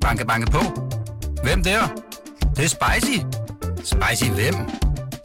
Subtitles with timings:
[0.00, 0.58] Banke, banke på.
[1.42, 1.80] Hvem der?
[2.40, 3.18] Det, det er spicy.
[3.76, 4.54] Spicy hvem?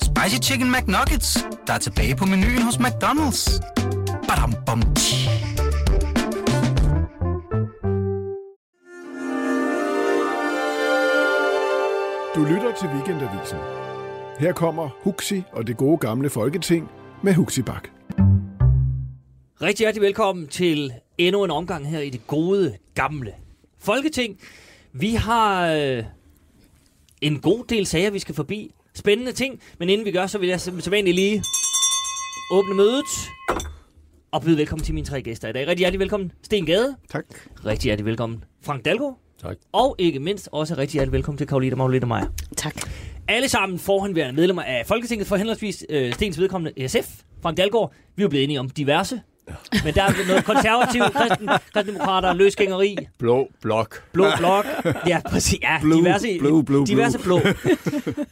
[0.01, 3.61] Spicy Chicken McNuggets, der er tilbage på menuen hos McDonald's.
[4.27, 5.29] Badum, bom, tji.
[12.35, 13.57] Du lytter til Weekendavisen.
[14.39, 16.89] Her kommer Huxi og det gode gamle folketing
[17.23, 17.89] med Huxi Bak.
[19.61, 23.33] Rigtig hjertelig velkommen til endnu en omgang her i det gode, gamle
[23.85, 24.39] Folketing.
[24.93, 26.03] Vi har øh,
[27.21, 28.71] en god del sager, vi skal forbi.
[28.93, 31.43] Spændende ting, men inden vi gør, så vil jeg som sædvanligt lige
[32.51, 33.05] åbne mødet
[34.31, 35.67] og byde velkommen til mine tre gæster i dag.
[35.67, 36.95] Rigtig hjertelig velkommen, Sten Gade.
[37.09, 37.25] Tak.
[37.65, 39.19] Rigtig hjertelig velkommen, Frank Dalgaard.
[39.41, 39.57] Tak.
[39.71, 42.27] Og ikke mindst også rigtig hjertelig velkommen til Karolina Maglita Meyer.
[42.57, 42.75] Tak.
[43.27, 47.93] Alle sammen forhenværende medlemmer af Folketinget for henholdsvis øh, Stens vedkommende SF, Frank Dalgaard.
[48.15, 49.21] Vi er blevet enige om diverse.
[49.83, 54.03] Men der er noget konservativt, kristen, kristendemokrater, løsgængeri, Blå blok.
[54.13, 54.65] blå blok.
[55.07, 55.59] Ja, præcis.
[55.61, 57.41] Ja, Blue, diverse, blue, blue, diverse blå.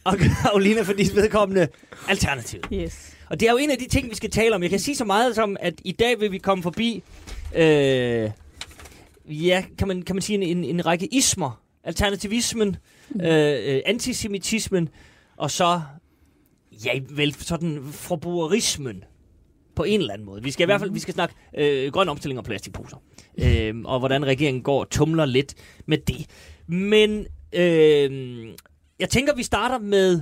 [0.04, 1.68] og Karolina for de vedkommende
[2.08, 2.60] alternativ.
[2.72, 3.10] Yes.
[3.30, 4.62] Og det er jo en af de ting, vi skal tale om.
[4.62, 7.02] Jeg kan sige så meget som, at i dag vil vi komme forbi,
[7.56, 8.30] øh,
[9.26, 11.60] ja, kan man, kan man sige, en, en, en række ismer.
[11.84, 12.76] Alternativismen,
[13.22, 14.88] øh, øh, antisemitismen,
[15.36, 15.80] og så,
[16.84, 19.04] ja, vel sådan forbrugerismen
[19.76, 20.42] på en eller anden måde.
[20.42, 22.96] Vi skal i hvert fald vi skal snakke øh, grøn omstilling og plastikposer.
[23.38, 25.54] Øh, og hvordan regeringen går og tumler lidt
[25.86, 26.26] med det.
[26.66, 28.46] Men øh,
[29.00, 30.20] jeg tænker, vi starter med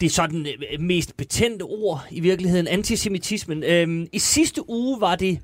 [0.00, 3.64] det sådan øh, mest betændte ord i virkeligheden, antisemitismen.
[3.64, 5.38] Øh, I sidste uge var det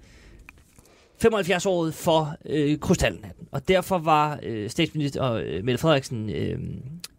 [1.25, 6.59] 75-året for øh, krystallen, og derfor var øh, statsminister øh, Mette Frederiksen øh,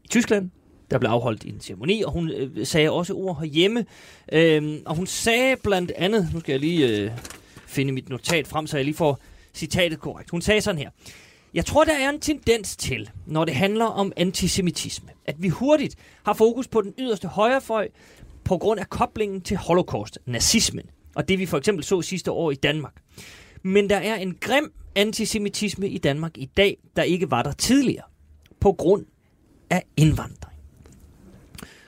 [0.03, 0.49] i Tyskland.
[0.91, 3.85] Der blev afholdt en ceremoni, og hun øh, sagde også ord herhjemme.
[4.31, 7.11] Øh, og hun sagde blandt andet, nu skal jeg lige øh,
[7.67, 9.19] finde mit notat frem, så jeg lige får
[9.53, 10.29] citatet korrekt.
[10.29, 10.89] Hun sagde sådan her.
[11.53, 15.95] Jeg tror, der er en tendens til, når det handler om antisemitisme, at vi hurtigt
[16.23, 17.89] har fokus på den yderste højrefløj
[18.43, 20.85] på grund af koblingen til holocaust, nazismen,
[21.15, 22.93] og det vi for eksempel så sidste år i Danmark.
[23.63, 28.05] Men der er en grim antisemitisme i Danmark i dag, der ikke var der tidligere,
[28.59, 29.05] på grund
[29.69, 30.54] af indvandring.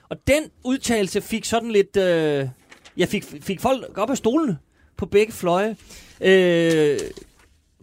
[0.10, 1.98] Og den udtalelse fik sådan lidt...
[1.98, 2.48] Øh,
[2.98, 4.58] jeg fik, fik folk op af stolene
[4.98, 5.76] på begge fløje.
[6.22, 7.00] Øh,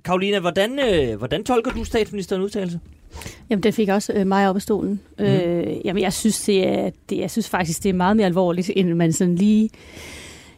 [0.04, 2.80] Karolina, hvordan, øh, hvordan tolker du statsministerens udtalelse?
[3.50, 5.00] Jamen, det fik også øh, mig op af stolen.
[5.18, 5.24] Mm.
[5.24, 8.70] Øh, jamen, jeg synes, det er, det, jeg synes faktisk, det er meget mere alvorligt,
[8.76, 9.70] end man sådan lige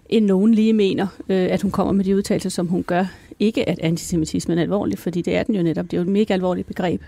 [0.08, 3.04] end nogen lige mener, øh, at hun kommer med de udtalelser, som hun gør.
[3.38, 5.84] Ikke at antisemitismen er alvorlig, fordi det er den jo netop.
[5.84, 7.02] Det er jo et mega alvorligt begreb.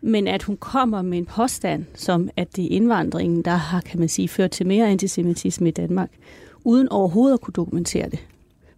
[0.00, 4.00] Men at hun kommer med en påstand, som at det er indvandringen, der har, kan
[4.00, 6.10] man sige, ført til mere antisemitisme i Danmark,
[6.64, 8.18] uden overhovedet at kunne dokumentere det.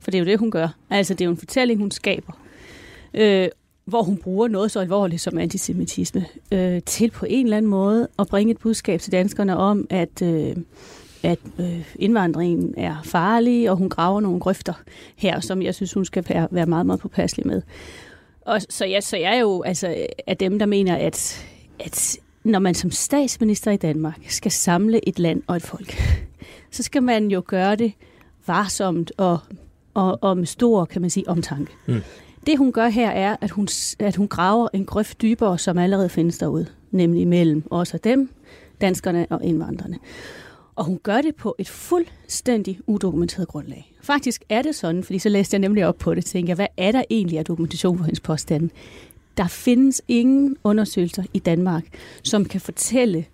[0.00, 0.68] For det er jo det, hun gør.
[0.90, 2.32] Altså, det er jo en fortælling, hun skaber.
[3.14, 3.48] Øh,
[3.84, 8.08] hvor hun bruger noget så alvorligt som antisemitisme, øh, til på en eller anden måde
[8.18, 10.56] at bringe et budskab til danskerne om, at, øh,
[11.22, 14.72] at øh, indvandringen er farlig, og hun graver nogle grøfter
[15.16, 17.62] her, som jeg synes, hun skal være, være meget, meget påpasselig med.
[18.46, 21.46] Og, så, jeg, så jeg er jo altså, af dem, der mener, at,
[21.80, 25.94] at når man som statsminister i Danmark skal samle et land og et folk,
[26.70, 27.92] så skal man jo gøre det
[28.46, 29.38] varsomt og,
[29.94, 31.72] og, og med stor, kan man sige, omtanke.
[31.86, 32.00] Mm.
[32.46, 36.08] Det hun gør her er, at hun, at hun graver en grøft dybere, som allerede
[36.08, 38.30] findes derude, nemlig mellem os og dem,
[38.80, 39.98] danskerne og indvandrerne.
[40.76, 43.92] Og hun gør det på et fuldstændig udokumenteret grundlag.
[44.02, 46.66] Faktisk er det sådan, fordi så læste jeg nemlig op på det, tænkte jeg, hvad
[46.76, 48.68] er der egentlig af dokumentation for hendes påstande?
[49.36, 51.84] Der findes ingen undersøgelser i Danmark,
[52.22, 53.26] som kan fortælle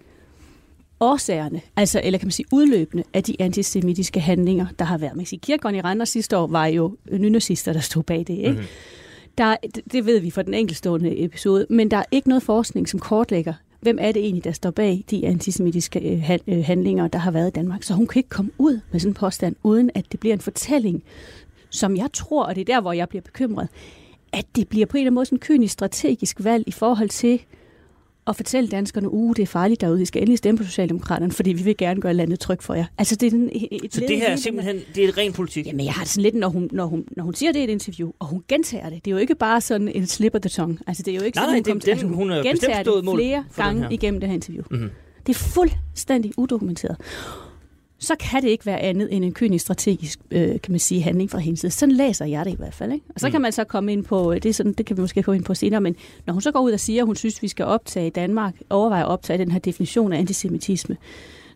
[1.00, 5.12] årsagerne, altså, eller kan man sige udløbende, af de antisemitiske handlinger, der har været.
[5.12, 8.30] Man kan sige, Kirkegaard i Randers sidste år var jo nynazister, der stod bag det.
[8.30, 8.50] Ikke?
[8.50, 8.66] Mm-hmm.
[9.38, 9.56] Der,
[9.92, 13.54] det ved vi fra den enkeltstående episode, men der er ikke noget forskning, som kortlægger,
[13.80, 17.48] hvem er det egentlig, der står bag de antisemitiske øh, øh, handlinger, der har været
[17.48, 17.82] i Danmark.
[17.82, 20.40] Så hun kan ikke komme ud med sådan en påstand, uden at det bliver en
[20.40, 21.02] fortælling,
[21.70, 23.68] som jeg tror, og det er der, hvor jeg bliver bekymret,
[24.32, 27.08] at det bliver på en eller anden måde sådan en kynisk strategisk valg i forhold
[27.08, 27.42] til
[28.28, 31.52] at fortælle danskerne, uh, det er farligt derude, I skal endelig stemme på Socialdemokraterne, fordi
[31.52, 32.84] vi vil gerne gøre landet trygt for jer.
[32.98, 35.66] Altså, det er den, et Så det her er simpelthen det er ren politik.
[35.66, 37.64] Jamen, jeg har det sådan lidt, når hun, når, hun, når hun siger det i
[37.64, 39.04] et interview, og hun gentager det.
[39.04, 40.78] Det er jo ikke bare sådan en slip of the tongue.
[40.86, 42.42] Altså, det er jo ikke Nej, sådan, nej, hun, det- kom, den- altså, hun er
[42.42, 44.64] gentager det flere gange igennem det her interview.
[44.70, 44.90] Mhm.
[45.26, 46.96] Det er fuldstændig udokumenteret.
[48.00, 51.30] Så kan det ikke være andet end en kynisk strategisk, øh, kan man sige, handling
[51.30, 51.72] fra hendes side.
[51.72, 52.92] Sådan læser jeg det i hvert fald.
[52.92, 53.04] Ikke?
[53.14, 53.30] Og så Mm.
[53.32, 55.44] kan man så komme ind på, det, er sådan, det kan vi måske gå ind
[55.44, 55.96] på senere, men
[56.26, 58.10] når hun så går ud og siger, at hun synes, at vi skal optage i
[58.10, 60.96] Danmark, overveje at optage den her definition af antisemitisme,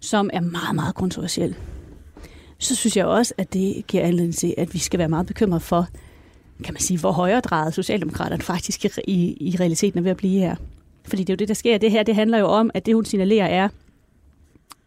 [0.00, 1.54] som er meget, meget kontroversiel,
[2.58, 5.62] så synes jeg også, at det giver anledning til, at vi skal være meget bekymret
[5.62, 5.86] for,
[6.64, 10.40] kan man sige, hvor højredrejet Socialdemokraterne faktisk i, i, i realiteten er ved at blive
[10.40, 10.56] her.
[11.04, 11.78] Fordi det er jo det, der sker.
[11.78, 13.68] Det her, det handler jo om, at det, hun signalerer, er,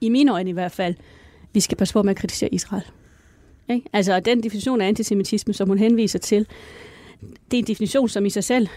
[0.02, 0.96] i mine øjne i hvert fald,
[1.56, 2.84] vi skal passe på med at kritisere Israel.
[3.70, 3.90] Ikke?
[3.94, 6.48] Altså, den definition af antisemitisme, som hun henviser til,
[7.22, 8.68] det er en definition, som i sig selv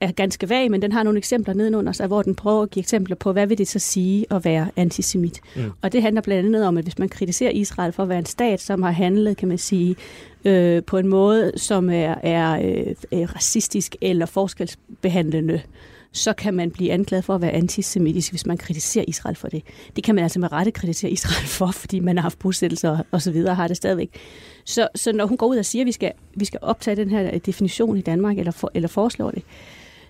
[0.00, 2.80] er ganske vag, men den har nogle eksempler nedenunder sig, hvor den prøver at give
[2.80, 5.40] eksempler på, hvad vil det så sige at være antisemit.
[5.56, 5.62] Mm.
[5.82, 8.26] Og det handler blandt andet om, at hvis man kritiserer Israel for at være en
[8.26, 9.96] stat, som har handlet, kan man sige,
[10.44, 12.60] øh, på en måde, som er, er
[13.12, 15.60] øh, racistisk eller forskelsbehandlende,
[16.12, 19.62] så kan man blive anklaget for at være antisemitisk, hvis man kritiserer Israel for det.
[19.96, 23.22] Det kan man altså med rette kritisere Israel for, fordi man har haft bosættelser og
[23.22, 24.10] så videre, har det stadigvæk.
[24.64, 27.10] Så, så når hun går ud og siger, at vi skal, vi skal optage den
[27.10, 29.42] her definition i Danmark, eller, for, eller foreslår det,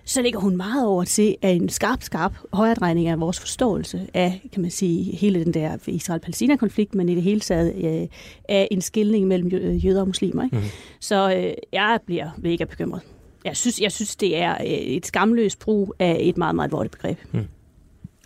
[0.05, 4.41] så ligger hun meget over til at en skarp, skarp højredrejning af vores forståelse af,
[4.53, 8.07] kan man sige, hele den der Israel-Palæstina-konflikt, men i det hele taget øh,
[8.49, 9.47] af en skilning mellem
[9.77, 10.43] jøder og muslimer.
[10.43, 10.55] Ikke?
[10.55, 10.71] Mm-hmm.
[10.99, 13.01] Så øh, jeg bliver mega bekymret.
[13.45, 16.91] Jeg synes, jeg synes, det er øh, et skamløst brug af et meget, meget alvorligt
[16.91, 17.17] begreb.
[17.31, 17.47] Mm.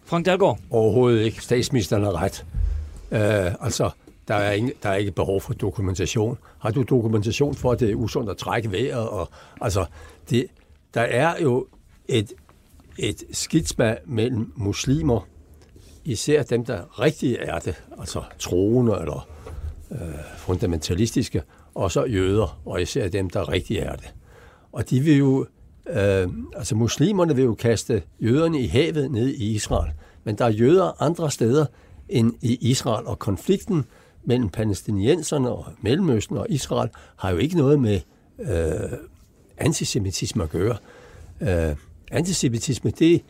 [0.06, 0.60] Frank Dahlgaard?
[0.69, 1.42] Overhovedet ikke.
[1.42, 2.45] Statsministeren har ret.
[3.12, 3.89] Uh, altså,
[4.27, 6.38] der er, ingen, der er ikke behov for dokumentation.
[6.60, 9.10] Har du dokumentation for, at det er usundt at trække vejret?
[9.10, 9.30] Og,
[9.62, 9.86] altså,
[10.30, 10.45] det,
[10.94, 11.68] der er jo
[12.07, 12.33] et,
[12.98, 15.27] et skitsma mellem muslimer,
[16.06, 19.27] især dem, der rigtig er det, altså troende eller
[19.92, 20.00] øh,
[20.38, 21.42] fundamentalistiske,
[21.75, 24.13] og så jøder, og især dem, der rigtig er det.
[24.74, 25.48] Og de vil jo,
[25.90, 29.92] øh, altså muslimerne vil jo kaste jøderne i havet ned i Israel,
[30.24, 31.66] men der er jøder andre steder
[32.10, 33.86] end i Israel, og konflikten
[34.24, 38.00] mellem palæstinenserne og Mellemøsten og Israel har jo ikke noget med
[38.40, 38.98] øh,
[39.58, 40.78] antisemitisme at gøre.
[41.42, 41.75] Øh,
[42.12, 43.24] antisemitisme, det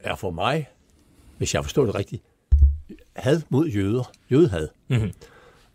[0.00, 0.68] er for mig,
[1.38, 2.22] hvis jeg forstår det rigtigt,
[3.16, 4.68] had mod jøder, jødehad.
[4.88, 5.12] Mm-hmm.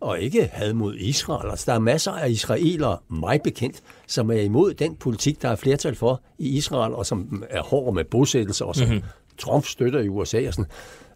[0.02, 1.50] Og ikke had mod Israel.
[1.50, 5.56] Altså, der er masser af israelere, mig bekendt, som er imod den politik, der er
[5.56, 9.02] flertal for i Israel, og som er hård med bosættelser, og som mm-hmm.
[9.38, 10.70] Trump støtter i USA og sådan.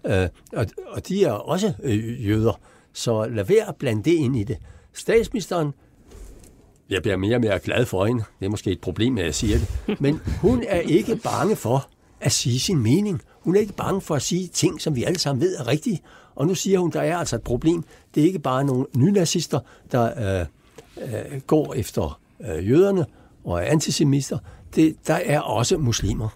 [0.06, 2.60] Øh, og, og de er også øh, jøder.
[2.92, 4.56] Så lad være at blande det ind i det.
[4.92, 5.72] Statsministeren
[6.90, 8.24] jeg bliver mere og mere glad for hende.
[8.40, 10.00] Det er måske et problem, at jeg siger det.
[10.00, 11.88] Men hun er ikke bange for
[12.20, 13.22] at sige sin mening.
[13.40, 16.00] Hun er ikke bange for at sige ting, som vi alle sammen ved er rigtige.
[16.36, 17.84] Og nu siger hun, der er altså et problem.
[18.14, 19.60] Det er ikke bare nogle nynazister,
[19.92, 20.46] der øh,
[21.02, 23.06] øh, går efter øh, jøderne
[23.44, 24.38] og er antisemister.
[24.74, 26.28] Det, der er også muslimer.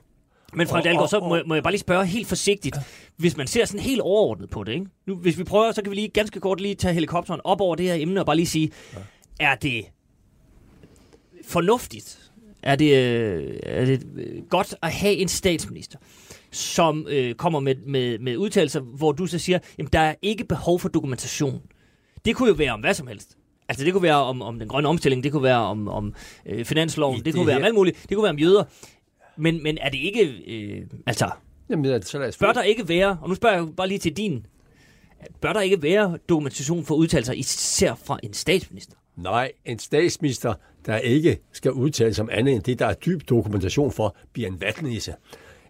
[0.53, 2.77] Men fra Dalgaard, så må, må jeg bare lige spørge helt forsigtigt.
[3.17, 4.87] Hvis man ser sådan helt overordnet på det, ikke?
[5.07, 7.75] Nu, hvis vi prøver, så kan vi lige ganske kort lige tage helikopteren op over
[7.77, 8.71] det her emne og bare lige sige,
[9.41, 9.85] er det
[11.47, 12.31] fornuftigt?
[12.63, 15.99] Er det, øh, er det øh, godt at have en statsminister,
[16.51, 20.45] som øh, kommer med, med, med udtalelser, hvor du så siger, at der er ikke
[20.45, 21.63] behov for dokumentation?
[22.25, 23.37] Det kunne jo være om hvad som helst.
[23.69, 26.15] Altså det kunne være om, om den grønne omstilling, det kunne være om, om
[26.47, 28.65] øh, finansloven, det, det kunne være om alt muligt, det kunne være om jøder.
[29.37, 31.31] Men, men er det ikke, øh, altså,
[31.71, 34.17] Jamen, så lad os bør der ikke være, og nu spørger jeg bare lige til
[34.17, 34.47] din,
[35.41, 38.97] bør der ikke være dokumentation for udtalelser, især fra en statsminister?
[39.17, 40.55] Nej, en statsminister,
[40.87, 44.49] der ikke skal udtale sig om andet end det, der er dyb dokumentation for, bliver
[44.49, 45.15] en vatnisse.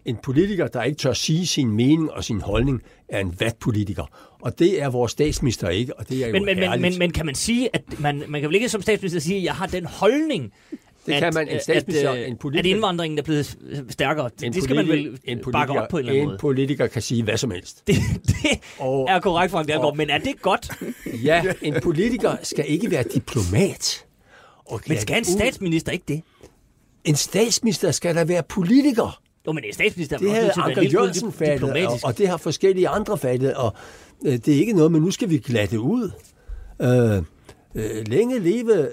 [0.05, 4.05] En politiker, der ikke tør sige sin mening og sin holdning, er en vatpolitiker.
[4.41, 7.11] Og det er vores statsminister ikke, og det er jo men, men, men, men, men
[7.11, 9.67] kan man sige, at man, man kan vel ikke som statsminister sige, at jeg har
[9.67, 10.53] den holdning,
[11.07, 11.49] det at, kan man.
[11.49, 13.59] En statsminister, at, en politiker, at indvandringen er blevet
[13.89, 14.31] stærkere.
[14.43, 16.35] En det skal man vel en bakke op på en eller anden måde.
[16.35, 17.87] En politiker kan sige hvad som helst.
[17.87, 20.71] Det, det og, er korrekt, Frank Dalgaard, men er det godt?
[21.25, 24.05] Ja, en politiker skal ikke være diplomat.
[24.67, 26.23] Og men skal en statsminister ikke det?
[27.05, 29.21] En statsminister skal da være politiker.
[29.47, 33.19] Jo, men en statsminister det har Anker Jørgensen fattet, og, og det har forskellige andre
[33.19, 33.75] fattet, og
[34.25, 36.11] øh, det er ikke noget, men nu skal vi glatte ud.
[36.83, 37.23] Øh,
[37.75, 38.89] øh, længe leve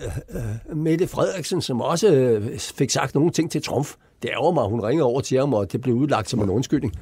[0.69, 3.87] øh, Mette Frederiksen, som også øh, fik sagt nogle ting til Trump.
[4.21, 6.93] Det ærger mig, hun ringer over til ham, og det blev udlagt som en undskyldning.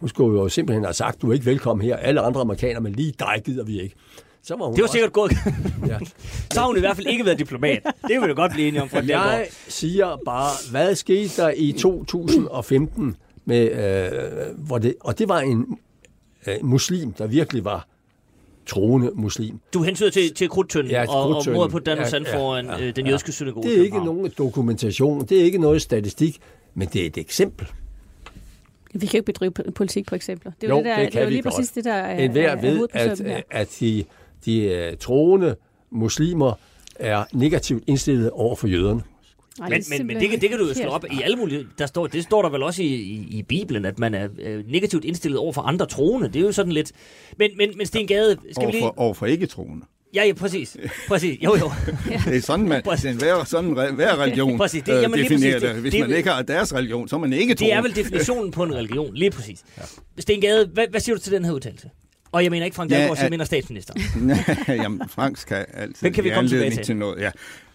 [0.00, 1.96] Hun skulle jo simpelthen have sagt, du er ikke velkommen her.
[1.96, 3.94] Alle andre amerikanere, men lige dig gider vi ikke.
[4.42, 4.92] Så var hun det var også...
[4.92, 5.32] sikkert gået.
[5.90, 5.98] ja.
[6.52, 7.82] Så har hun i hvert fald ikke været diplomat.
[8.08, 8.88] Det vil du godt blive enige om.
[8.88, 13.16] For jeg siger bare, hvad skete der i 2015?
[13.44, 15.78] Med, øh, hvor det, og det var en
[16.46, 17.88] øh, muslim, der virkelig var
[18.66, 19.60] troende muslim.
[19.74, 22.76] Du hensyder til, til krudtønden ja, og, og mordet på Dan ja, Sand foran ja,
[22.76, 23.32] ja, øh, den jødiske ja.
[23.32, 23.68] synagoge.
[23.68, 26.38] Det er ikke nogen dokumentation, det er ikke noget statistik,
[26.74, 27.66] men det er et eksempel.
[28.94, 30.52] Vi kan ikke bedrive politik på eksempler.
[30.60, 31.54] Det er jo, det, der, det, kan det er lige godt.
[31.54, 34.04] præcis det, der er, en hver ved, at, at de,
[34.46, 35.56] de uh, troende
[35.90, 36.52] muslimer
[36.96, 39.02] er negativt indstillet over for jøderne.
[39.58, 41.66] Nej, men, men, men det, kan, det kan du jo slå op i alle mulige...
[41.78, 44.64] Der står, det står der vel også i, i, i Bibelen, at man er øh,
[44.70, 46.28] negativt indstillet over for andre troende.
[46.28, 46.92] Det er jo sådan lidt...
[47.38, 48.36] Men, men, men Sten Gade...
[48.36, 48.82] Skal over, vi lige...
[48.82, 49.84] for, over for ikke troende.
[50.14, 50.76] Ja, ja, præcis.
[51.08, 51.38] Præcis.
[51.44, 51.70] Jo, jo.
[52.26, 54.82] Det er sådan, man, er hver, sådan, hver religion Præcis.
[54.82, 55.62] Det- øh, jamen, definerer præcis.
[55.62, 55.74] det.
[55.74, 57.88] Det- Hvis det- man ikke har deres religion, så er man ikke Det er troende.
[57.88, 59.62] vel definitionen på en religion, lige præcis.
[59.78, 59.82] Ja.
[60.18, 61.90] Sten Gade, hvad, hvad siger du til den her udtalelse?
[62.32, 63.94] Og jeg mener ikke Frank Ja, Dalgaard, ja, jeg at- mener statsminister.
[64.82, 66.96] Jamen, Frank skal altid Den kan vi komme tilbage anledning til.
[66.96, 67.20] noget.
[67.20, 67.30] Ja.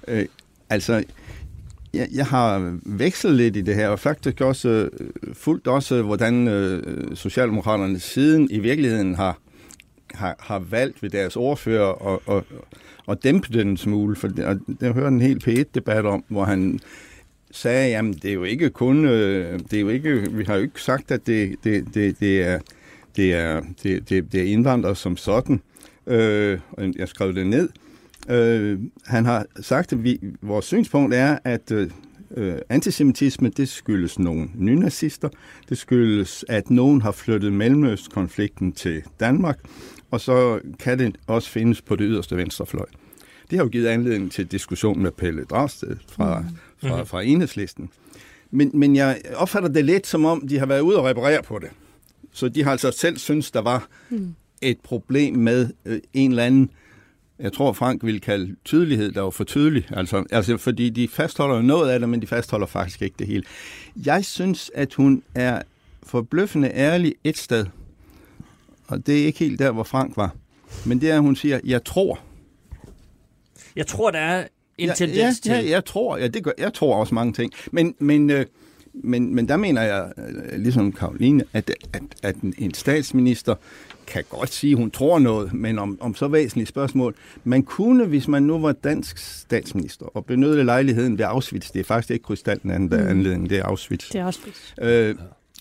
[0.08, 0.26] Øh,
[0.70, 1.04] altså,
[1.94, 6.48] jeg, jeg har vekslet lidt i det her, og faktisk også øh, fulgt også, hvordan
[6.48, 9.38] øh, Socialdemokraterne siden i virkeligheden har,
[10.14, 12.46] har, har valgt ved deres ordfører og, og,
[13.06, 14.16] og dæmpe den en smule.
[14.16, 16.80] For det, og jeg hørte en helt P1-debat om, hvor han
[17.52, 20.62] sagde, jamen det er jo ikke kun, øh, det er jo ikke, vi har jo
[20.62, 22.60] ikke sagt, at det, det, det, det er
[23.18, 25.62] det er, det, det, det er indvandrere som sådan.
[26.08, 27.70] Øh, og jeg skrev det ned.
[28.30, 31.90] Øh, han har sagt, at vi, vores synspunkt er, at øh,
[32.38, 35.30] øh, antisemitisme, det skyldes nogle nynazister.
[35.70, 39.60] Det skyldes, at nogen har flyttet Mellemøstkonflikten til Danmark.
[40.12, 42.86] Og så kan det også findes på det yderste venstrefløj.
[43.50, 46.44] Det har jo givet anledning til diskussion med Pelle Dragsted fra,
[46.78, 47.90] fra, fra Enhedslisten.
[48.52, 51.60] Men, men jeg opfatter det lidt som om, de har været ude og reparere på
[51.60, 51.70] det.
[52.38, 54.36] Så de har altså selv synes, der var mm.
[54.62, 56.70] et problem med øh, en eller anden,
[57.40, 59.88] jeg tror Frank ville kalde tydelighed, der var for tydelig.
[59.92, 63.28] Altså, altså fordi de fastholder jo noget af det, men de fastholder faktisk ikke det
[63.28, 63.44] hele.
[64.06, 65.62] Jeg synes, at hun er
[66.04, 67.66] forbløffende ærlig et sted.
[68.88, 70.36] Og det er ikke helt der, hvor Frank var.
[70.86, 72.20] Men det er, at hun siger, jeg tror.
[73.76, 75.66] Jeg tror, der er en ja, tendens ja, til...
[75.66, 77.52] Ja, jeg tror, ja, det gør, jeg tror også mange ting.
[77.72, 78.46] Men, men, øh,
[79.04, 83.56] men, men der mener jeg, øh, ligesom Karoline, at, at, at en statsminister
[84.08, 87.16] kan godt sige, at hun tror noget, men om, om så væsentlige spørgsmål.
[87.44, 91.84] Man kunne, hvis man nu var dansk statsminister, og benyttede lejligheden ved Auschwitz, det er
[91.84, 94.10] faktisk ikke krystallen, der er anledning, det er Auschwitz.
[94.12, 94.40] Det er også
[94.82, 95.16] Øh,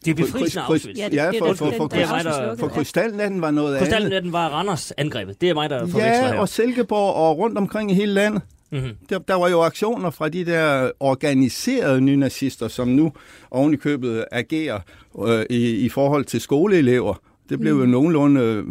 [0.05, 0.99] Det er befrielsen af Auschwitz.
[0.99, 3.81] Ja, det- Ja, for, for, for, for, for, krystalnatten var noget andet.
[3.89, 5.41] Krystalnatten var Randers angrebet.
[5.41, 6.39] Det er mig, der forveksler Ja, her.
[6.39, 8.43] og Silkeborg og rundt omkring i hele landet.
[8.71, 8.91] Mhm.
[9.09, 13.13] Der, der var jo aktioner fra de der organiserede nynazister, som nu
[13.51, 14.81] oven i købet agerer
[15.27, 17.15] øh, i, i forhold til skoleelever.
[17.49, 17.81] Det blev mm.
[17.81, 18.65] jo nogenlunde øh,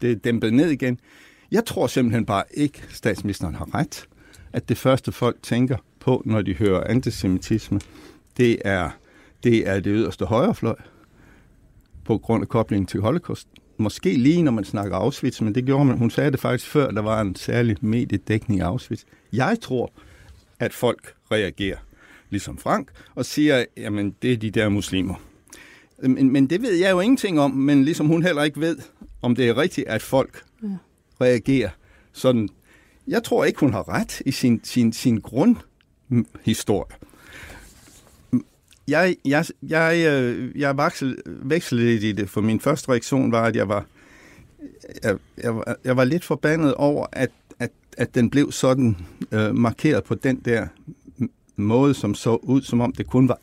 [0.00, 1.00] det dæmpet ned igen.
[1.50, 4.06] Jeg tror simpelthen bare ikke, statsministeren har ret,
[4.52, 7.80] at det første folk tænker på, når de hører antisemitisme,
[8.36, 8.90] det er
[9.44, 10.76] det, er det yderste højrefløj
[12.04, 13.48] på grund af koblingen til Holocaust.
[13.76, 15.98] Måske lige, når man snakker Auschwitz, men det gjorde man.
[15.98, 19.02] Hun sagde det faktisk før, der var en særlig mediedækning af Auschwitz.
[19.32, 19.92] Jeg tror,
[20.58, 21.76] at folk reagerer
[22.30, 25.14] ligesom Frank og siger, jamen det er de der muslimer.
[26.02, 28.76] Men, men det ved jeg jo ingenting om, men ligesom hun heller ikke ved,
[29.22, 30.68] om det er rigtigt, at folk ja.
[31.20, 31.70] reagerer
[32.12, 32.48] sådan.
[33.06, 36.96] Jeg tror ikke, hun har ret i sin, sin, sin grundhistorie.
[38.88, 43.44] Jeg, jeg, jeg, øh, jeg vaksel, vekslede lidt i det, for min første reaktion var,
[43.44, 43.86] at jeg var,
[45.02, 48.96] jeg, jeg, var, jeg var lidt forbandet over, at, at, at den blev sådan
[49.32, 50.66] øh, markeret på den der
[51.56, 53.38] måde, som så ud, som om det kun var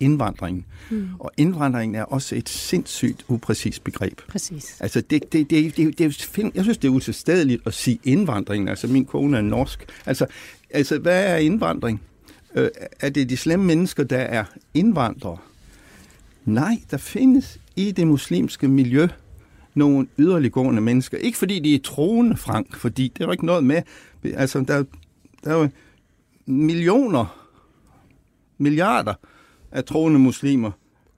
[0.00, 0.64] indvandringen.
[0.90, 1.08] Mm.
[1.18, 4.20] Og indvandringen er også et sindssygt upræcist begreb.
[4.28, 4.76] Præcis.
[4.80, 8.68] Altså, det, det, det, det, det, det, jeg synes, det er utilstedeligt at sige indvandring.
[8.68, 9.86] Altså, min kone er norsk.
[10.06, 10.26] Altså,
[10.70, 12.02] altså hvad er indvandring?
[12.54, 12.68] Øh,
[13.00, 14.44] er det de slemme mennesker, der er
[14.74, 15.38] indvandrere?
[16.44, 19.08] Nej, der findes i det muslimske miljø
[19.74, 21.18] nogle yderliggående mennesker.
[21.18, 23.82] Ikke fordi de er troende, Frank, fordi det er jo ikke noget med.
[24.24, 24.84] Altså, der,
[25.44, 25.68] der er jo
[26.46, 27.48] millioner,
[28.58, 29.14] milliarder
[29.72, 30.70] af troende muslimer,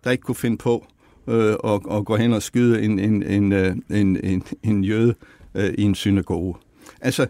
[0.04, 0.86] der ikke kunne finde på
[1.26, 5.14] øh, at, at gå hen og skyde en, en, en, øh, en, en, en jøde
[5.54, 6.54] øh, i en synagoge.
[7.00, 7.26] Altså,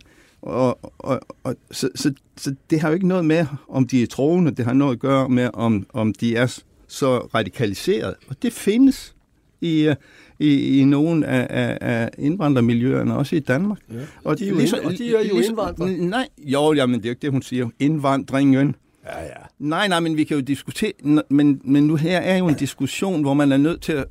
[0.47, 4.07] og, og, og, så, så, så det har jo ikke noget med, om de er
[4.07, 8.15] troende, det har noget at gøre med, om, om de er så radikaliseret.
[8.29, 9.15] Og det findes
[9.61, 9.95] i, øh,
[10.39, 13.79] i, i nogle af, af, af indvandrermiljøerne, også i Danmark.
[13.93, 13.95] Ja.
[14.25, 15.93] Og de er jo ind- og de er jo indvandrere.
[15.93, 17.69] Nej, jo, jamen, det er jo ikke det, hun siger.
[17.79, 18.75] Indvandringen.
[19.05, 19.29] Ja, ja.
[19.59, 20.93] Nej, nej, men vi kan jo diskutere,
[21.31, 24.05] men, men nu her er jo en diskussion, hvor man er nødt til at,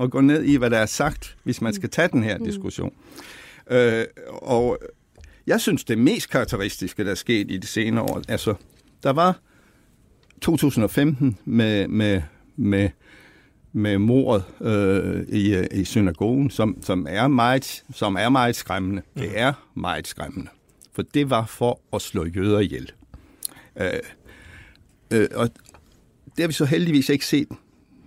[0.00, 2.92] at gå ned i, hvad der er sagt, hvis man skal tage den her diskussion.
[3.70, 4.78] Øh, og
[5.50, 8.54] jeg synes, det mest karakteristiske, der er sket i de senere år, altså,
[9.02, 9.38] der var
[10.40, 12.22] 2015 med, med,
[12.56, 12.88] med,
[13.72, 19.02] med mordet øh, i, øh, i synagogen, som, som, er meget, som er meget skræmmende.
[19.16, 20.50] Det er meget skræmmende.
[20.92, 22.92] For det var for at slå jøder ihjel.
[23.76, 23.90] Øh,
[25.10, 25.50] øh, og
[26.24, 27.48] det har vi så heldigvis ikke set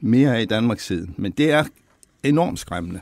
[0.01, 1.15] mere af i Danmark siden.
[1.17, 1.63] Men det er
[2.23, 2.99] enormt skræmmende.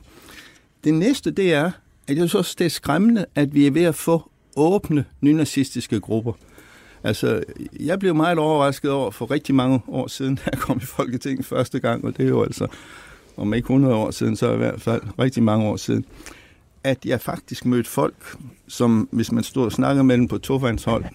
[0.84, 1.72] Det næste, det er,
[2.08, 6.34] at jeg synes, det er skræmmende, at vi er ved at få åbne nynazistiske grupper.
[7.04, 7.44] Altså,
[7.80, 11.46] jeg blev meget overrasket over for rigtig mange år siden, da jeg kom i Folketinget
[11.46, 12.68] første gang, og det er jo altså,
[13.38, 16.06] om ikke 100 år siden, så i hvert fald rigtig mange år siden,
[16.84, 21.06] at jeg faktisk mødte folk, som hvis man stod og snakkede med dem på tovandshold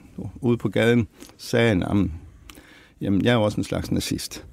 [0.40, 2.12] ude på gaden, sagde, jamen,
[3.00, 4.44] jamen jeg er også en slags nazist.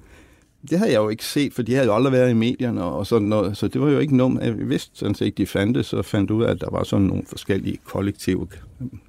[0.70, 3.06] Det havde jeg jo ikke set, for de havde jo aldrig været i medierne og
[3.06, 5.86] sådan noget, så det var jo ikke noget, jeg vidste sådan set de fandt det,
[5.86, 8.48] så fandt ud af, at der var sådan nogle forskellige kollektive,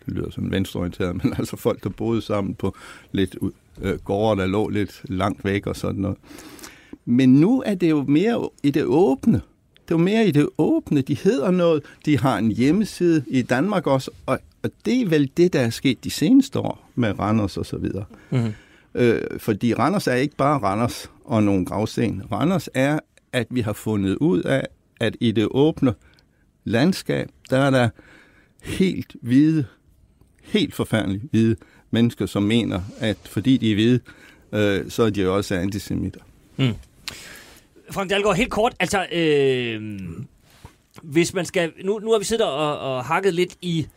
[0.06, 2.76] det lyder sådan venstreorienteret, men altså folk, der boede sammen på
[3.12, 3.36] lidt
[3.82, 6.18] øh, gårde, der lå lidt langt væk og sådan noget.
[7.06, 9.42] Men nu er det jo mere i det åbne.
[9.88, 11.02] Det er jo mere i det åbne.
[11.02, 11.84] De hedder noget.
[12.06, 14.12] De har en hjemmeside i Danmark også.
[14.26, 17.66] Og, og det er vel det, der er sket de seneste år med Randers og
[17.66, 18.06] så videre.
[18.30, 18.54] Mm-hmm.
[18.96, 22.24] Øh, fordi Randers er ikke bare Randers og nogle gravsten.
[22.32, 23.00] Randers er,
[23.34, 24.68] at vi har fundet ud af,
[25.00, 25.94] at i det åbne
[26.64, 27.90] landskab, der er der
[28.64, 29.66] helt hvide,
[30.44, 31.56] helt forfærdeligt hvide
[31.92, 34.00] mennesker, som mener, at fordi de er hvide,
[34.52, 36.22] øh, så er de også antisemitter.
[36.58, 36.74] Mm.
[37.92, 40.00] Frank Dahlgaard, helt kort, altså, øh,
[41.04, 43.88] hvis man skal, nu, nu har vi siddet og, og hakket lidt i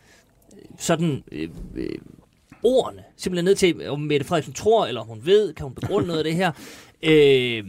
[0.79, 1.89] sådan øh, øh,
[2.63, 6.19] ordene, simpelthen ned til, om Mette Frederiksen tror, eller hun ved, kan hun begrunde noget
[6.19, 6.51] af det her.
[7.03, 7.63] Øh,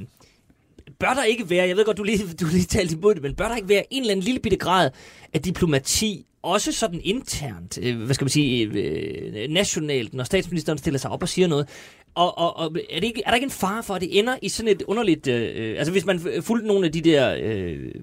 [0.98, 3.34] bør der ikke være, jeg ved godt, du lige, du lige talte imod det, men
[3.34, 4.90] bør der ikke være en eller anden lille bitte grad
[5.32, 10.98] af diplomati, også sådan internt, øh, hvad skal man sige, øh, nationalt, når statsministeren stiller
[10.98, 11.68] sig op og siger noget,
[12.14, 14.36] og, og, og er, det ikke, er der ikke en fare for, at det ender
[14.42, 15.26] i sådan et underligt...
[15.26, 17.36] Øh, øh altså hvis man fulgte nogle af de der...
[17.42, 17.94] Øh,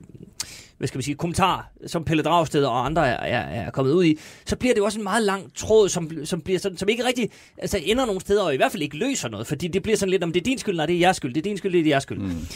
[0.77, 4.05] hvad skal man sige, kommentarer, som Pelle Dragsted og andre er, er, er kommet ud
[4.05, 6.89] i, så bliver det jo også en meget lang tråd, som, som, bliver sådan, som
[6.89, 9.83] ikke rigtig altså ender nogen steder, og i hvert fald ikke løser noget, fordi det
[9.83, 11.43] bliver sådan lidt, om det er din skyld, nej, det er jeres skyld, det er
[11.43, 12.19] din skyld, det er jeres skyld.
[12.19, 12.47] Mm.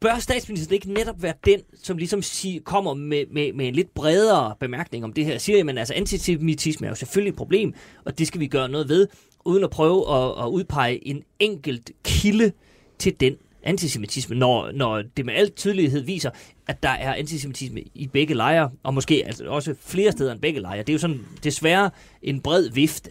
[0.00, 3.94] Bør statsministeren ikke netop være den, som ligesom sig, kommer med, med, med en lidt
[3.94, 5.38] bredere bemærkning om det her?
[5.38, 8.88] Siger man, altså antisemitisme er jo selvfølgelig et problem, og det skal vi gøre noget
[8.88, 9.08] ved
[9.44, 12.52] uden at prøve at, at udpege en enkelt kilde
[12.98, 16.30] til den antisemitisme, når, når det med al tydelighed viser,
[16.66, 20.60] at der er antisemitisme i begge lejre, og måske altså også flere steder end begge
[20.60, 20.78] lejre.
[20.78, 21.90] Det er jo sådan desværre
[22.22, 23.10] en bred vifte.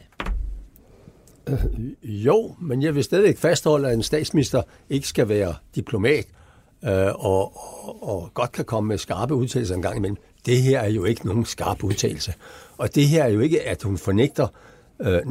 [1.49, 1.55] Øh,
[2.03, 6.25] jo, men jeg vil stadig fastholde, at en statsminister ikke skal være diplomat,
[6.83, 10.17] øh, og, og, og godt kan komme med skarpe udtalelser en gang imellem.
[10.45, 12.33] Det her er jo ikke nogen skarp udtalelse.
[12.77, 14.68] Og det her er jo ikke, at hun fornægter øh,
[15.01, 15.21] øh,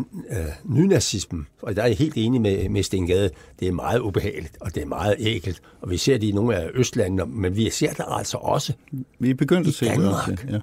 [0.64, 4.74] nynazismen, og der er jeg helt enig med, med Stengade, det er meget ubehageligt, og
[4.74, 7.92] det er meget ægelt, og vi ser det i nogle af Østlandene, men vi ser
[7.92, 8.72] det altså også
[9.18, 10.26] Vi er begyndt at se Danmark.
[10.26, 10.60] det også, ja.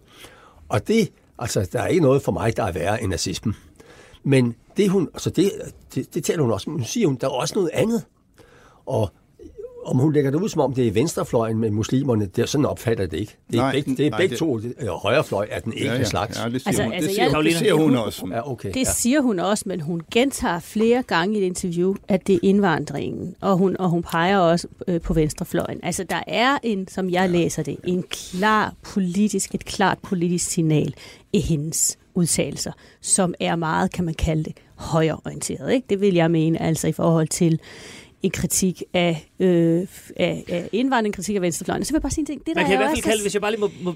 [0.70, 3.56] Og det, altså, der er ikke noget for mig, der er værre end nazismen.
[4.24, 5.52] Men det, hun, altså det,
[5.96, 8.04] det, det taler hun også, men hun siger hun, der er også noget andet.
[8.86, 9.12] Og
[9.86, 12.66] om hun lægger det ud, som om det er venstrefløjen med muslimerne, det er sådan
[12.66, 13.38] opfatter det ikke.
[13.48, 14.40] Det er, nej, begge, det er nej, begge det...
[14.40, 14.60] to.
[14.82, 16.40] Ja, højrefløj er den enkelte ja, ja, slags.
[16.40, 18.28] Ja, det siger, altså, hun, altså, det siger, jeg, det siger hun også.
[18.32, 18.92] Ja, okay, det ja.
[18.92, 23.36] siger hun også, men hun gentager flere gange i et interview, at det er indvandringen,
[23.42, 25.80] og hun, og hun peger også øh, på venstrefløjen.
[25.84, 30.94] Altså, der er en, som jeg læser det, en klar politisk, et klart politisk signal
[31.34, 32.72] i hendes udtalelser,
[33.02, 35.74] som er meget, kan man kalde det, højreorienteret.
[35.74, 35.86] Ikke?
[35.90, 37.60] Det vil jeg mene, altså i forhold til
[38.24, 41.86] en kritik af, øh, af, af indvandring, en kritik af venstrefløjen.
[41.86, 42.46] Så vil jeg bare sige en ting.
[42.46, 43.96] Det, man der kan i hvert fald kalde, hvis jeg bare lige må, må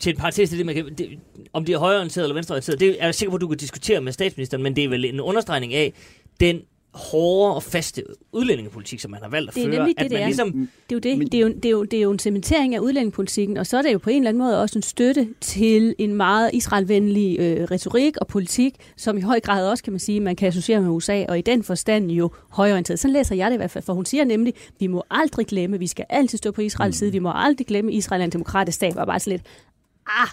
[0.00, 1.18] til en parentes til det, man kan, det,
[1.52, 4.00] om det er højreorienteret eller venstreorienteret, det er jeg sikker på, at du kan diskutere
[4.00, 5.92] med statsministeren, men det er vel en understregning af
[6.40, 6.60] den
[6.94, 9.86] hårde og faste udlændingepolitik, som man har valgt at det er føre.
[9.86, 10.52] Det, at man det, ligesom...
[10.52, 11.32] det er jo det.
[11.32, 13.78] Det er jo, det, er jo, det er jo en cementering af udlændingepolitikken, og så
[13.78, 17.38] er det jo på en eller anden måde også en støtte til en meget israelvenlig
[17.40, 20.80] øh, retorik og politik, som i høj grad også, kan man sige, man kan associere
[20.80, 23.00] med USA, og i den forstand jo højorienteret.
[23.00, 25.78] Sådan læser jeg det i hvert fald, for hun siger nemlig, vi må aldrig glemme,
[25.78, 28.76] vi skal altid stå på Israels side, vi må aldrig glemme, Israel er en demokratisk
[28.76, 29.42] stat, og bare så lidt,
[30.06, 30.28] ah,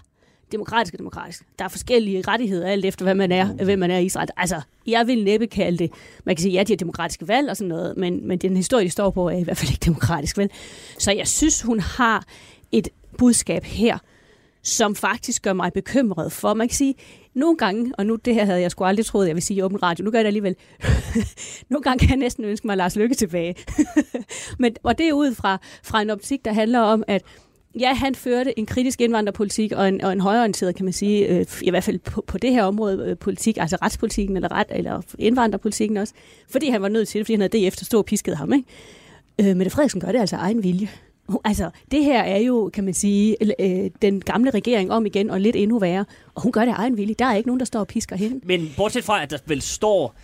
[0.55, 1.43] demokratisk og demokratisk.
[1.59, 3.65] Der er forskellige rettigheder, alt efter hvad man er, mm.
[3.65, 4.29] hvem man er i Israel.
[4.37, 5.91] Altså, jeg vil næppe kalde det,
[6.23, 8.85] man kan sige, ja, de har demokratiske valg og sådan noget, men, men den historie,
[8.85, 10.49] de står på, er i hvert fald ikke demokratisk, vel?
[10.99, 12.25] Så jeg synes, hun har
[12.71, 12.87] et
[13.17, 13.97] budskab her,
[14.63, 16.53] som faktisk gør mig bekymret for.
[16.53, 16.95] Man kan sige,
[17.33, 19.61] nogle gange, og nu det her havde jeg sgu aldrig troet, jeg vil sige i
[19.61, 20.55] åben radio, nu gør jeg det alligevel.
[21.69, 23.55] nogle gange kan jeg næsten ønske mig Lars Lykke tilbage.
[24.59, 27.23] Men, og det er ud fra, fra en optik, der handler om, at
[27.79, 31.45] ja, han førte en kritisk indvandrerpolitik og en, og en højorienteret, kan man sige, øh,
[31.61, 35.01] i hvert fald på, på det her område, øh, politik, altså retspolitikken eller, ret, eller
[35.19, 36.13] indvandrerpolitikken også,
[36.49, 38.53] fordi han var nødt til det, fordi han havde DF, der stod og piskede ham.
[38.53, 39.49] Ikke?
[39.49, 40.89] Øh, Mette Frederiksen gør det altså egen vilje.
[41.43, 45.41] Altså, det her er jo, kan man sige, øh, den gamle regering om igen, og
[45.41, 46.05] lidt endnu værre.
[46.35, 47.15] Og hun gør det egen vilje.
[47.19, 48.39] Der er ikke nogen, der står og pisker hende.
[48.43, 50.15] Men bortset fra, at der vel står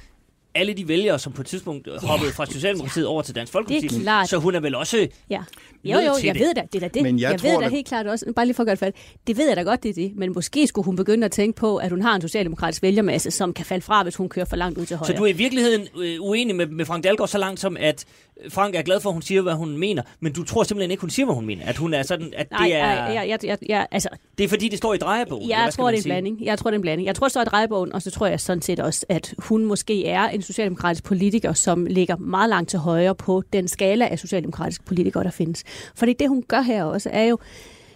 [0.55, 2.01] alle de vælgere, som på et tidspunkt yeah.
[2.03, 3.87] hoppede fra Socialdemokratiet over til Dansk Folkeparti.
[3.87, 4.29] Det er klart.
[4.29, 5.39] Så hun er vel også Ja.
[5.83, 6.41] Jo, jo, til jeg det.
[6.41, 7.03] ved da, det er da det.
[7.03, 8.71] Men jeg jeg tror ved da da- helt klart også, bare lige for at gøre
[8.75, 11.25] det færdigt, det ved jeg da godt, det er det, men måske skulle hun begynde
[11.25, 14.29] at tænke på, at hun har en socialdemokratisk vælgermasse, som kan falde fra, hvis hun
[14.29, 15.07] kører for langt ud til højre.
[15.07, 18.05] Så du er i virkeligheden øh, uenig med, med Frank Dahlgaard så langt som, at
[18.49, 21.01] Frank er glad for, at hun siger, hvad hun mener, men du tror simpelthen ikke,
[21.01, 21.65] hun siger, hvad hun mener.
[21.65, 24.43] At hun er sådan, at Nej, det er, nej, jeg, jeg, jeg, jeg, altså, det
[24.43, 25.49] er fordi, det står i drejebogen.
[25.49, 26.09] jeg skal tror, det er en sige?
[26.09, 26.45] blanding.
[26.45, 27.07] Jeg tror, det er en blanding.
[27.07, 29.65] Jeg tror, det står i drejebogen, og så tror jeg sådan set også, at hun
[29.65, 34.19] måske er en socialdemokratisk politiker, som ligger meget langt til højre på den skala af
[34.19, 35.63] socialdemokratiske politikere, der findes.
[35.95, 37.37] Fordi det, hun gør her også, er jo,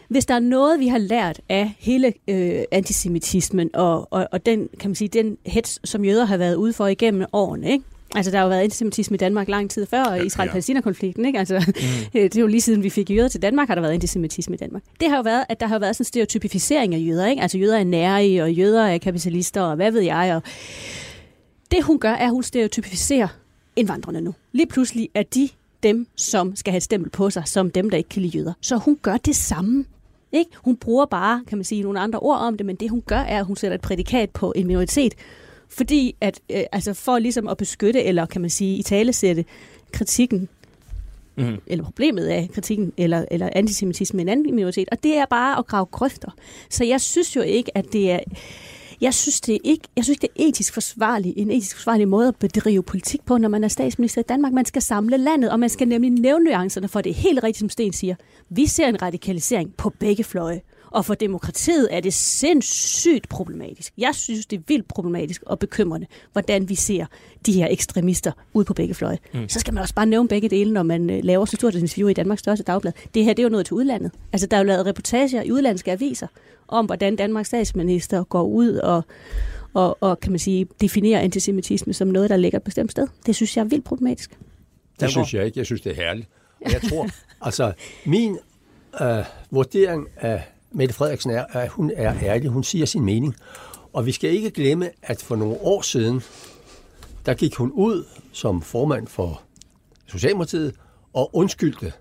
[0.07, 4.69] hvis der er noget, vi har lært af hele øh, antisemitismen og, og, og den,
[4.79, 7.85] kan man sige, den hets, som jøder har været ude for igennem årene, ikke?
[8.15, 11.39] Altså, der har jo været antisemitisme i Danmark lang tid før Israel-Palæstina-konflikten, ikke?
[11.39, 11.73] Altså, mm.
[12.13, 14.57] det er jo lige siden vi fik jøder til Danmark, har der været antisemitisme i
[14.57, 14.83] Danmark.
[14.99, 17.41] Det har jo været, at der har været sådan en stereotypificering af jøder, ikke?
[17.41, 20.41] Altså, jøder er nære, og jøder er kapitalister, og hvad ved jeg, og
[21.75, 23.27] det hun gør, er, at hun stereotypificerer
[23.75, 24.33] indvandrerne nu.
[24.51, 25.49] Lige pludselig er de
[25.83, 28.53] dem, som skal have et stempel på sig, som dem, der ikke kan lide jøder.
[28.61, 29.85] Så hun gør det samme.
[30.31, 30.51] Ikke?
[30.55, 33.19] Hun bruger bare, kan man sige, nogle andre ord om det, men det hun gør,
[33.19, 35.13] er, at hun sætter et prædikat på en minoritet,
[35.69, 39.45] fordi at, øh, altså for ligesom at beskytte, eller kan man sige, i talesætte
[39.91, 40.49] kritikken,
[41.37, 41.61] Mhm.
[41.67, 44.89] eller problemet af kritikken, eller, eller antisemitisme i en anden minoritet.
[44.91, 46.31] Og det er bare at grave grøfter.
[46.69, 48.19] Så jeg synes jo ikke, at det er...
[49.05, 52.27] Jeg synes, det er ikke, jeg synes, det er etisk forsvarlig, en etisk forsvarlig måde
[52.27, 54.53] at bedrive politik på, når man er statsminister i Danmark.
[54.53, 57.59] Man skal samle landet, og man skal nemlig nævne nuancerne, for det er helt rigtigt,
[57.59, 58.15] som Sten siger.
[58.49, 60.61] Vi ser en radikalisering på begge fløje.
[60.95, 63.93] Og for demokratiet er det sindssygt problematisk.
[63.97, 67.05] Jeg synes, det er vildt problematisk og bekymrende, hvordan vi ser
[67.45, 69.17] de her ekstremister ud på begge fløje.
[69.33, 69.49] Mm.
[69.49, 72.07] Så skal man også bare nævne begge dele, når man øh, laver så stort interview
[72.07, 72.91] i Danmarks største dagblad.
[73.13, 74.11] Det her det er jo noget til udlandet.
[74.33, 76.27] Altså, der er jo lavet reportager i udlandske aviser
[76.67, 79.03] om, hvordan Danmarks statsminister går ud og,
[79.73, 83.07] og, og kan man sige, definerer antisemitisme som noget, der ligger et bestemt sted.
[83.25, 84.39] Det synes jeg er vildt problematisk.
[84.99, 85.59] Det synes jeg ikke.
[85.59, 86.29] Jeg synes, det er herligt.
[86.65, 87.07] Og jeg tror,
[87.47, 87.73] altså,
[88.05, 88.37] min
[89.01, 92.49] øh, vurdering af Mette Frederiksen er, at hun er ærlig.
[92.49, 93.35] Hun siger sin mening.
[93.93, 96.21] Og vi skal ikke glemme, at for nogle år siden,
[97.25, 99.41] der gik hun ud som formand for
[100.07, 100.75] Socialdemokratiet
[101.13, 101.93] og undskyldte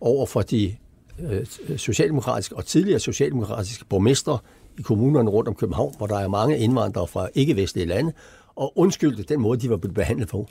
[0.00, 0.76] over for de
[1.18, 4.38] øh, socialdemokratiske og tidligere socialdemokratiske borgmestre
[4.78, 8.12] i kommunerne rundt om København, hvor der er mange indvandrere fra ikke-vestlige lande,
[8.54, 10.48] og undskyldte den måde, de var blevet behandlet på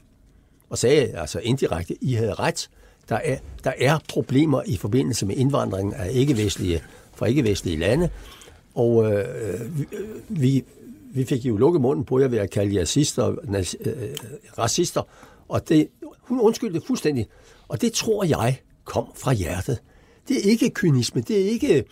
[0.70, 2.70] og sagde altså indirekte, I havde ret.
[3.10, 6.82] Der er, der er problemer i forbindelse med indvandringen af ikke-vestlige,
[7.16, 8.10] fra ikke-vestlige lande,
[8.76, 9.88] og øh, vi-
[10.30, 10.64] vi,
[11.14, 13.94] vi fik jo lukket munden på jer ved at kalde jer racister, nas, øh,
[14.58, 15.02] racister,
[15.48, 15.88] og det,
[16.22, 17.28] hun undskyldte fuldstændig.
[17.68, 19.78] Og det tror jeg kom fra hjertet.
[20.28, 21.84] Det er ikke kynisme, det er ikke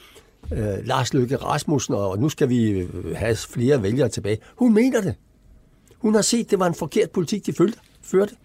[0.51, 4.37] øh, Lars Løkke Rasmussen, og nu skal vi øh, have flere vælgere tilbage.
[4.55, 5.15] Hun mener det.
[5.97, 8.35] Hun har set, det var en forkert politik, de følte, førte.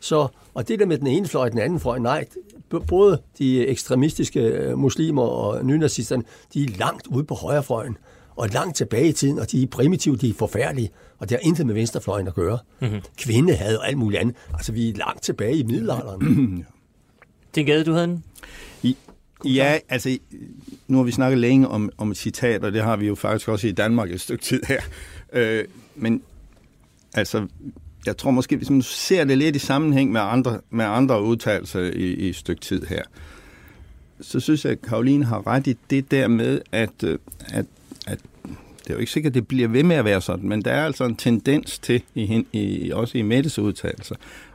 [0.00, 2.24] Så, og det der med den ene fløj og den anden fløj, nej,
[2.80, 6.22] både de ekstremistiske øh, muslimer og nynazisterne,
[6.54, 7.96] de er langt ude på højrefløjen,
[8.36, 11.48] og langt tilbage i tiden, og de er primitive, de er forfærdelige, og det har
[11.48, 12.58] intet med venstrefløjen at gøre.
[12.80, 13.00] Mm-hmm.
[13.16, 14.36] Kvinde havde og alt muligt andet.
[14.54, 16.66] Altså, vi er langt tilbage i middelalderen.
[17.54, 18.24] Den gade, du havde den?
[18.82, 18.96] I,
[19.44, 20.18] ja, altså,
[20.88, 23.48] nu har vi snakket længe om, om et citat, og det har vi jo faktisk
[23.48, 24.80] også i Danmark et stykke tid her.
[25.32, 25.64] Øh,
[25.96, 26.22] men
[27.14, 27.46] altså,
[28.06, 31.80] jeg tror måske, hvis man ser det lidt i sammenhæng med andre, med andre udtalelser
[31.80, 33.02] i, i et stykke tid her,
[34.20, 37.66] så synes jeg, at Karoline har ret i det der med, at, øh, at,
[38.06, 38.18] at
[38.84, 40.72] det er jo ikke sikkert, at det bliver ved med at være sådan, men der
[40.72, 44.14] er altså en tendens til, i, i, også i Mettes udtalelser,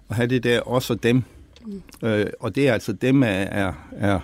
[0.10, 1.24] at have det der også og dem.
[1.66, 1.82] Mm.
[2.04, 4.20] Øh, og det er altså dem, er, er, er,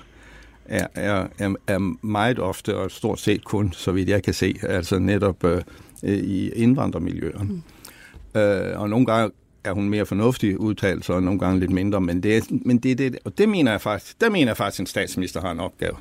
[0.65, 4.99] er, er, er, meget ofte, og stort set kun, så vidt jeg kan se, altså
[4.99, 5.61] netop øh,
[6.03, 7.51] i indvandrermiljøerne.
[7.51, 7.61] Mm.
[8.35, 9.31] Øh, og nogle gange
[9.63, 12.97] er hun mere fornuftig udtalelse, og nogle gange lidt mindre, men det er, men det,
[12.97, 15.59] det, og det mener jeg faktisk, der mener jeg faktisk, at en statsminister har en
[15.59, 15.95] opgave.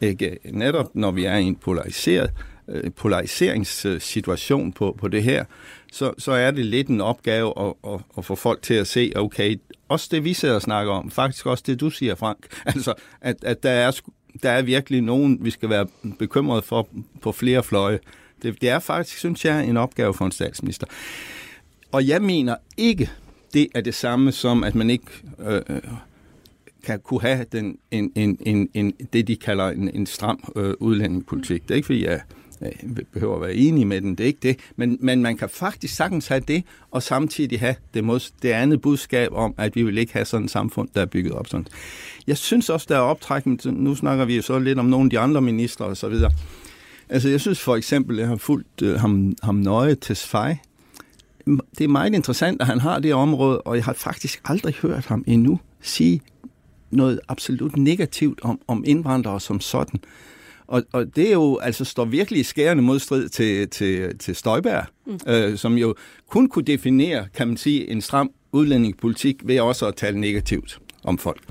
[0.00, 0.30] Ikke?
[0.30, 2.30] Øh, netop når vi er i en polariseret,
[2.68, 5.44] øh, polariseringssituation på, på det her,
[5.92, 9.12] så, så er det lidt en opgave at, at, at få folk til at se,
[9.16, 9.56] okay,
[9.88, 13.44] også det vi sidder og snakker om, faktisk også det du siger, Frank, altså at,
[13.44, 14.00] at der, er,
[14.42, 15.86] der er virkelig nogen, vi skal være
[16.18, 16.88] bekymrede for
[17.22, 17.98] på flere fløje.
[18.42, 20.86] Det, det er faktisk, synes jeg, en opgave for en statsminister.
[21.92, 23.10] Og jeg mener ikke,
[23.54, 25.06] det er det samme som, at man ikke
[25.38, 25.80] øh, øh,
[26.82, 30.74] kan kunne have den, en, en, en, en, det, de kalder en, en stram øh,
[30.80, 31.62] udlændingepolitik.
[31.62, 32.20] Det er ikke, fordi jeg
[32.62, 34.58] øh, behøver at være enig med den, det er ikke det.
[34.76, 38.80] Men, men man kan faktisk sagtens have det, og samtidig have det, mod, det andet
[38.80, 41.66] budskab om, at vi vil ikke have sådan et samfund, der er bygget op sådan.
[42.26, 45.10] Jeg synes også, der er optrækning, nu snakker vi jo så lidt om nogle af
[45.10, 46.30] de andre ministre og så videre.
[47.08, 50.16] Altså, jeg synes for eksempel, jeg har fulgt øh, ham, ham nøje til
[51.78, 55.06] det er meget interessant, at han har det område, og jeg har faktisk aldrig hørt
[55.06, 56.20] ham endnu sige
[56.90, 60.00] noget absolut negativt om, om indvandrere som sådan.
[60.66, 64.84] Og, og det er jo, altså står virkelig i skærende modstrid til, til, til Støjberg,
[65.06, 65.18] mm.
[65.26, 65.94] øh, som jo
[66.30, 71.18] kun kunne definere, kan man sige, en stram udlændingepolitik ved også at tale negativt om
[71.18, 71.42] folk.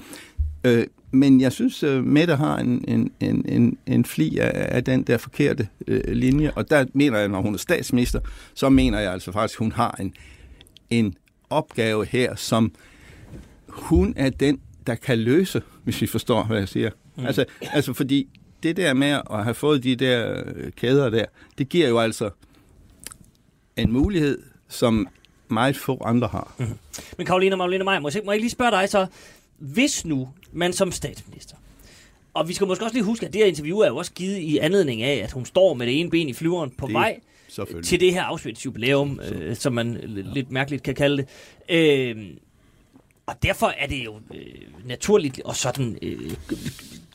[0.64, 4.52] Øh, men jeg synes, at øh, Mette har en, en, en, en, en fli af,
[4.76, 8.20] af den der forkerte øh, linje, og der mener jeg, når hun er statsminister,
[8.54, 10.14] så mener jeg altså faktisk, at hun har en,
[10.90, 11.16] en
[11.50, 12.72] opgave her, som
[13.68, 16.90] hun er den, der kan løse, hvis vi forstår, hvad jeg siger.
[17.16, 17.26] Mm.
[17.26, 18.28] Altså, altså fordi
[18.64, 21.26] det der med at have fået de der øh, kæder der,
[21.58, 22.30] det giver jo altså
[23.78, 25.08] en mulighed, som
[25.48, 26.54] meget få andre har.
[26.58, 26.66] Mm.
[27.18, 29.08] Men Karoline Magdalene Maj, må jeg, må jeg lige spørge dig så,
[29.58, 31.56] hvis nu man som statsminister,
[32.34, 34.38] og vi skal måske også lige huske, at det her interview er jo også givet
[34.38, 37.20] i anledning af, at hun står med det ene ben i flyveren på det, vej
[37.84, 40.00] til det her Auschwitz-jubilæum, øh, som man
[40.34, 41.28] lidt mærkeligt kan kalde det.
[41.70, 42.26] Øh,
[43.26, 46.34] og derfor er det jo øh, naturligt at sådan øh,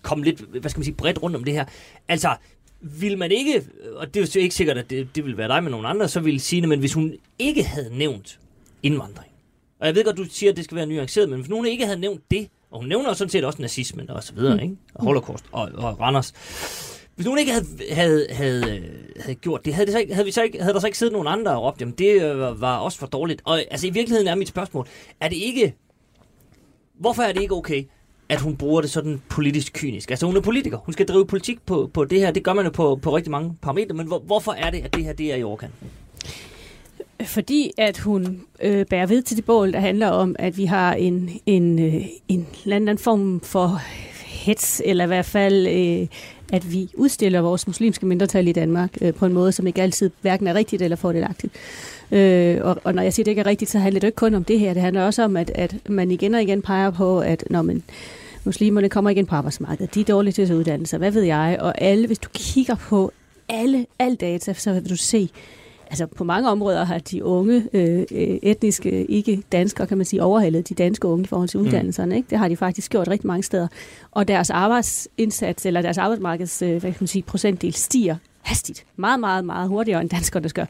[0.02, 1.64] komme lidt, hvad skal man sige, bredt rundt om det her.
[2.08, 2.36] Altså,
[2.80, 3.64] vil man ikke,
[3.96, 6.08] og det er jo ikke sikkert, at det, det vil være dig med nogen andre,
[6.08, 8.38] så vil sige, men hvis hun ikke havde nævnt
[8.82, 9.32] indvandring,
[9.78, 11.84] og jeg ved godt, du siger, at det skal være nuanceret, men hvis nogen ikke
[11.84, 14.62] havde nævnt det, og hun nævner sådan set også nazismen og så videre, mm.
[14.62, 14.76] ikke?
[14.94, 16.32] og holocaust og, og Randers,
[17.14, 18.82] hvis nogen ikke havde, havde, havde,
[19.20, 20.98] havde gjort det, havde, det så ikke, havde, vi så ikke, havde der så ikke
[20.98, 23.42] siddet nogen andre og råbt, jamen det øh, var også for dårligt.
[23.44, 24.86] Og altså i virkeligheden er mit spørgsmål,
[25.20, 25.74] er det ikke,
[26.98, 27.84] hvorfor er det ikke okay,
[28.28, 30.10] at hun bruger det sådan politisk kynisk.
[30.10, 30.78] Altså hun er politiker.
[30.78, 32.30] Hun skal drive politik på, på det her.
[32.30, 33.94] Det gør man jo på, på rigtig mange parametre.
[33.94, 35.90] Men hvor, hvorfor er det, at det her det er i overkanten?
[37.26, 40.94] Fordi at hun øh, bærer ved til det bål, der handler om, at vi har
[40.94, 43.80] en, en, øh, en eller anden form for
[44.26, 46.06] hets, eller i hvert fald, øh,
[46.52, 50.10] at vi udstiller vores muslimske mindretal i Danmark øh, på en måde, som ikke altid
[50.20, 51.52] hverken er rigtigt eller fordelagtigt.
[52.12, 54.16] Øh, og, og når jeg siger, at det ikke er rigtigt, så handler det ikke
[54.16, 54.74] kun om det her.
[54.74, 57.82] Det handler også om, at, at man igen og igen peger på, at når man
[58.44, 61.58] muslimerne kommer igen på arbejdsmarkedet, de er dårlige til at uddanne sig, hvad ved jeg,
[61.60, 63.12] og alle, hvis du kigger på
[63.48, 65.30] alle, alle data, så vil du se,
[65.92, 68.04] altså på mange områder har de unge øh,
[68.42, 71.66] etniske ikke-danskere, kan man sige, overhalet de danske unge i forhold til mm.
[71.66, 72.16] uddannelserne.
[72.16, 72.26] Ikke?
[72.30, 73.68] Det har de faktisk gjort rigtig mange steder.
[74.10, 78.84] Og deres arbejdsindsats, eller deres arbejdsmarkeds øh, hvad kan man sige, procentdel stiger hastigt.
[78.96, 80.64] Meget, meget, meget hurtigere end danskerne gør.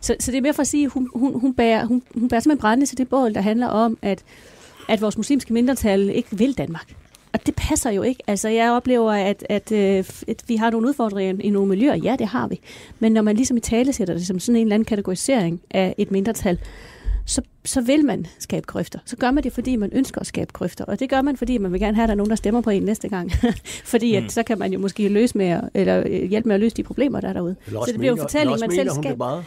[0.00, 2.28] Så, så det er mere for at sige, at hun, hun, hun, bærer, hun, hun
[2.28, 4.24] bærer simpelthen brændende til det bål, der handler om, at,
[4.88, 6.94] at vores muslimske mindretal ikke vil Danmark.
[7.32, 8.22] Og det passer jo ikke.
[8.26, 11.94] Altså, jeg oplever, at, at, øh, at vi har nogle udfordringer i nogle miljøer.
[11.94, 12.60] Ja, det har vi.
[12.98, 15.94] Men når man ligesom i tale sætter det som sådan en eller anden kategorisering af
[15.98, 16.58] et mindretal,
[17.26, 18.98] så, så vil man skabe krøfter.
[19.04, 20.84] Så gør man det, fordi man ønsker at skabe krøfter.
[20.84, 22.60] Og det gør man, fordi man vil gerne have, at der er nogen, der stemmer
[22.60, 23.32] på en næste gang.
[23.92, 24.28] fordi at, mm.
[24.28, 27.20] så kan man jo måske løse med, eller øh, hjælpe med at løse de problemer,
[27.20, 27.56] der er derude.
[27.70, 29.42] Så det bliver jo en fortælling, man selv skaber.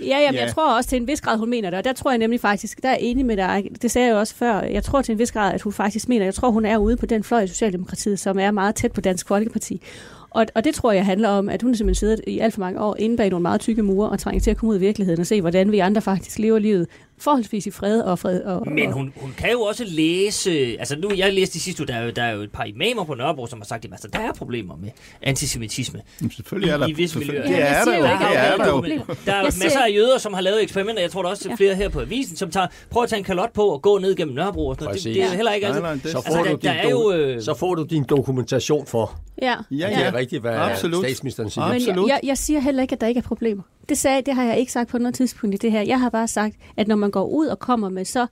[0.00, 0.44] Ja, jamen, ja.
[0.44, 2.40] jeg tror også til en vis grad, hun mener det, og der tror jeg nemlig
[2.40, 5.12] faktisk, der er enig med dig, det sagde jeg jo også før, jeg tror til
[5.12, 7.40] en vis grad, at hun faktisk mener, jeg tror, hun er ude på den fløj
[7.40, 9.82] i Socialdemokratiet, som er meget tæt på Dansk Folkeparti.
[10.30, 12.80] Og, og det tror jeg handler om, at hun simpelthen siddet i alt for mange
[12.80, 15.20] år inde bag nogle meget tykke mure og trænger til at komme ud i virkeligheden
[15.20, 16.86] og se, hvordan vi andre faktisk lever livet
[17.20, 18.40] forholdsvis i fred og fred.
[18.40, 21.86] Og, Men hun, hun kan jo også læse, altså nu, jeg læste i sidste uge,
[21.86, 23.92] der er, jo, der er jo et par imamer på Nørrebro, som har sagt, at
[23.92, 24.90] altså, der er problemer med
[25.22, 26.00] antisemitisme.
[26.20, 26.86] Jamen, selvfølgelig er der.
[26.86, 27.46] I, visse miljøer.
[27.46, 28.02] Det er der jo.
[28.02, 28.84] Det er der jo.
[29.26, 31.74] Der er masser af jøder, som har lavet eksperimenter, jeg tror der også er flere
[31.74, 34.34] her på avisen, som tager, prøver at tage en kalot på og gå ned gennem
[34.34, 34.66] Nørrebro.
[34.66, 35.04] Og sådan noget.
[35.04, 35.80] Det, det, er heller ikke altid.
[35.80, 37.42] Nej, nej, det, så, får altså, du der, der er jo, øh...
[37.42, 39.54] så får du din dokumentation for, ja.
[39.70, 39.98] Ja, ja.
[39.98, 41.04] det er rigtigt, hvad Absolut.
[41.04, 41.68] statsministeren siger.
[41.68, 43.62] Men jeg, jeg, jeg siger heller ikke, at der ikke er problemer.
[43.88, 45.80] Det, sagde, det har jeg ikke sagt på noget tidspunkt i det her.
[45.80, 48.26] Jeg har bare sagt, at når man går ud og kommer med så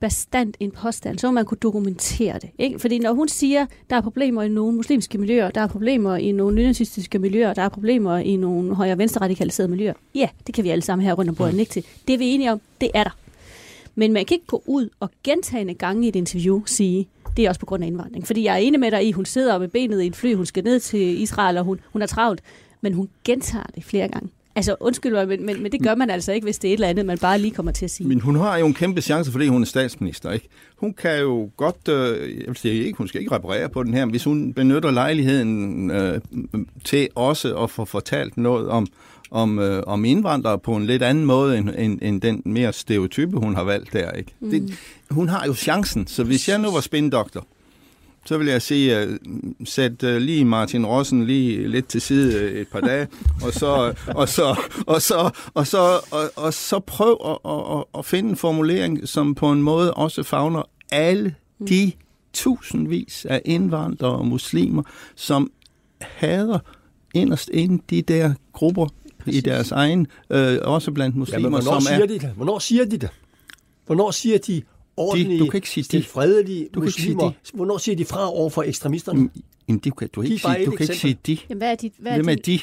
[0.00, 2.50] bestandt en påstand, så må man kunne dokumentere det.
[2.58, 2.78] Ikke?
[2.78, 6.32] Fordi når hun siger, der er problemer i nogle muslimske miljøer, der er problemer i
[6.32, 10.70] nogle nynazistiske miljøer, der er problemer i nogle højre-venstre radikaliserede miljøer, ja, det kan vi
[10.70, 11.84] alle sammen her rundt om bordet ikke til.
[12.08, 13.16] Det er vi enige om, det er der.
[13.94, 17.48] Men man kan ikke gå ud og gentagende gange i et interview sige, det er
[17.48, 18.26] også på grund af indvandring.
[18.26, 20.46] Fordi jeg er enig med dig i, hun sidder med benet i en fly, hun
[20.46, 22.40] skal ned til Israel, og hun, hun er travlt.
[22.80, 24.28] Men hun gentager det flere gange.
[24.56, 26.76] Altså undskyld mig, men, men, men det gør man altså ikke, hvis det er et
[26.76, 28.08] eller andet, man bare lige kommer til at sige.
[28.08, 30.30] Men hun har jo en kæmpe chance, fordi hun er statsminister.
[30.30, 30.48] Ikke?
[30.76, 33.94] Hun kan jo godt, øh, jeg vil sige ikke, hun skal ikke reparere på den
[33.94, 36.20] her, hvis hun benytter lejligheden øh,
[36.84, 38.86] til også at få fortalt noget om,
[39.30, 43.36] om, øh, om indvandrere på en lidt anden måde, end, end, end den mere stereotype,
[43.36, 44.10] hun har valgt der.
[44.10, 44.32] Ikke?
[44.40, 44.50] Mm.
[44.50, 44.78] Det,
[45.10, 47.46] hun har jo chancen, så hvis jeg nu var spindoktor,
[48.24, 49.14] så vil jeg sige, uh,
[49.64, 53.08] sæt uh, lige Martin Rossen lige lidt til side uh, et par dage,
[53.42, 54.56] og så, og så,
[54.86, 55.78] og så, og så,
[56.10, 60.22] og, og så prøv at, at, at finde en formulering, som på en måde også
[60.22, 61.34] fagner alle
[61.68, 61.92] de
[62.32, 64.82] tusindvis af indvandrere og muslimer,
[65.14, 65.50] som
[66.00, 66.58] hader
[67.14, 68.86] inderst inde de der grupper
[69.26, 71.96] i deres egen, øh, også blandt muslimer, Jamen, hvornår som er...
[71.96, 72.32] siger de det?
[72.36, 73.10] Hvornår siger de det?
[73.86, 74.62] Hvornår siger de
[74.96, 76.04] ordentlige, du kan ikke sige de.
[76.04, 77.32] fredelige Du kan ikke sige muslimer?
[77.54, 79.30] Hvornår siger de fra over for ekstremisterne?
[79.68, 81.38] Jamen, det kan du ikke sige, du kan ikke sige de.
[81.48, 82.60] Jamen, hvad er dit, hvad er Hvem er de?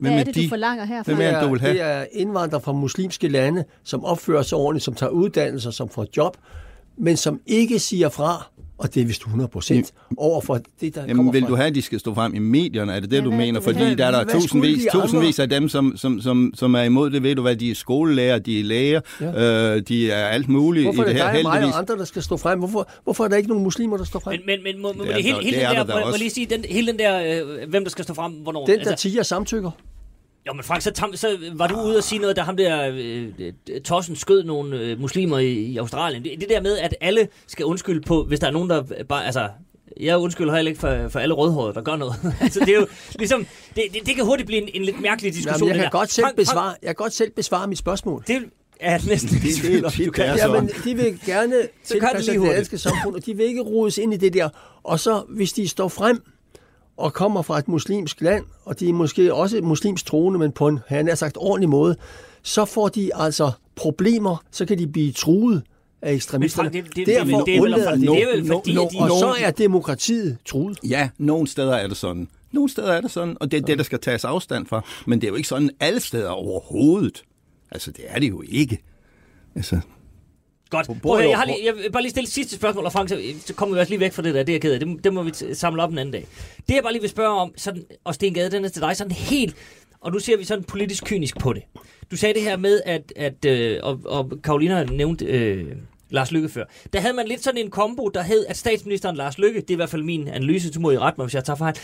[0.00, 0.42] hvad er det, de?
[0.42, 1.12] du forlanger herfra?
[1.12, 1.72] Hvem er det, du vil have?
[1.72, 6.06] Det er indvandrere fra muslimske lande, som opfører sig ordentligt, som tager uddannelser, som får
[6.16, 6.36] job,
[6.96, 8.50] men som ikke siger fra,
[8.82, 11.48] og det er vist 100 procent, over for det, der Jamen, kommer vil fra...
[11.48, 12.92] du have, at de skal stå frem i medierne?
[12.92, 13.60] Er det det, Ja, du hvad er mener?
[13.60, 17.10] det, Fordi der er der tusindvis, tusindvis af dem, som, som, som, som er imod
[17.10, 17.22] det.
[17.22, 19.74] Ved du hvad, de er skolelærer, de er læger, ja.
[19.76, 21.74] øh, de er alt muligt Hvorfor i er det det her dig og mig heldigvis.
[21.74, 22.58] og andre, der skal stå frem?
[22.58, 24.40] Hvorfor, hvorfor er der ikke nogen muslimer, der står frem?
[24.46, 26.10] Men, men, men må, må Ja, det hele, der- hele det den er der, må,
[26.10, 28.66] må lige sige, den, hele den der, øh, hvem der skal stå frem, hvornår?
[28.66, 29.70] Den, der tiger samtykker.
[30.46, 32.90] Jo, men Frank, så, tam, så var du ude og sige noget, da ham der
[32.94, 36.24] øh, Tossen skød nogle øh, muslimer i, i Australien.
[36.24, 39.24] Det, det der med, at alle skal undskylde på, hvis der er nogen, der bare...
[39.26, 39.48] Altså,
[40.00, 42.14] jeg undskylder heller ikke for, for alle rødhårede, der gør noget.
[42.40, 42.86] altså, det er jo
[43.18, 43.46] ligesom...
[43.76, 46.10] Det, det, det kan hurtigt blive en, en lidt mærkelig diskussion, Jamen, jeg, kan godt
[46.12, 48.24] selv Frank, besvare, jeg kan godt selv besvare mit spørgsmål.
[48.26, 48.50] Frank, det
[48.80, 50.28] er næsten Det- tvivl om, du kan.
[50.34, 52.56] det er Jamen, de vil gerne tilpasse det hurtigt.
[52.56, 54.48] danske samfund, og de vil ikke rodes ind i det der.
[54.82, 56.22] Og så, hvis de står frem
[56.96, 60.68] og kommer fra et muslimsk land, og de er måske også muslimsk troende, men på
[60.68, 61.96] en, han har sagt, ordentlig måde,
[62.42, 65.62] så får de altså problemer, så kan de blive truet
[66.02, 66.70] af ekstremisterne.
[66.70, 68.54] Men Frank, det- det- det er Derfor det er undlader de det er vel no-
[68.54, 70.78] fordi, no- at de- Og så er demokratiet truet.
[70.88, 72.28] Ja, nogle steder er det sådan.
[72.52, 74.84] Nogle steder er det sådan, og det er det, der skal tages afstand fra.
[75.06, 77.24] Men det er jo ikke sådan alle steder overhovedet.
[77.70, 78.78] Altså, det er det jo ikke.
[79.56, 79.80] Altså,
[80.72, 81.02] Godt.
[81.02, 83.54] Prøv, jeg, har lige, jeg vil bare lige stille sidste spørgsmål, og Frank, så, så
[83.54, 84.42] kommer vi også lige væk fra det der.
[84.42, 84.80] Det er ked af.
[84.80, 86.26] Det, det må vi samle op en anden dag.
[86.68, 88.96] Det jeg bare lige vil spørge om, sådan, og Sten Gade, den er til dig,
[88.96, 89.56] sådan helt...
[90.00, 91.62] Og nu ser vi sådan politisk kynisk på det.
[92.10, 95.66] Du sagde det her med, at, at øh, og, og Karolina nævnte øh,
[96.10, 96.64] Lars Lykke før.
[96.92, 99.74] Der havde man lidt sådan en kombo, der hed, at statsministeren Lars Lykke, det er
[99.74, 101.74] i hvert fald min analyse, du må I rette mig, hvis jeg tager fejl.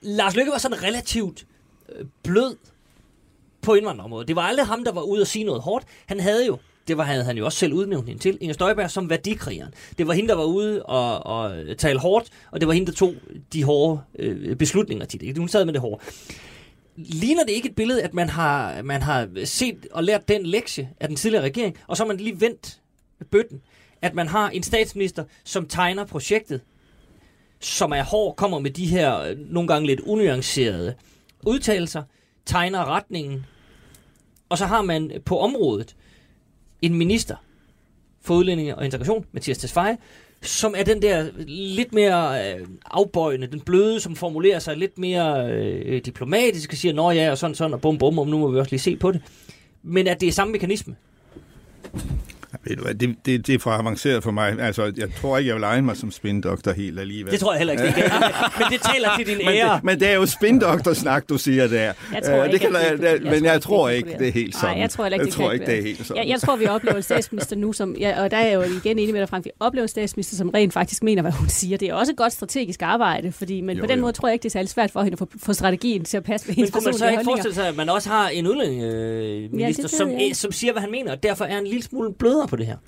[0.00, 1.46] Lars Lykke var sådan relativt
[1.96, 2.56] øh, blød
[3.62, 4.28] på indvandrerområdet.
[4.28, 5.84] Det var aldrig ham, der var ude og sige noget hårdt.
[6.06, 8.90] Han havde jo, det var, havde han jo også selv udnævnt hende til, Inger Støjberg
[8.90, 9.74] som værdikrigeren.
[9.98, 12.96] Det var hende, der var ude og, og tale hårdt, og det var hende, der
[12.96, 13.14] tog
[13.52, 15.38] de hårde øh, beslutninger til det.
[15.38, 16.04] Hun sad med det hårde.
[16.96, 20.90] Ligner det ikke et billede, at man har, man har set og lært den lektie
[21.00, 22.80] af den tidligere regering, og så har man lige vendt
[23.30, 23.60] bøtten,
[24.02, 26.60] at man har en statsminister, som tegner projektet,
[27.60, 30.94] som er hård, kommer med de her øh, nogle gange lidt unuancerede
[31.46, 32.02] udtalelser,
[32.46, 33.46] tegner retningen,
[34.48, 35.96] og så har man på området
[36.86, 37.36] en minister
[38.22, 39.96] for udlændinge og integration, Mathias Tesfaye,
[40.42, 45.50] som er den der lidt mere øh, afbøjende, den bløde, som formulerer sig lidt mere
[45.52, 48.50] øh, diplomatisk og siger, nå ja, og sådan sådan, og bum bum, og nu må
[48.50, 49.22] vi også lige se på det.
[49.82, 50.96] Men at det er samme mekanisme
[52.66, 54.60] ved du hvad, det, det, det er for avanceret for mig.
[54.60, 57.32] Altså, jeg tror ikke, jeg vil egne mig som spindoktor helt alligevel.
[57.32, 57.94] Det tror jeg heller ikke, det.
[58.58, 59.74] Men det taler til din men, ære.
[59.74, 61.92] det, men det er jo spindoktor-snak, du siger der.
[62.14, 64.18] Jeg tror Øh, ikke, det kan, jeg, det- jeg, men tror jeg ikke, tror det
[64.18, 64.28] ikke, det.
[64.28, 64.78] er helt Nej, sådan.
[64.78, 66.22] jeg tror heller ikke, jeg det tror ikke, det er helt sådan.
[66.22, 68.62] Jeg, jeg tror, vi oplever en statsminister nu, som, ja, og der er jeg jo
[68.62, 71.48] igen enig med dig, Frank, vi oplever en statsminister, som rent faktisk mener, hvad hun
[71.48, 71.78] siger.
[71.78, 74.00] Det er også et godt strategisk arbejde, fordi, men Jo, på den jo.
[74.00, 76.16] måde tror jeg ikke, det er særlig svært for hende at få, få strategien til
[76.16, 78.28] at passe med Men hendes kunne man så ikke forestille sig, at man også har
[78.28, 82.12] en udlændingeminister, ved som, som siger, hvad han mener, og derfor er en lille smule
[82.12, 82.78] blødere på på det her?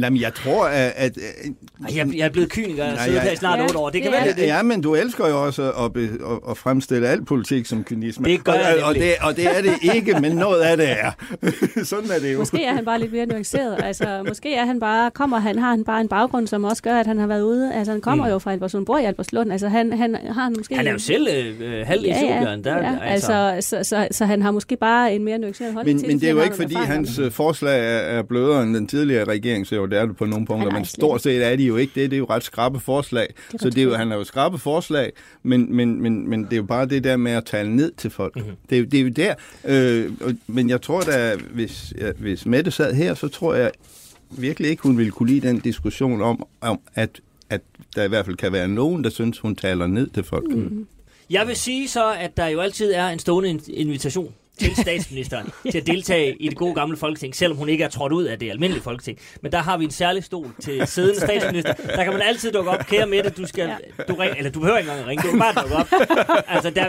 [0.00, 0.92] Jamen, jeg tror, at...
[0.96, 1.18] at
[1.88, 3.90] Ej, jeg, jeg er blevet kyniker, jeg sidder jeg- her i snart Ja, otte år.
[3.90, 4.42] Det kan er være, det.
[4.42, 8.24] Ja, men du elsker jo også at, be, at, at fremstille al politik som kynisme.
[8.28, 10.90] Det gør og, jeg og, det, og det er det ikke, men noget af det
[10.90, 11.10] er.
[11.84, 12.38] Sådan er det jo.
[12.38, 13.76] Måske er han bare lidt mere nuanceret.
[13.84, 16.96] Altså, måske er han bare, kommer han, har han bare en baggrund, som også gør,
[16.96, 17.74] at han har været ude.
[17.74, 18.30] Altså, han kommer Mm.
[18.30, 19.52] jo fra Albertslund, bor i Albertslund.
[19.52, 20.76] Altså, han, han har måske...
[20.76, 21.28] Han er jo selv
[21.60, 22.64] øh, halv i ja, ja, Etiopien.
[22.64, 25.94] Der, ja, altså, altså, så, så, så, han har måske bare en mere nuanceret holdning
[25.96, 28.62] Men, til men det er jo ikke, han fordi hans øh, forslag er, er blødere
[28.62, 31.44] end den tidligere regering, så jo, det er det på nogle punkter, men stort set
[31.46, 32.10] er de jo ikke det.
[32.10, 33.26] Det er jo ret skrappe forslag.
[33.54, 35.12] er så det er jo, han er jo skrappe forslag,
[35.42, 38.10] men, men, men, men det er jo bare det der med at tale ned til
[38.10, 38.36] folk.
[38.36, 38.44] Mhm.
[38.44, 38.56] Mm-hmm.
[38.70, 39.34] Det, er, jo- det er jo der.
[40.04, 43.70] Øh, og- men jeg tror da, hvis, ja, hvis Mette sad her, så tror jeg
[44.30, 47.10] virkelig ikke, hun ville kunne lide den diskussion om, om at,
[47.50, 47.60] at
[47.96, 50.50] der i hvert fald kan være nogen, der synes, hun taler ned til folk.
[50.50, 50.86] Mm.
[51.30, 55.50] Jeg vil sige så, at der jo altid er en stående in- invitation til statsministeren
[55.70, 58.38] til at deltage i det gode gamle folketing, selvom hun ikke er trådt ud af
[58.38, 59.18] det almindelige folketing.
[59.42, 61.72] Men der har vi en særlig stol til siddende statsminister.
[61.72, 62.78] Der kan man altid dukke op.
[62.86, 63.70] Kære Mette, du skal...
[64.08, 65.86] Du ring, eller du behøver ikke engang at ringe, du kan bare dukke op.
[66.48, 66.86] Altså, der,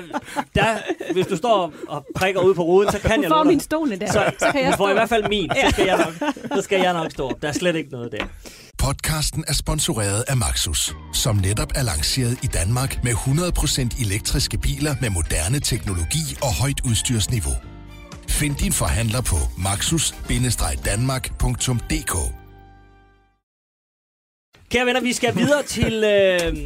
[0.55, 0.65] der,
[1.13, 3.51] hvis du står og prikker ud på ruden, så kan Du jeg får love dig-
[3.51, 4.89] min stol der, så, så, kan jeg du får stå.
[4.89, 5.49] i hvert fald min.
[5.65, 7.41] Så skal, jeg nok, så skal jeg nok stå op.
[7.41, 8.25] Der er slet ikke noget der.
[8.79, 14.95] Podcasten er sponsoreret af Maxus, som netop er lanceret i Danmark med 100% elektriske biler
[15.01, 17.53] med moderne teknologi og højt udstyrsniveau.
[18.29, 22.15] Find din forhandler på maxus-danmark.dk
[24.69, 26.57] Kære venner, vi skal videre til, øh,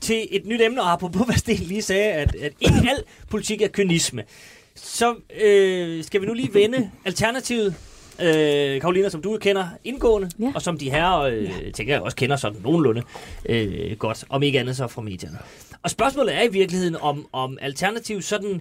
[0.00, 3.62] til et nyt emne, og apropos hvad Sten lige sagde, at, at ikke al politik
[3.62, 4.22] er kynisme.
[4.74, 7.74] Så øh, skal vi nu lige vende alternativet.
[8.22, 10.52] Øh, Karolina, som du kender indgående, Ja.
[10.54, 13.02] og som de her, øh, tænker jeg også kender sådan nogenlunde
[13.46, 15.38] øh, godt, om ikke andet så fra medierne.
[15.82, 18.60] Og spørgsmålet er i virkeligheden, om, om alternativ sådan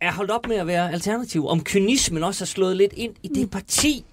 [0.00, 3.28] er holdt op med at være alternativ, om kynismen også er slået lidt ind i
[3.28, 4.04] det parti.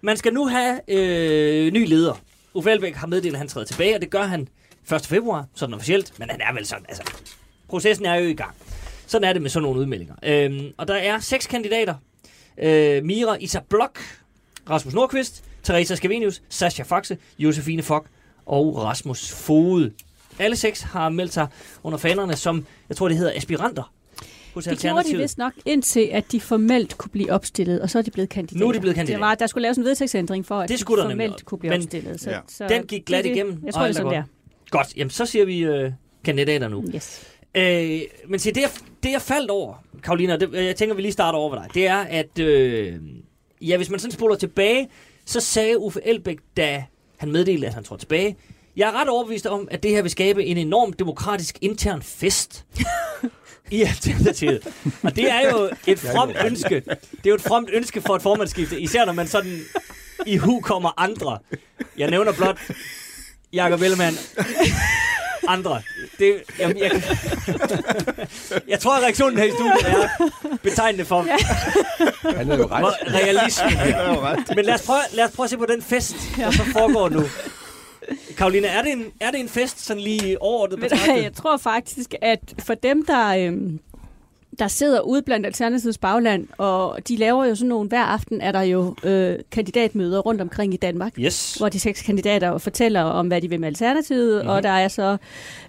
[0.00, 2.20] Man skal nu have øh, ny leder.
[2.54, 4.48] Uffe Elbæk har meddelt, at han træder tilbage, og det gør han
[4.94, 5.06] 1.
[5.06, 7.02] februar, sådan officielt, men han er vel sådan, altså,
[7.68, 8.54] processen er jo i gang.
[9.06, 10.14] Sådan er det med sådan nogle udmeldinger.
[10.22, 11.94] Øhm, og der er seks kandidater.
[12.58, 13.36] Øh, Mira
[13.68, 13.98] Blok,
[14.70, 18.06] Rasmus Nordqvist, Teresa Scavenius, Sascha Faxe, Josefine Fock
[18.46, 19.92] og Rasmus Fode.
[20.38, 21.46] Alle seks har meldt sig
[21.82, 23.92] under fanerne som, jeg tror det hedder, aspiranter
[24.54, 27.98] hos Det gjorde de vist nok indtil, at de formelt kunne blive opstillet, og så
[27.98, 28.64] er de blevet kandidater.
[28.64, 29.18] Nu er de blevet kandidater.
[29.18, 31.80] Det var, der skulle laves en vedtægtsændring for, at Det de formelt kunne blive Men-
[31.82, 32.20] opstillet.
[32.20, 32.38] Så, Ja.
[32.48, 34.22] så Den gik glat igennem, Jeg tror, det er er sådan, der.
[34.70, 35.92] Godt, jamen så siger vi øh,
[36.24, 36.84] kandidater nu.
[36.94, 37.22] Yes.
[37.54, 38.70] Øh, men se, det jeg,
[39.02, 41.86] det jeg faldt over, Karolina, det, jeg tænker, vi lige starter over ved dig, det
[41.86, 42.94] er, at øh,
[43.60, 44.88] ja, hvis man sådan spoler tilbage,
[45.24, 46.84] så sagde Uffe Elbæk, da
[47.16, 48.36] han meddelte, at han tror tilbage,
[48.76, 52.64] jeg er ret overbevist om, at det her vil skabe en enorm demokratisk intern fest
[53.70, 54.66] i Alternativet.
[55.02, 56.74] Og det er jo et fromt ønske.
[56.84, 59.60] Det er jo et fromt ønske for et formandsskifte, især når man sådan
[60.26, 61.38] i hu kommer andre.
[61.98, 62.58] Jeg nævner blot
[63.52, 64.16] Jakob Ellemann.
[65.48, 65.82] Andre.
[66.18, 67.02] Det, jamen, jeg,
[68.68, 70.08] jeg tror, at reaktionen her i studiet er
[70.62, 71.20] betegnende for
[72.36, 72.80] Han er jo ret.
[72.80, 74.38] hvor realismen Det er jo ret.
[74.56, 77.08] Men lad os, prøve, lad os prøve at se på den fest, der så foregår
[77.08, 77.22] nu.
[78.36, 81.22] Karoline, er det en, er det en fest, sådan lige overordnet betragtet?
[81.22, 83.78] jeg tror faktisk, at for dem, der, øhm,
[84.58, 88.52] der sidder ude blandt Alternativets bagland, og de laver jo sådan nogle, hver aften er
[88.52, 91.54] der jo øh, kandidatmøder rundt omkring i Danmark, Yes.
[91.54, 94.36] hvor de seks kandidater fortæller om, hvad de vil med Alternativet, Mhm.
[94.36, 94.48] mm-hmm.
[94.56, 95.16] og der er så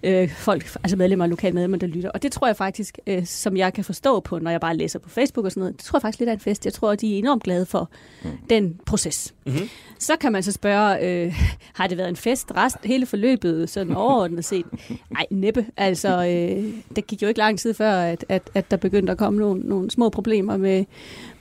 [0.04, 2.10] øh, folk, altså medlemmer, lokale medlemmer, der lytter.
[2.10, 5.00] Og det tror jeg faktisk, øh, som jeg kan forstå på, når jeg bare læser
[5.00, 6.66] på Facebook og sådan noget, det tror jeg faktisk lidt er en fest.
[6.66, 7.90] Jeg tror, at de er enormt glade for
[8.24, 8.30] mm.
[8.50, 9.34] den proces.
[9.46, 9.70] Mhm.
[10.00, 11.34] Så kan man så spørge, øh,
[11.74, 14.66] har det været en fest rest, hele forløbet sådan overordnet set?
[15.12, 15.66] Nej, næppe.
[15.78, 19.18] Altså, øh, det gik jo ikke lang tid før, at, at, at der begyndte at
[19.18, 20.86] komme nogle, nogle små problemer med,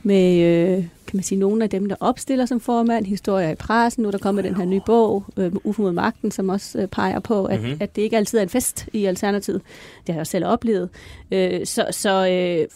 [0.03, 0.77] med øh,
[1.07, 4.03] kan man sige, nogle af dem, der opstiller som formand, historier i pressen.
[4.03, 6.87] Nu er der kommet den her nye bog, øh, Ufo mod magten, som også øh,
[6.89, 7.67] peger på, at, Mhm.
[7.69, 7.83] mm-hmm.
[7.83, 9.63] at det ikke altid er en fest i Alternativet.
[10.07, 10.89] Det har jeg også selv oplevet.
[11.31, 12.75] Øh, så så øh, så,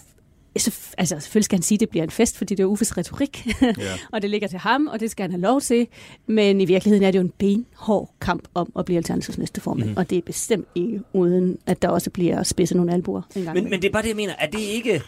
[0.98, 3.46] altså, selvfølgelig skal han sige, at det bliver en fest, fordi det er Uffes retorik,
[3.62, 3.72] Ja.
[4.12, 5.86] og det ligger til ham, og det skal han have lov til.
[6.26, 9.90] Men i virkeligheden er det jo en benhård kamp om at blive Alternativets næste formand,
[9.90, 9.96] mm.
[9.96, 13.54] og det er bestemt ikke uden, at der også bliver spidset nogle albuer en gang.
[13.54, 14.34] Men, men det er bare det, jeg mener.
[14.38, 15.02] Er det ikke...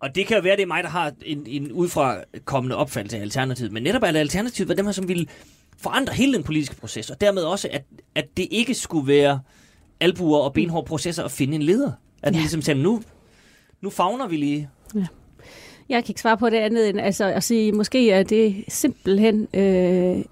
[0.00, 3.16] Og det kan jo være, det er mig, der har en, en udefra kommende opfattelse
[3.16, 3.72] af Alternativet.
[3.72, 5.26] Men netop er det Alternativet var dem her, som ville
[5.78, 7.10] forandre hele den politiske proces.
[7.10, 7.84] Og dermed også, at,
[8.14, 9.40] at det ikke skulle være
[10.00, 11.92] albuer og benhårde processer at finde en leder.
[12.22, 12.34] At.
[12.34, 12.38] Ja.
[12.38, 13.02] ligesom sagde, nu,
[13.80, 14.70] nu fagner vi lige.
[15.88, 19.48] Jeg kan ikke svare på det andet end altså, at sige, måske er det simpelthen,
[19.54, 20.24] øh,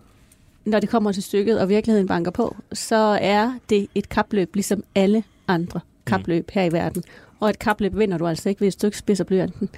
[0.65, 4.85] når det kommer til stykket, og virkeligheden banker på, så er det et kapløb, ligesom
[4.95, 7.03] alle andre kapløb her i verden.
[7.41, 9.69] Og et kapløb vinder du altså ikke, hvis du ikke spidser blyanten.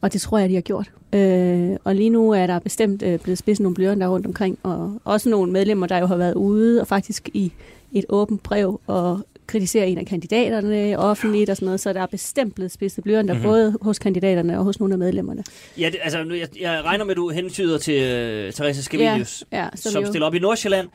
[0.00, 0.92] Og det tror jeg, de har gjort.
[1.12, 5.00] Øh, og lige nu er der bestemt øh, blevet spidset nogle blyanter rundt omkring, og
[5.04, 7.52] også nogle medlemmer, der jo har været ude og faktisk i
[7.92, 9.20] et åbent brev og
[9.50, 13.26] kritisere en af kandidaterne offentligt og sådan noget, så der er bestemt blevet spidset Mhm.
[13.26, 13.42] mm-hmm.
[13.42, 15.44] både hos kandidaterne og hos nogle af medlemmerne.
[15.78, 17.94] Ja, det, altså, jeg, jeg regner med, at du hentyder til
[18.46, 20.88] uh, Teresa Scavenius, Ja, som, som, som jo, stiller op i Nordsjælland,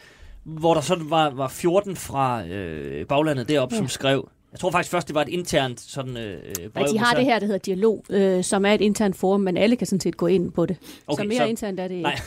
[0.44, 3.78] hvor der sådan var, var 14 fra øh, baglandet deroppe, ja.
[3.78, 3.82] Ja.
[3.82, 4.30] som skrev.
[4.56, 6.38] Jeg tror faktisk først, det var et internt sådan, øh,
[6.74, 6.84] brev.
[6.84, 9.58] Nej, de har det her, der hedder Dialog, øh, som er et internt forum, men
[9.58, 10.78] alle kan sådan set gå ind på det.
[11.08, 12.04] Okay, så mere så- internt er det ikke.
[12.04, 12.16] Nej,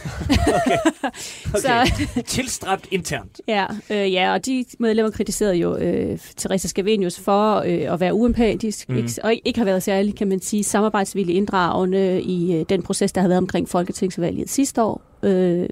[0.64, 0.76] okay.
[1.55, 1.61] okay.
[1.61, 3.41] Så, Tilstræbt internt.
[3.49, 8.14] ja, øh, ja, og de medlemmer kritiserede jo øh, Teresa Scavenius for øh, at være
[8.14, 8.97] uempatisk, mm.
[8.97, 13.12] ikke, og ikke har været særlig, kan man sige, samarbejdsvillig inddragende i øh, den proces,
[13.12, 15.03] der har været omkring folketingsvalget sidste år.
[15.22, 15.68] Øh,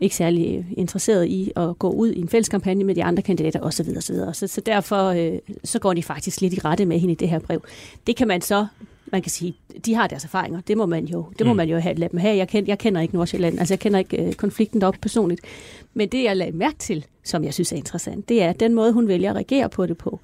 [0.00, 3.60] ikke særlig interesseret i at gå ud i en fælles kampagne med de andre kandidater
[3.60, 3.86] osv.
[3.96, 4.16] osv.
[4.32, 7.28] Så, så derfor øh, så går de faktisk lidt i rette med hende i det
[7.28, 7.62] her brev.
[8.06, 8.66] Det kan man så
[9.12, 9.54] man kan sige,
[9.86, 10.60] de har deres erfaringer.
[10.60, 11.56] Det må man jo, det må Mm.
[11.56, 12.36] man jo have, lade dem have.
[12.36, 15.40] Jeg, kender, jeg kender ikke Nordsjælland, altså jeg kender ikke øh, konflikten deroppe personligt.
[15.94, 18.74] Men det, jeg lagde mærke til, som jeg synes er interessant, det er, at den
[18.74, 20.20] måde, hun vælger at reagere på det på,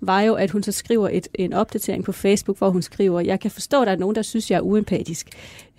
[0.00, 3.40] var jo, at hun så skriver et, en opdatering på Facebook, hvor hun skriver, jeg
[3.40, 5.28] kan forstå, at der er nogen, der synes, jeg er uempatisk.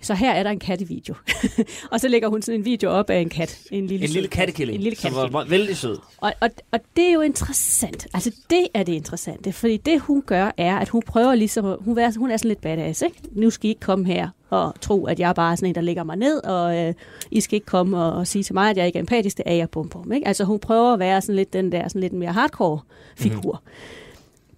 [0.00, 1.14] Så her er der en kattevideo.
[1.92, 3.58] og så lægger hun sådan en video op af en kat.
[3.70, 4.38] En lille, En lille kat.
[4.38, 5.32] kattekilling, En lille som kattekilling.
[5.32, 5.98] var vældig sød.
[6.18, 8.06] Og, og, og det er jo interessant.
[8.14, 9.52] Altså det er det interessante.
[9.52, 12.60] Fordi det hun gør er, at hun prøver ligesom, hun er, hun er sådan lidt
[12.60, 13.16] badass, ikke?
[13.32, 15.80] Nu skal I ikke komme her og tro, at jeg bare er sådan en, der
[15.80, 16.94] lægger mig ned, og øh,
[17.30, 19.42] I skal ikke komme og, og sige til mig, at jeg ikke er empatisk, det
[19.46, 20.12] er jeg, bum bum.
[20.12, 20.26] Ikke?
[20.28, 22.80] Altså hun prøver at være sådan lidt den der, sådan lidt mere hardcore
[23.16, 23.62] figur.
[23.66, 23.70] Mm.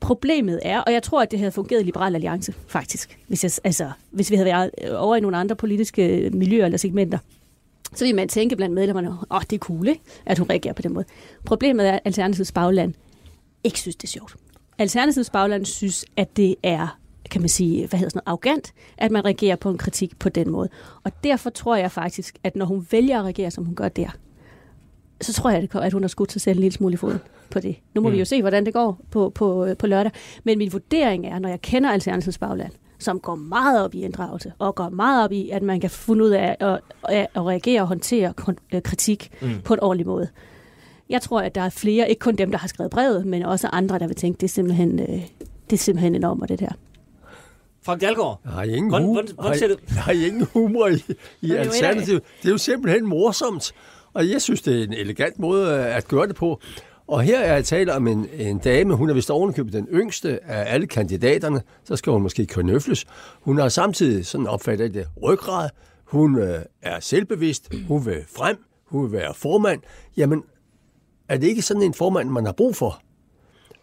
[0.00, 3.50] Problemet er, og jeg tror, at det havde fungeret i Liberal Alliance, faktisk, hvis, jeg,
[3.64, 7.18] altså, hvis vi havde været over i nogle andre politiske øh, miljøer eller segmenter.
[7.94, 10.00] Så vil man tænke blandt medlemmerne, åh, oh, det er cool, ikke?
[10.26, 11.04] at hun reagerer på den måde.
[11.44, 12.94] Problemet er, at Alternativets bagland
[13.64, 14.36] ikke synes, det er sjovt.
[14.78, 19.10] Alternativets bagland synes, at det er kan man sige, hvad hedder sådan noget, arrogant, at
[19.10, 20.68] man reagerer på en kritik på den måde.
[21.04, 24.08] Og derfor tror jeg faktisk, at når hun vælger at reagere, som hun gør der,
[25.20, 27.18] så tror jeg, at hun har skudt sig selv en lille smule i foden
[27.50, 27.76] på det.
[27.94, 28.12] Nu må mm.
[28.12, 30.12] vi jo se, hvordan det går på, på, på lørdag.
[30.44, 34.52] Men min vurdering er, når jeg kender Alternativets bagland, som går meget op i inddragelse,
[34.58, 37.80] og går meget op i, at man kan finde ud af at, at, at reagere
[37.80, 38.32] og håndtere
[38.74, 39.48] øh, kritik mm.
[39.64, 40.28] på en ordentlig måde.
[41.08, 43.68] Jeg tror, at der er flere, ikke kun dem, der har skrevet brevet, men også
[43.72, 45.08] andre, der vil tænke, det er simpelthen, øh,
[45.70, 46.72] det er simpelthen enormt, det der.
[47.82, 48.40] Frank Dalgaard.
[48.44, 49.78] Har ingen, hvordan, hvordan, hvordan det?
[49.94, 51.02] Jeg har ingen humor i,
[51.40, 52.22] i alternativet.
[52.42, 53.72] Det er jo simpelthen morsomt.
[54.12, 56.60] Og jeg synes, det er en elegant måde øh, at gøre det på.
[57.06, 60.44] Og her er jeg tale om en, en dame, hun er vist ovenkøbet den yngste
[60.44, 63.06] af alle kandidaterne, så skal hun måske knøfles.
[63.40, 65.68] Hun har samtidig sådan opfattet det ryggrad,
[66.04, 69.80] hun øh, er selvbevidst, hun vil frem, hun vil være formand.
[70.16, 70.42] Jamen,
[71.28, 73.02] er det ikke sådan en formand, man har brug for?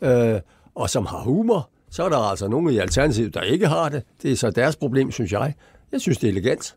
[0.02, 0.40] Øh,
[0.76, 4.04] og som har humor, så er der altså nogle i Alternativet, der ikke har det.
[4.22, 5.54] Det er så deres problem, synes jeg.
[5.92, 6.76] Jeg synes, det er elegant.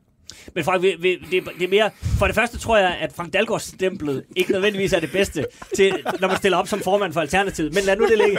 [0.55, 1.91] Men Frank, det, det er mere...
[2.18, 5.45] For det første tror jeg, at Frank Dalgaards stemplet ikke nødvendigvis er det bedste,
[5.76, 7.74] til, når man stiller op som formand for Alternativet.
[7.74, 8.39] Men lad nu det ligge.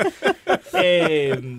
[0.75, 1.57] Øh,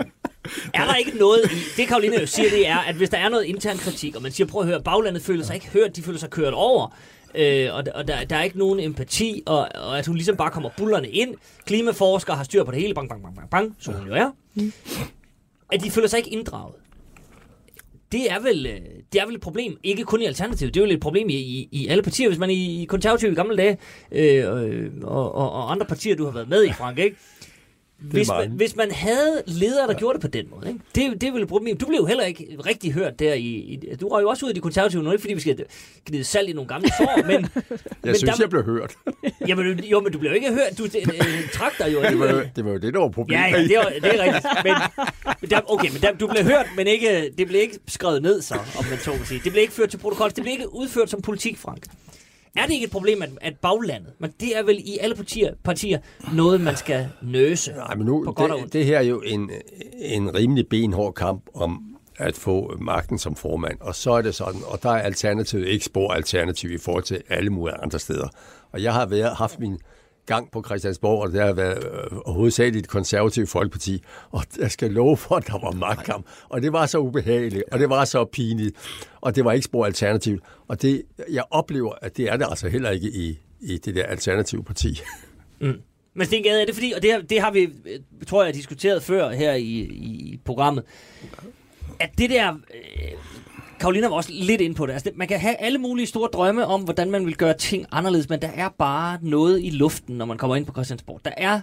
[0.75, 1.57] er der ikke noget i...
[1.77, 4.33] Det Karoline jo siger, det er, at hvis der er noget intern kritik, og man
[4.33, 6.97] siger, prøv at høre, baglandet føler sig ikke hørt, de føler sig kørt over,
[7.35, 10.51] øh, og, og der, der er ikke nogen empati, og, og at hun ligesom bare
[10.51, 11.35] kommer bullerne ind.
[11.67, 14.31] Klimaforskere har styr på det hele, bang, bang, bang, bang, bang, som hun jo er.
[15.73, 16.75] At de føler sig ikke inddraget
[18.13, 18.81] det er vel øh,
[19.13, 21.35] det er vel et problem, ikke kun i Alternativet, det er jo et problem i,
[21.35, 23.79] i, i alle partier, hvis man i, i konservative i gamle dage,
[24.13, 27.17] øh, øh og, og, og andre partier, du har været med i, Frank, ikke?
[28.11, 29.99] Hvis man, hvis man havde ledere, der ja.
[29.99, 30.81] gjorde det på den måde, ikke?
[30.95, 31.77] Det, det ville et problem.
[31.77, 33.47] Du blev jo heller ikke rigtig hørt der i...
[33.47, 35.65] i du var jo også ude i de konservative nu, ikke fordi vi skal
[36.07, 37.31] gnide salg i nogle gamle sår, men...
[37.33, 37.43] jeg
[38.03, 38.95] men synes, der, jeg blev hørt.
[39.49, 40.79] jamen, jo, men du blev ikke hørt.
[40.79, 42.03] Du øh, trak dig jo.
[42.03, 43.43] det, var, jo, det var jo det, der var problemet.
[43.43, 44.47] Ja, ja, det, var, det er rigtigt.
[44.65, 44.75] Men,
[45.41, 48.43] men der, okay, men der, du blev hørt, men ikke, det blev ikke skrevet ned
[48.43, 49.41] så, om man så må sige.
[49.45, 50.31] Det blev ikke ført til protokol.
[50.31, 51.87] Det blev ikke udført som politik, Frank.
[52.57, 55.55] Er det ikke et problem, at, at baglandet, men det er vel i alle partier,
[55.65, 55.99] partier
[56.35, 59.51] noget, man skal nøse Nej, men nu, på godt det, det her er jo en,
[59.99, 63.81] en rimelig benhård kamp om at få magten som formand.
[63.81, 67.23] Og så er det sådan, og der er alternativet ikke spor alternativ i forhold til
[67.29, 68.29] alle mulige andre steder.
[68.73, 69.79] Og jeg har været, haft min
[70.27, 74.91] gang på Christiansborg, og det har været øh, hovedsageligt et konservativt folkeparti, og jeg skal
[74.91, 76.27] love for, at der var magtkamp.
[76.49, 78.77] Og det var så ubehageligt, og det var så pinligt,
[79.21, 80.43] og det var ikke spor alternativt.
[80.69, 84.05] Og det, jeg oplever, at det er det altså heller ikke i, i det der
[84.05, 85.01] alternative parti.
[85.61, 85.81] Mm.
[86.15, 87.71] Men Sten Gade, er det fordi, og det, det har vi,
[88.27, 90.85] tror jeg, diskuteret før her i, i programmet,
[92.01, 93.13] at det der øh,
[93.83, 94.93] Karolina var også lidt ind på det.
[94.93, 98.29] Altså, man kan have alle mulige store drømme om, hvordan man vil gøre ting anderledes,
[98.29, 101.21] men der er bare noget i luften, når man kommer ind på Christiansborg.
[101.25, 101.61] Der er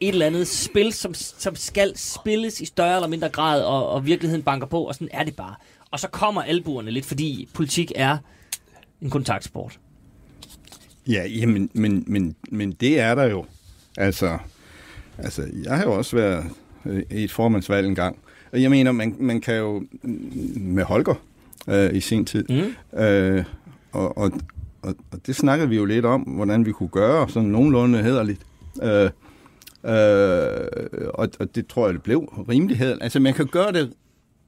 [0.00, 4.06] et eller andet spil, som, som skal spilles i større eller mindre grad, og, og
[4.06, 5.54] virkeligheden banker på, og sådan er det bare.
[5.90, 8.18] Og så kommer albuerne lidt, fordi politik er
[9.02, 9.78] en kontaktsport.
[11.08, 13.44] Ja, jamen, men, men, men det er der jo.
[13.96, 14.38] Altså,
[15.18, 16.44] altså, jeg har jo også været
[16.86, 18.18] øh, i et formandsvalg en gang,
[18.52, 20.10] og jeg mener, man, man kan jo øh,
[20.56, 21.14] med Holger,
[21.68, 22.44] øh, i sin tid.
[22.48, 22.98] Mm.
[23.00, 23.44] Øh,
[23.92, 24.32] og, og,
[24.82, 28.40] og, og det snakkede vi jo lidt om, hvordan vi kunne gøre sådan nogenlunde hederligt.
[28.82, 29.10] Øh,
[29.84, 33.02] øh, og, og det tror jeg, det blev rimelig hederligt.
[33.02, 33.92] Altså man kan gøre det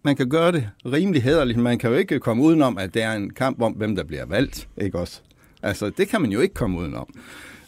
[0.07, 1.59] man kan gøre det rimelig hederligt.
[1.59, 4.27] Man kan jo ikke komme udenom, at det er en kamp om, hvem der bliver
[4.27, 4.69] valgt.
[4.77, 5.21] Ikke også?
[5.63, 7.15] Altså, det kan man jo ikke komme udenom.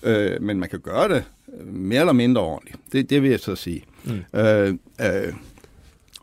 [0.03, 1.25] Øh, men man kan gøre det
[1.65, 2.79] mere eller mindre ordentligt.
[2.93, 3.83] Det, det vil jeg så sige.
[4.05, 4.39] Mm.
[4.41, 5.33] Øh, øh,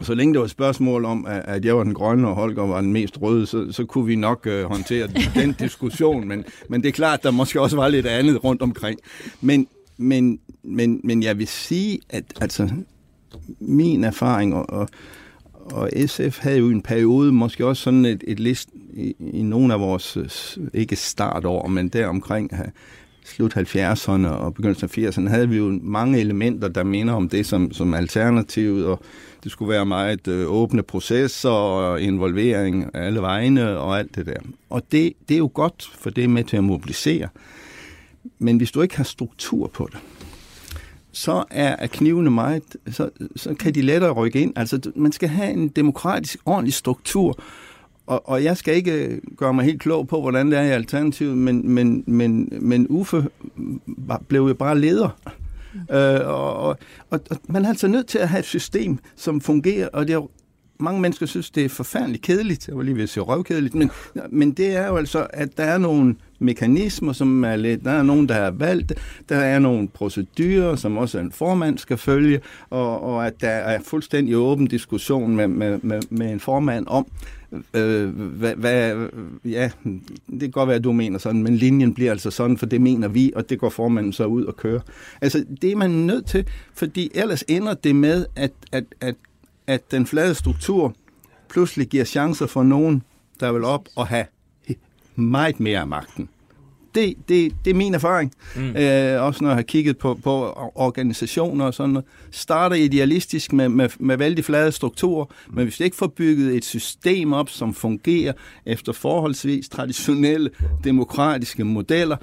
[0.06, 2.68] og så længe det var et spørgsmål om, at jeg var den grønne, og Holger
[2.68, 6.28] var den mest røde, så, så kunne vi nok øh, håndtere den diskussion.
[6.28, 9.00] Men, men det er klart, der måske også var lidt andet rundt omkring.
[9.42, 12.70] Men, men, men, men jeg vil sige, at altså,
[13.60, 14.90] min erfaring, og, og,
[15.54, 19.74] og SF havde jo en periode, måske også sådan et, et list i, i nogle
[19.74, 20.18] af vores,
[20.74, 22.52] ikke startår, men der omkring
[23.26, 27.46] slut 70'erne og begyndelsen af 80'erne, havde vi jo mange elementer, der minder om det
[27.46, 29.02] som, som alternativet, og
[29.46, 34.26] det skulle være meget øh, åbne processer og involvering af alle vegne og alt det
[34.26, 34.40] der.
[34.70, 37.28] Og det, det er jo godt, for det er med til at mobilisere.
[38.40, 40.00] Men hvis du ikke har struktur på det,
[41.12, 44.54] så er, knivene meget, så, så kan de lettere rykke ind.
[44.56, 47.40] Altså, man skal have en demokratisk, ordentlig struktur,
[48.08, 50.70] og, og jeg skal ikke øh, gøre mig helt klog på, hvordan det er i
[50.70, 53.28] Alternativet, men, men, men, men Uffe
[54.28, 55.10] blev jo bare leder
[55.92, 56.78] Øh, og, og,
[57.10, 60.28] og, man er altså nødt til at have et system, som fungerer, og det er
[60.80, 62.68] mange mennesker synes, det er forfærdeligt kedeligt.
[62.68, 63.92] Jeg var lige ved at sige røvkedeligt, men,
[64.30, 68.04] men det er jo altså, at der er nogle mekanismer, som er lidt, der er
[68.04, 68.94] nogen, der er valgt,
[69.30, 73.80] der er nogle procedurer, som også en formand skal følge, og, og at der er
[73.84, 77.08] fuldstændig åben diskussion med, med, med, med en formand om,
[77.74, 79.08] øh, hvad, hvad,
[79.46, 79.72] ja,
[80.32, 82.82] det kan godt være, at du mener sådan, men linjen bliver altså sådan, for det
[82.82, 84.82] mener vi, og det går formanden så ud og kører.
[85.22, 89.16] Altså, det er man nødt til, fordi ellers ender det med, at, at, at
[89.68, 90.96] at den flade struktur
[91.50, 93.04] pludselig giver chancer for nogen,
[93.40, 94.26] der vil op og have
[95.16, 96.30] meget mere af magten.
[96.96, 98.32] Det, det, det er min erfaring.
[98.56, 98.76] Mm.
[98.76, 100.32] Øh, også når jeg har kigget på, på
[100.76, 102.06] organisationer og sådan noget.
[102.32, 105.56] Starter idealistisk med, med, med vældig flade strukturer, mm.
[105.56, 108.34] men hvis vi ikke får bygget et system op, som fungerer
[108.66, 110.50] efter forholdsvis traditionelle
[110.84, 112.18] demokratiske modeller,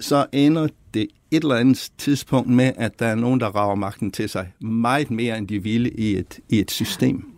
[0.00, 4.10] så ender det et eller andet tidspunkt med, at der er nogen, der rager magten
[4.10, 7.29] til sig meget mere, end de ville i et, i et system.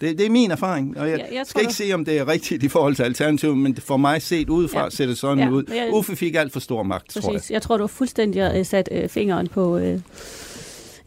[0.00, 2.28] Det, det er min erfaring, og jeg, jeg, jeg skal ikke se, om det er
[2.28, 4.90] rigtigt i forhold til alternativet, men for mig set udefra ja.
[4.90, 5.64] ser det sådan ja, ud.
[5.68, 7.22] Jeg, Uffe fik alt for stor magt, præcis.
[7.22, 7.42] tror jeg.
[7.50, 9.78] Jeg tror, du har fuldstændig sat øh, fingeren på...
[9.78, 10.00] Øh,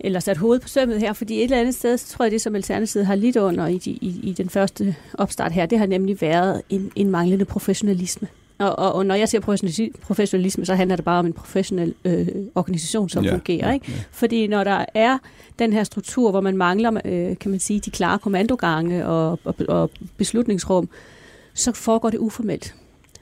[0.04, 2.42] eller sat hovedet på sømmet her, fordi et eller andet sted, så tror jeg, det
[2.42, 6.22] som Alternativet har lidt under i, i, i den første opstart her, det har nemlig
[6.22, 8.28] været en, en manglende professionalisme.
[8.62, 9.42] Og, og, og når jeg siger
[10.02, 13.68] professionalisme, så handler det bare om en professionel øh, organisation, som ja, fungerer.
[13.68, 13.92] Ja, ikke?
[13.92, 14.04] Ja.
[14.12, 15.18] Fordi når der er
[15.60, 19.56] den her struktur, hvor man mangler, øh, kan man sige, de klare kommandogange og, og,
[19.68, 20.90] og beslutningsrum,
[21.54, 22.76] så foregår det uformelt.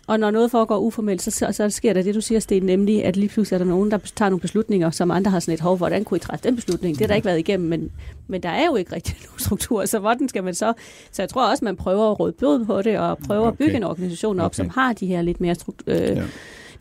[0.09, 3.05] Og når noget foregår uformelt, så, så, så sker der det, du siger, Sten, nemlig,
[3.05, 5.59] at lige pludselig er der nogen, der tager nogle beslutninger, som andre har sådan et
[5.59, 6.95] hov, hvordan kunne I træffe den beslutning?
[6.95, 7.91] Det har der ikke været igennem, men,
[8.27, 10.73] men der er jo ikke rigtig nogen struktur, så hvordan skal man så?
[11.11, 13.51] Så jeg tror også, man prøver at råde blod på det, og prøver okay.
[13.51, 14.55] at bygge en organisation op, okay.
[14.55, 15.93] som har de her lidt mere struktur...
[15.93, 16.23] Øh, ja.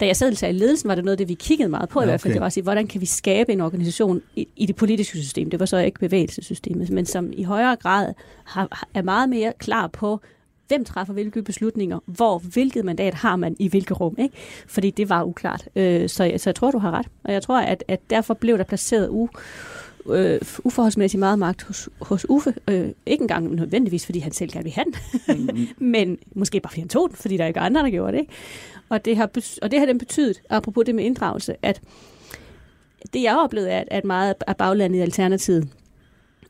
[0.01, 2.07] Da jeg sad i ledelsen, var det noget af det, vi kiggede meget på okay.
[2.07, 2.33] i hvert fald.
[2.35, 5.51] Det var at sige, hvordan kan vi skabe en organisation i, i det politiske system?
[5.51, 8.15] Det var så ikke bevægelsessystemet, men som i højere grad
[8.45, 10.21] har, er meget mere klar på,
[10.69, 14.35] hvem træffer hvilke beslutninger, hvor, hvilket mandat har man i hvilket rum, ikke?
[14.67, 15.69] Fordi det var uklart.
[15.77, 17.07] Øh, så, så jeg tror, du har ret.
[17.25, 19.29] Og jeg tror, at, at derfor blev der placeret u,
[20.11, 22.55] øh, uforholdsmæssigt meget magt hos, hos Uffe.
[22.71, 25.69] Øh, ikke engang nødvendigvis, fordi han selv gerne vil have den, mm.
[25.95, 28.19] men måske bare fordi han tog den, fordi der er ikke andre, der gjorde det.
[28.19, 28.33] Ikke?
[28.89, 29.31] Og, det har,
[29.63, 31.81] og det har den betydet, apropos det med inddragelse, at
[33.13, 35.69] det jeg har oplevet er, at meget af baglandet i Alternativet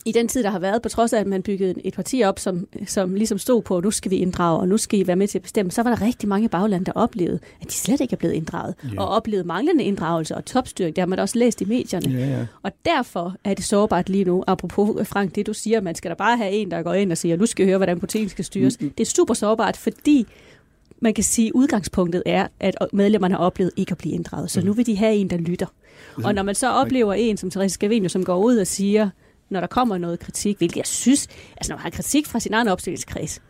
[0.05, 2.38] i den tid, der har været, på trods af, at man byggede et parti op,
[2.38, 5.16] som, som ligesom stod på, at nu skal vi inddrage, og nu skal I være
[5.16, 8.01] med til at bestemme, så var der rigtig mange bagland, der oplevede, at de slet
[8.01, 9.01] ikke er blevet inddraget, ja.
[9.01, 10.96] og oplevede manglende inddragelse og topstyring.
[10.96, 12.11] Det har man også læst i medierne.
[12.11, 12.46] Ja, ja.
[12.62, 16.14] Og derfor er det sårbart lige nu, apropos Frank, det du siger, man skal da
[16.14, 18.44] bare have en, der går ind og siger, nu skal jeg høre, hvordan politikken skal
[18.44, 18.80] styres.
[18.80, 18.94] Mm-hmm.
[18.99, 20.26] Det er super sårbart, fordi
[21.01, 24.51] man kan sige, at udgangspunktet er, at medlemmerne har oplevet ikke at blive inddraget.
[24.51, 24.66] Så mm.
[24.66, 25.66] nu vil de have en, der lytter.
[26.24, 29.11] Og når man så oplever en som Therese Scavenius, som går ud og siger,
[29.51, 32.55] når der kommer noget kritik, hvilket jeg synes, altså når man har kritik fra sin
[32.55, 33.40] egen opstillingskreds,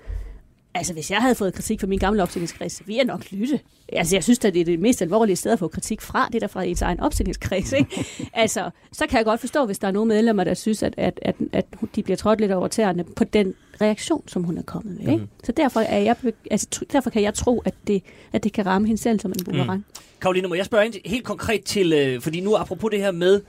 [0.74, 3.61] Altså, hvis jeg havde fået kritik fra min gamle opstillingskreds, så ville jeg nok lytte.
[3.92, 6.40] Altså, jeg synes, at det er det mest alvorlige sted at få kritik fra, det
[6.40, 7.72] der fra ens egen opstillingskreds.
[7.72, 8.07] Ikke?
[8.34, 11.18] altså, så kan jeg godt forstå, hvis der er nogle medlemmer, der synes, at, at,
[11.22, 14.96] at, at de bliver trådt lidt over tæerne på den reaktion, som hun er kommet
[14.96, 15.12] med.
[15.12, 15.22] Ikke?
[15.22, 15.28] Mm.
[15.44, 16.16] Så derfor, er jeg,
[16.51, 19.44] altså, derfor kan jeg tro, at det, at det kan ramme hende selv som en
[19.44, 19.78] boomerang.
[19.78, 20.03] Mm.
[20.20, 23.40] Karoline, må jeg spørge helt konkret til, øh, fordi nu apropos det her med,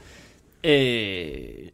[0.64, 1.30] øh,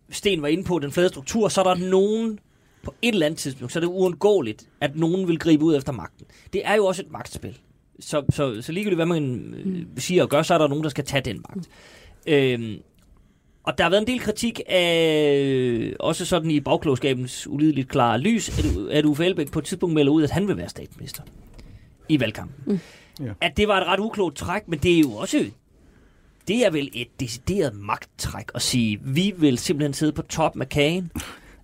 [0.10, 2.40] Sten var inde på, den flade struktur, så er der nogen
[2.84, 5.92] på et eller andet tidspunkt, så er det uundgåeligt, at nogen vil gribe ud efter
[5.92, 6.26] magten.
[6.54, 7.58] Det er jo også et magtspil.
[8.00, 9.88] Så, så, så ligegyldigt hvad man øh, mm.
[9.98, 11.70] siger og gør, så er der nogen, der skal tage den magt.
[12.28, 12.34] Mm.
[12.34, 12.78] Øh,
[13.64, 18.50] og der har været en del kritik af, også sådan i bagklogskabens ulideligt klare lys,
[18.60, 21.24] at, at Uffe Elbæk på et tidspunkt melder ud, at han vil være statsminister
[22.10, 22.74] i valgkampen.
[22.74, 22.80] Mm.
[23.26, 23.32] Ja.
[23.42, 25.46] At det var et ret uklogt træk, men det er jo også
[26.48, 30.66] det er vel et decideret magttræk at sige, vi vil simpelthen sidde på top med
[30.66, 31.12] kagen.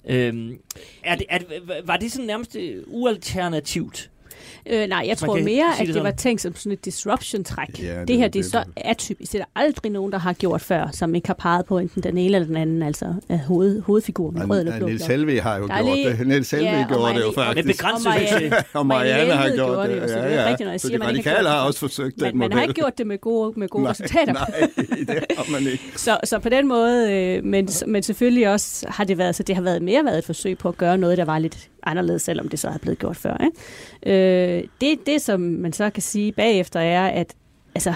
[0.06, 0.58] Øhm,
[1.04, 1.40] er det, er
[1.86, 2.58] var det sådan nærmest
[2.88, 4.12] ualternativt
[4.66, 7.84] Øh, nej, jeg tror mere, at det, det var tænkt som sådan et disruption-træk.
[7.84, 9.32] Ja, det, det her det, det er så atypisk.
[9.32, 12.04] Det er der aldrig nogen, der har gjort før, som ikke har peget på enten
[12.04, 13.14] den ene eller den anden, altså
[13.48, 14.88] hoved, hovedfiguren med rød eller blå.
[14.88, 16.28] Niels Helve har jo gjort lige, det.
[16.28, 17.66] Niels Helve ja, gjorde det jo faktisk.
[17.66, 18.54] Med begrænset succes.
[18.74, 19.96] Og Marianne har gjort det.
[19.96, 20.50] Ja, ja.
[20.50, 22.50] Rigtigt, siger, man radikale har også forsøgt den model.
[22.50, 24.34] Man har ikke gjort det med gode, med gode resultater.
[24.34, 24.70] Nej,
[25.08, 25.84] det har man ikke.
[25.96, 29.56] så, så på den måde, øh, men, men selvfølgelig også har det været, så det
[29.56, 32.50] har været mere været et forsøg på at gøre noget, der var lidt anderledes, selvom
[32.50, 33.38] det så er blevet gjort før.
[33.38, 34.58] Ikke?
[34.58, 37.36] Øh, det, det, som man så kan sige bagefter, er, at
[37.76, 37.94] altså,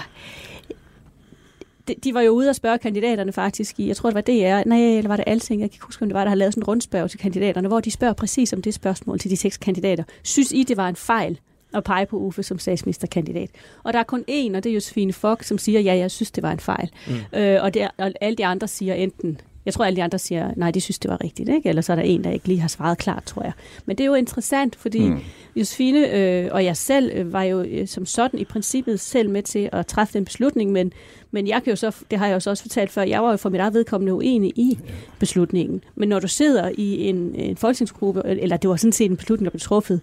[1.88, 4.68] de, de var jo ude og spørge kandidaterne faktisk i, jeg tror det var DR,
[4.68, 6.54] nej, eller var det Alting, jeg kan ikke huske, om det var, der har lavet
[6.54, 9.56] sådan en rundspørg til kandidaterne, hvor de spørger præcis om det spørgsmål til de seks
[9.56, 10.04] kandidater.
[10.22, 11.38] Synes I, det var en fejl,
[11.74, 13.50] at pege på Uffe som statsministerkandidat.
[13.82, 16.30] Og der er kun én, og det er Josefine Fock, som siger, ja, jeg synes,
[16.30, 16.90] det var en fejl.
[17.06, 17.38] Mm.
[17.38, 20.50] Øh, og, det, og alle de andre siger enten, jeg tror, alle de andre siger,
[20.56, 21.48] nej, de synes, det var rigtigt.
[21.48, 21.68] Ikke?
[21.68, 23.52] Eller så er der en, der ikke lige har svaret klart, tror jeg.
[23.86, 25.18] Men det er jo interessant, fordi mm.
[25.56, 29.42] Josefine øh, og jeg selv øh, var jo øh, som sådan i princippet selv med
[29.42, 30.92] til at træffe den beslutning, men,
[31.30, 33.48] men jeg kan jo så, det har jeg også fortalt før, jeg var jo for
[33.48, 34.78] mit eget vedkommende uenig i
[35.18, 35.84] beslutningen.
[35.94, 39.44] Men når du sidder i en, en folketingsgruppe, eller det var sådan set en beslutning,
[39.44, 40.00] der blev truffet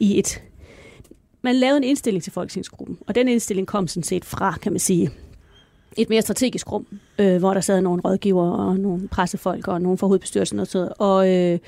[0.00, 0.42] i et
[1.42, 4.78] man lavede en indstilling til Folketingsgruppen, og den indstilling kom sådan set fra, kan man
[4.78, 5.10] sige,
[5.98, 6.86] et mere strategisk rum,
[7.18, 10.92] øh, hvor der sad nogle rådgiver og nogle pressefolk og nogle fra hovedbestyrelsen og sådan
[10.98, 11.58] og, øh,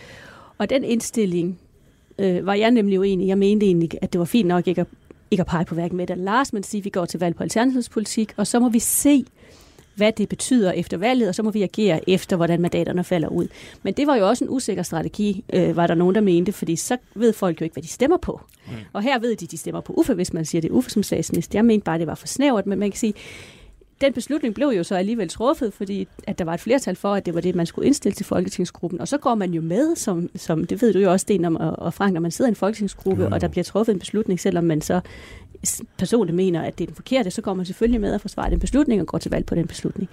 [0.58, 1.58] og den indstilling
[2.18, 3.28] øh, var jeg nemlig uenig.
[3.28, 4.86] Jeg mente egentlig, at det var fint nok ikke at,
[5.30, 7.20] ikke at pege på hverken med eller Lars, men at sige, at vi går til
[7.20, 9.24] valg på alternativspolitik, og så må vi se,
[9.94, 13.48] hvad det betyder efter valget, og så må vi agere efter, hvordan mandaterne falder ud.
[13.82, 16.76] Men det var jo også en usikker strategi, øh, var der nogen, der mente, fordi
[16.76, 18.40] så ved folk jo ikke, hvad de stemmer på.
[18.66, 18.72] Mm.
[18.92, 21.02] Og her ved de, de stemmer på Uffe, hvis man siger, det er Uffe som
[21.02, 21.58] statsminister.
[21.58, 23.14] Jeg mente bare, det var for snævert, men man kan sige,
[24.00, 27.26] den beslutning blev jo så alligevel truffet, fordi at der var et flertal for, at
[27.26, 29.00] det var det, man skulle indstille til Folketingsgruppen.
[29.00, 31.78] Og så går man jo med, som, som det ved du jo også, Sten og,
[31.78, 33.32] og Frank, når man sidder i en Folketingsgruppe, mm.
[33.32, 35.00] og der bliver truffet en beslutning, selvom man så
[35.98, 38.60] personligt mener, at det er den forkerte, så går man selvfølgelig med at forsvare den
[38.60, 40.10] beslutning og går til valg på den beslutning.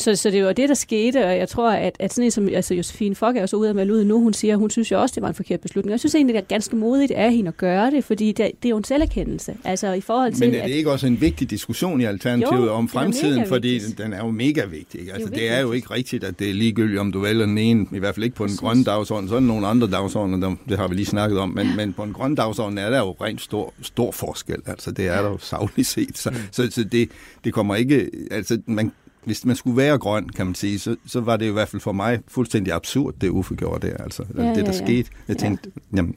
[0.00, 2.48] Så, så det var det, der skete, og jeg tror, at, at sådan en som
[2.48, 5.00] altså Josefine Fock er så ude af melde ud nu, hun siger, hun synes jo
[5.00, 5.90] også, det var en forkert beslutning.
[5.90, 8.64] Jeg synes egentlig, det er ganske modigt af hende at gøre det, fordi det, det
[8.64, 9.56] er jo en selverkendelse.
[9.64, 12.72] Altså i forhold til, Men er det ikke også en vigtig diskussion i Alternativet jo,
[12.72, 15.00] om fremtiden, fordi den er jo mega vigtig.
[15.12, 17.46] Altså, det, er, det er jo ikke rigtigt, at det er ligegyldigt, om du vælger
[17.46, 19.86] den ene, i hvert fald ikke på den grønne dagsorden, så er der nogle andre
[19.90, 22.98] dagsordner, det har vi lige snakket om, men, men på en grønne dagsorden er der
[22.98, 24.62] jo rent stor, stor forskel.
[24.66, 26.18] Altså det er der jo savligt set.
[26.18, 26.36] Så, mm.
[26.50, 27.08] så, så det,
[27.44, 28.92] det kommer ikke, altså man,
[29.24, 31.82] hvis man skulle være grøn, kan man sige, så, så var det i hvert fald
[31.82, 33.96] for mig fuldstændig absurd, det Uffe gjorde der.
[33.96, 35.10] Altså, ja, det, der ja, skete.
[35.28, 35.96] Jeg tænkte, ja.
[35.96, 36.14] jamen,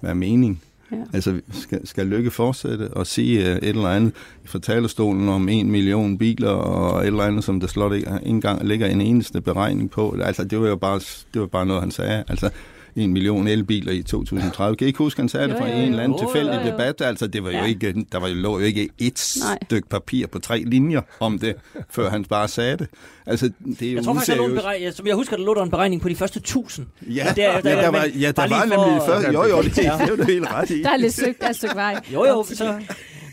[0.00, 0.60] hvad er meningen?
[0.92, 0.96] Ja.
[1.12, 4.12] Altså, skal, skal Lykke fortsætte og sige uh, et eller andet
[4.44, 8.66] fra talerstolen om en million biler og et eller andet, som der slår ikke engang
[8.66, 10.16] ligger en eneste beregning på?
[10.22, 11.00] Altså, det var jo bare,
[11.34, 12.24] det var bare noget, han sagde.
[12.28, 12.50] Altså,
[12.96, 14.76] en million elbiler i 2030.
[14.76, 17.00] Kan I ikke huske, han sagde det fra en eller anden tilfældig debat?
[17.00, 17.64] Altså, det var jo ja.
[17.64, 19.58] ikke, der var jo, lå jo ikke et Nej.
[19.64, 21.54] stykke papir på tre linjer om det,
[21.90, 22.88] før han bare sagde det.
[23.26, 25.44] Altså, det er jo jeg tror faktisk, der lå en beregning, som jeg husker, der
[25.44, 26.86] lå der en beregning på de første 1000.
[27.02, 29.32] Ja, der, der, der, der, var, ja, der var nemlig de første.
[29.32, 30.82] Jo, jo, det, det er jo helt ret i.
[30.82, 32.00] Der er lidt søgt, der er et stykke vej.
[32.12, 32.74] Jo, jo, så...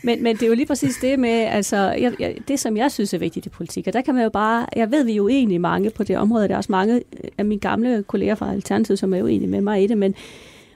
[0.04, 2.92] Men, men det er jo lige præcis det med, altså, jeg, jeg, det som jeg
[2.92, 5.16] synes er vigtigt i politik, og der kan man jo bare, jeg ved, vi er
[5.16, 7.02] jo egentlig mange på det område, der er også mange
[7.38, 10.14] af mine gamle kolleger fra Alternativet, som er jo egentlig med mig i det, men,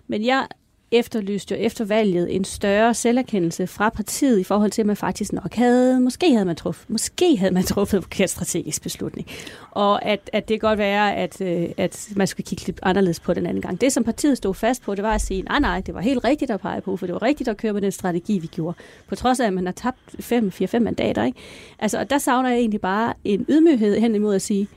[0.09, 0.47] men jeg
[0.93, 5.33] efterlyste jo efter valget en større selverkendelse fra partiet i forhold til, at man faktisk
[5.33, 9.29] nok havde, måske havde man truffet, måske havde man truffet en forkert strategisk beslutning.
[9.71, 13.35] Og at, at det godt være, at, øh, at man skulle kigge lidt anderledes på
[13.35, 13.81] den anden gang.
[13.81, 16.25] Det, som partiet stod fast på, det var at sige, nej, nej, det var helt
[16.25, 18.77] rigtigt at pege på, for det var rigtigt at køre med den strategi, vi gjorde.
[19.09, 19.99] På trods af, at man har tabt
[20.33, 21.25] 5-4-5 mandater.
[21.25, 21.39] Ikke?
[21.79, 24.69] Altså, og der savner jeg egentlig bare en ydmyghed hen imod at sige,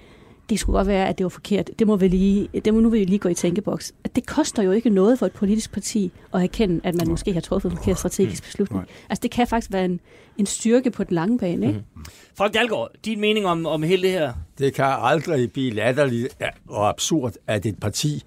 [0.50, 1.70] det skulle godt være, at det var forkert.
[1.80, 3.93] Det må vi lige, det må nu vil vi lige gå i tænkeboks.
[4.16, 7.41] Det koster jo ikke noget for et politisk parti at erkende, at man måske har
[7.41, 8.86] truffet en forkert strategisk beslutning.
[9.10, 10.00] Altså det kan faktisk være en,
[10.38, 11.68] en styrke på den lange bane.
[11.68, 11.84] Ikke?
[11.95, 12.06] Mm.
[12.38, 14.34] Frank Dahlgaard, din mening om, om hele det her?
[14.58, 16.38] Det kan aldrig blive latterligt
[16.68, 18.24] og absurd, at et parti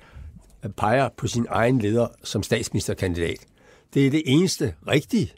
[0.76, 3.46] peger på sin egen leder som statsministerkandidat.
[3.94, 5.32] Det er det eneste rigtige.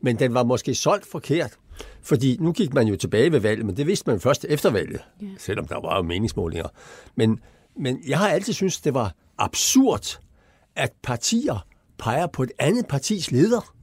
[0.00, 1.56] Men den var måske solgt forkert.
[2.02, 5.00] Fordi nu gik man jo tilbage ved valget, men det vidste man først efter valget,
[5.22, 5.26] ja.
[5.38, 6.68] selvom der var jo meningsmålinger.
[7.14, 7.40] Men,
[7.76, 10.20] men jeg har altid syntes, det var absurd,
[10.76, 11.66] at partier
[11.98, 13.74] peger på et andet partis leder.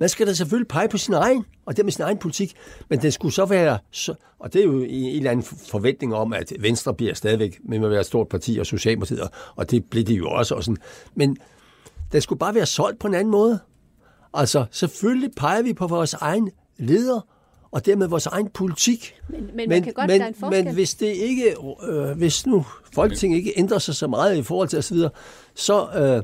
[0.00, 2.54] Man skal da selvfølgelig pege på sin egen, og det med sin egen politik,
[2.90, 6.32] men den skulle så være, så, og det er jo en eller anden forventning om,
[6.32, 10.04] at Venstre bliver stadigvæk med at være et stort parti, og Socialdemokratiet, og det blev
[10.04, 10.54] det jo også.
[10.54, 10.76] Og sådan.
[11.14, 11.36] Men
[12.12, 13.58] den skulle bare være solgt på en anden måde.
[14.34, 17.20] Altså, selvfølgelig peger vi på vores egen leder,
[17.70, 19.14] og dermed vores egen politik.
[19.28, 20.10] Men, men, men, kan godt
[20.40, 21.54] men, men hvis det ikke,
[21.88, 24.98] øh, hvis nu Folketinget ikke ændrer sig så meget i forhold til osv.,
[25.54, 26.22] så øh,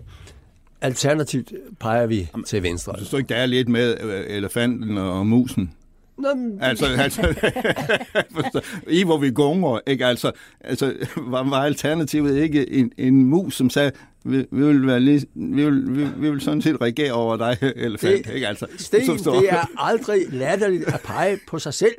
[0.80, 3.04] alternativt peger vi Jamen, til venstre.
[3.04, 5.74] Så ikke, der er lidt med øh, elefanten og musen?
[6.22, 6.58] Nå, men...
[6.60, 7.34] Altså, altså
[9.00, 10.06] i hvor vi gonger, ikke?
[10.06, 13.92] Altså, altså var, var alternativet ikke en, en mus, som sagde,
[14.24, 17.56] vi, vi, vil være lige, vi, vil, vi, vi vil sådan set regere over dig,
[17.76, 18.26] elefant.
[18.26, 18.48] Det, ikke?
[18.48, 21.94] Altså, Sten, det er aldrig latterligt at pege på sig selv.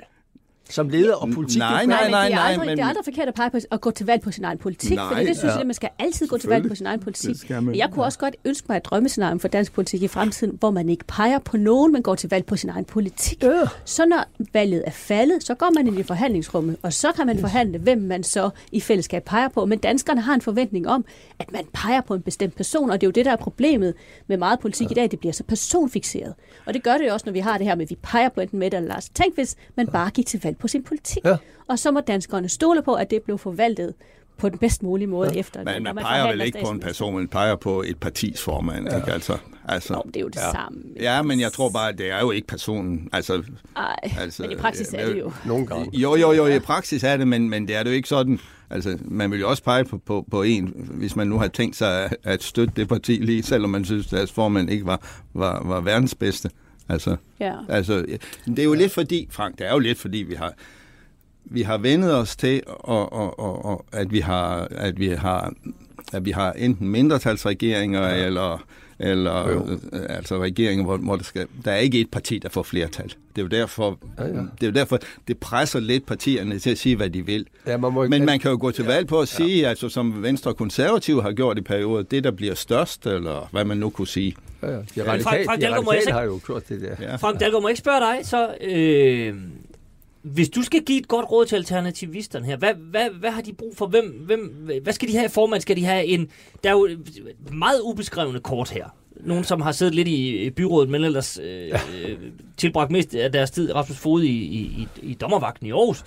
[0.70, 1.60] Som leder, og politik...
[1.60, 3.50] Nej, det- nej, nej, det er nej, aldrig, men- det er aldrig forkert at pege
[3.50, 5.58] på at gå til valg på sin egen politik, Nej, fordi det synes ja.
[5.58, 7.48] jeg, man skal altid gå til valg på sin egen politik.
[7.48, 7.76] Det man.
[7.76, 10.90] Jeg kunne også godt ønske mig et drømmescenarie for dansk politik i fremtiden, hvor man
[10.90, 13.44] ikke peger på nogen, men går til valg på sin egen politik.
[13.44, 13.62] Ja.
[13.86, 17.40] Så når valget er faldet, så går man ind i forhandlingsrummet, og så kan man
[17.40, 19.66] forhandle, hvem man så i fællesskab peger på.
[19.66, 21.06] Men danskerne har en forventning om,
[21.40, 23.94] at man peger på en bestemt person, og det er jo det, der er problemet
[24.28, 25.12] med meget politik i dag.
[25.12, 26.34] Det bliver så personfixeret.
[26.66, 28.30] Og det gør det jo også, når vi har det her med, at vi peger
[28.30, 29.10] på enten Mette eller Lars.
[29.10, 31.26] Tænk, hvis man bare gik til valg på sin politik.
[31.26, 31.38] Ja.
[31.68, 33.94] Og så må danskerne stole på, at det blev forvaltet
[34.38, 35.40] på den bedst mulige måde ja.
[35.40, 35.64] efter.
[35.64, 38.90] Men når man peger vel ikke på en person, man peger på et partis formand,
[38.90, 38.98] ja.
[38.98, 39.38] ikke altså?
[39.68, 40.52] altså Nå, det er jo det ja.
[40.52, 40.80] samme.
[41.00, 43.10] Ja, men jeg tror bare, at det er jo ikke personen.
[43.14, 43.44] Altså,
[43.76, 45.32] Ej, Altså, men i praksis øh, er det jo.
[45.46, 45.90] Nogle gange.
[45.94, 48.40] jo, jo, jo, i praksis er det, men, men det er det jo ikke sådan.
[48.70, 51.76] Altså, man vil jo også pege på, på, på en, hvis man nu har tænkt
[51.76, 55.08] sig at, at støtte det parti lige, selvom man synes, at deres formand ikke var,
[55.34, 56.50] var, var verdens bedste.
[56.90, 57.56] Altså, Ja.
[57.70, 58.06] altså,
[58.46, 60.54] det er jo lidt fordi, Frank, det er jo lidt fordi, vi har,
[61.46, 65.54] vi har vendet os til, og, og, og, og, at vi har, at vi har,
[66.14, 68.26] at vi har enten mindretalsregeringer ja.
[68.26, 68.66] eller
[69.04, 69.68] eller Jo.
[69.94, 73.08] øh, altså regeringer, hvor, hvor der, skal, der er ikke et parti, der får flertal.
[73.08, 74.30] Det er jo derfor, Ja, ja.
[74.30, 77.48] det er jo derfor, det presser lidt partierne til at sige, hvad de vil.
[77.68, 79.90] Ja, man må ikke- Men man kan jo gå til valg på at sige, altså
[79.90, 83.78] som Venstre og Konservative har gjort i perioder, det der bliver størst, eller hvad man
[83.78, 84.36] nu kunne sige.
[84.64, 84.76] Ja, ja.
[84.78, 86.96] De Frank- radikale, Frank de Dalgaard, må jeg radikale har jo gjort det der.
[87.02, 87.16] Ja.
[87.16, 88.54] Frank Dalgaard, må jeg ikke spørge dig, så...
[88.62, 89.34] Øh,
[90.24, 93.54] hvis du skal give et godt råd til alternativisterne her, hvad, hvad, hvad har de
[93.54, 93.88] brug for?
[93.88, 95.62] Hvem, hvem, hvad skal de have i formand?
[95.62, 96.30] Skal de have en...
[96.64, 96.90] Der er jo
[97.52, 98.86] meget ubeskrevne kort her.
[99.22, 102.18] Nogen, som har siddet lidt i byrådet, men ellers øh, øh,
[102.58, 106.04] tilbragt mest af deres tid Rasmus Fode i, i, i, i dommervagten i Aarhus.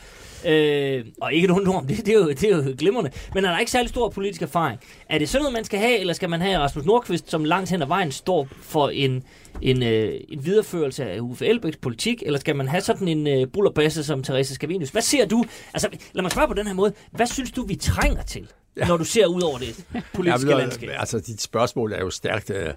[0.46, 3.10] Øh, og ikke nogen om det, det er, jo, det er jo glimrende.
[3.34, 4.80] Men han har ikke særlig stor politisk erfaring.
[5.08, 7.70] Er det sådan noget, man skal have, eller skal man have Rasmus Nordqvist, som langt
[7.70, 9.22] hen ad vejen står for en,
[9.62, 13.48] en, øh, en videreførelse af Uffe Elbæks politik, eller skal man have sådan en øh,
[13.52, 14.90] bullerbasse som Therese Scavenius?
[14.90, 15.44] Hvad ser du?
[15.74, 16.92] Altså, lad mig spørge på den her måde.
[17.10, 18.86] Hvad synes du, vi trænger til, ja.
[18.86, 19.84] når du ser ud over det
[20.14, 20.90] politiske Ja, men, landskab?
[20.98, 22.70] altså, dit spørgsmål er jo stærkt øh,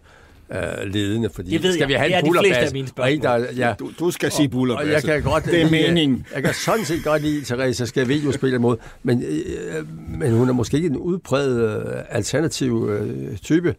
[0.51, 1.87] øh, ledende, fordi Det ved skal jeg.
[1.89, 3.91] vi have Det er en de fleste bullerbas, af mine og en, der, ja, Du,
[3.99, 4.75] du skal sige buller.
[4.75, 6.25] og jeg kan godt Det er meningen.
[6.35, 7.45] Jeg kan sådan set godt lide
[7.85, 12.01] Scavenius en eller anden måde, men, øh, men hun er måske ikke en udpræget øh,
[12.09, 13.75] alternativ øh, type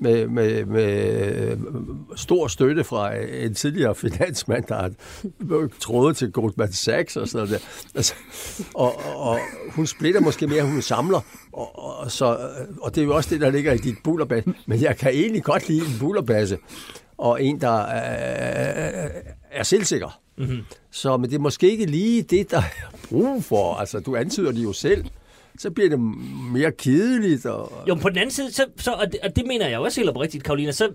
[0.00, 1.58] med, med, med øh,
[2.16, 4.90] stor støtte fra en tidligere finansmand, der har
[5.80, 7.88] trådet til Goldman Sachs og sådan noget der.
[7.94, 8.14] Altså,
[8.74, 9.38] og, og,
[9.74, 11.20] hun splitter måske mere, hun samler,
[11.52, 12.38] og, og, så,
[12.82, 14.52] og det er jo også det, der ligger i dit bullerbasse.
[14.66, 16.58] Men jeg kan egentlig godt lide en bullerbasse,
[17.18, 19.08] og en, der er,
[19.50, 20.20] er selvsikker.
[20.38, 20.58] Mm-hmm.
[20.90, 23.74] Så men det er måske ikke lige det, der er brug for.
[23.74, 25.04] Altså, du antyder det jo selv.
[25.58, 26.00] Så bliver det
[26.52, 27.46] mere kedeligt.
[27.46, 29.78] Og, Jo, men på den anden side, så, så, og, det, og det mener jeg
[29.78, 30.88] også helt oprigtigt, Karolina, så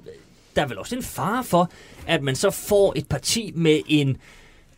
[0.56, 1.72] der er vel også en fare for,
[2.08, 4.18] at man så får et parti med en,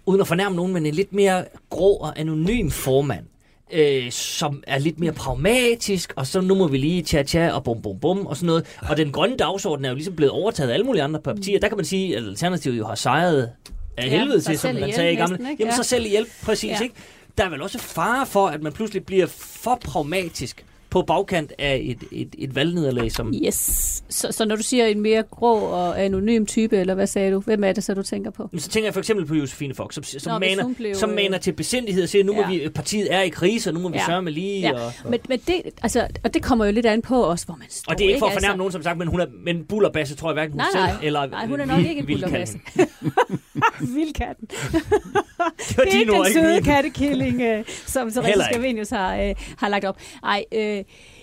[0.05, 3.25] uden at fornærme nogen, men en lidt mere grå og anonym formand,
[3.73, 7.81] øh, som er lidt mere pragmatisk, og så nu må vi lige tja-tja og bum
[7.81, 8.65] bum bum og sådan noget.
[8.89, 11.59] Og den grønne dagsorden er jo ligesom blevet overtaget af alle mulige andre partier.
[11.59, 13.51] Der kan man sige, at Alternativet jo har sejret
[13.97, 15.31] af Ja, helvede sig til, som man sagde i gamle.
[15.37, 15.63] næsten, ikke?
[15.63, 15.83] Jamen Ja.
[15.83, 16.79] så selv ihjel, præcis, Ja.
[16.83, 16.95] ikke?
[17.37, 20.65] Der er vel også fare for, at man pludselig bliver for pragmatisk?
[20.89, 23.33] På bagkant af et, et, et valgnederlag, som...
[23.45, 24.03] Yes.
[24.09, 27.39] Så, så når du siger en mere grå og anonym type, eller hvad sagde du?
[27.39, 28.49] Hvem er det så, du tænker på?
[28.57, 31.15] Så tænker jeg for eksempel på Josefine Fox, som, som, Nå, maner, blev, som øh,
[31.15, 32.49] maner til besindighed og siger, nu må ja.
[32.49, 34.05] vi, partiet er i krise, og nu må vi Ja.
[34.05, 34.59] sørge med lige.
[34.59, 37.55] Ja, Og, men, men det, altså, og det kommer jo lidt an på os, hvor
[37.55, 37.91] man står.
[37.91, 39.63] og det er ikke for at Altså, fornærme nogen, som sagt, men hun er men
[39.65, 42.59] bullerbasse, tror jeg hverken hun Nej, selv eller Nej, hun er nok ikke en bullerbasse.
[43.95, 44.47] Vildkatten.
[44.47, 48.43] Det er ikke den søde kattekilling, øh, som Therese.
[48.51, 49.97] Scavenius har, øh, har lagt op.
[50.23, 50.76] Ej, øh,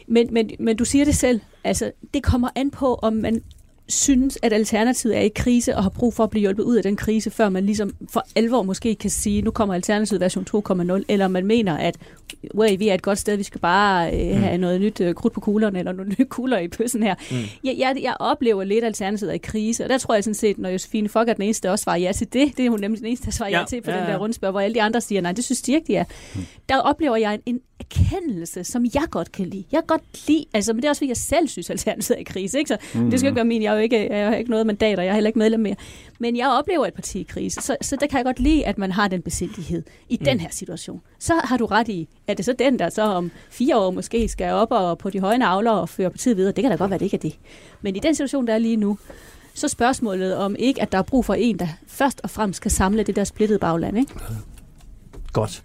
[0.06, 1.40] men, men, men du siger det selv.
[1.64, 3.42] Altså, det kommer an på, om man
[3.88, 6.82] synes, at Alternativet er i krise og har brug for at blive hjulpet ud af
[6.82, 11.02] den krise, før man ligesom for alvor måske kan sige, nu kommer Alternativet version 2.0,
[11.08, 11.96] eller man mener, at
[12.54, 15.32] way, vi er et godt sted, vi skal bare øh, have noget nyt øh, krudt
[15.32, 17.14] på kuglerne, eller nogle nye kugler i pøssen her.
[17.30, 17.36] Mm.
[17.64, 20.34] Jeg, jeg, jeg oplever lidt, at Alternativet er i krise, og der tror jeg sådan
[20.34, 22.70] set, når Josefine Fock er den eneste, der også svarer ja til det, det er
[22.70, 24.60] hun nemlig den eneste, der svarer ja, Ja, til på ja, den der rundspørg, hvor
[24.60, 26.04] alle de andre siger, nej, det synes de ikke, de er.
[26.34, 26.40] Mm.
[26.68, 27.60] Der oplever jeg en, en
[27.90, 29.64] erkendelse, som jeg godt kan lide.
[29.72, 32.16] Jeg kan godt lide, altså, men det er også fordi, jeg selv synes, at Alternativet
[32.16, 32.68] er i krise, ikke?
[32.68, 33.10] Så mm.
[33.10, 35.04] det skal ikke være min, jeg er jo ikke, jeg har ikke noget mandat, og
[35.04, 35.76] jeg er heller ikke medlem mere.
[36.18, 38.78] Men jeg oplever et parti i krise, så, så der kan jeg godt lide, at
[38.78, 40.24] man har den besindighed i mm.
[40.24, 41.00] den her situation.
[41.18, 44.28] Så har du ret i, at det så den, der så om fire år måske
[44.28, 46.52] skal op og på de høje navler og føre partiet videre.
[46.52, 47.38] Det kan da godt være, det ikke er det.
[47.82, 48.98] Men i den situation, der er lige nu,
[49.54, 52.70] så spørgsmålet om ikke, at der er brug for en, der først og fremmest skal
[52.70, 53.98] samle det der splittede bagland.
[53.98, 54.12] Ikke?
[55.32, 55.64] Godt.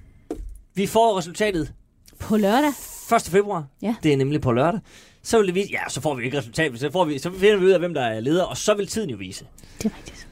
[0.75, 1.73] Vi får resultatet
[2.19, 2.69] På lørdag.
[3.15, 3.21] 1.
[3.21, 3.65] februar.
[3.81, 3.95] Ja.
[4.03, 4.79] Det er nemlig på lørdag.
[5.23, 7.57] Så vil det vise, ja, så får vi ikke resultat, så, får vi, så finder
[7.57, 9.45] vi ud af, hvem der er leder, og så vil tiden jo vise,
[9.77, 10.27] Det er rigtigt.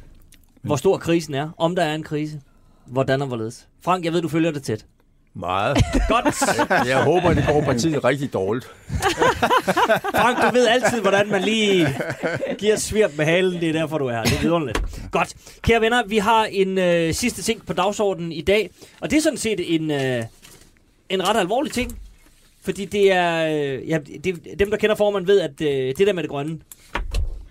[0.62, 2.42] hvor stor krisen er, om der er en krise.
[2.86, 3.68] hvordan og hvorledes.
[3.84, 4.86] Frank, jeg ved, du følger det tæt.
[5.34, 5.78] Meget.
[6.10, 6.36] Godt.
[6.90, 8.66] Jeg håber, det går partiet rigtig dårligt.
[10.18, 11.88] Frank, du ved altid, hvordan man lige
[12.58, 13.62] giver svirp med halen.
[13.62, 14.24] Det er derfor, du er her.
[14.24, 14.82] Det er vidunderligt.
[15.12, 15.36] Godt.
[15.62, 18.70] Kære venner, vi har en øh, sidste ting på dagsordenen i dag.
[19.02, 20.24] Og det er sådan set en, øh,
[21.10, 21.99] en ret alvorlig ting.
[22.64, 23.47] Fordi det er...
[23.47, 26.60] Øh, ja, det, dem, der kender formanden, ved, at øh, det der med det grønne,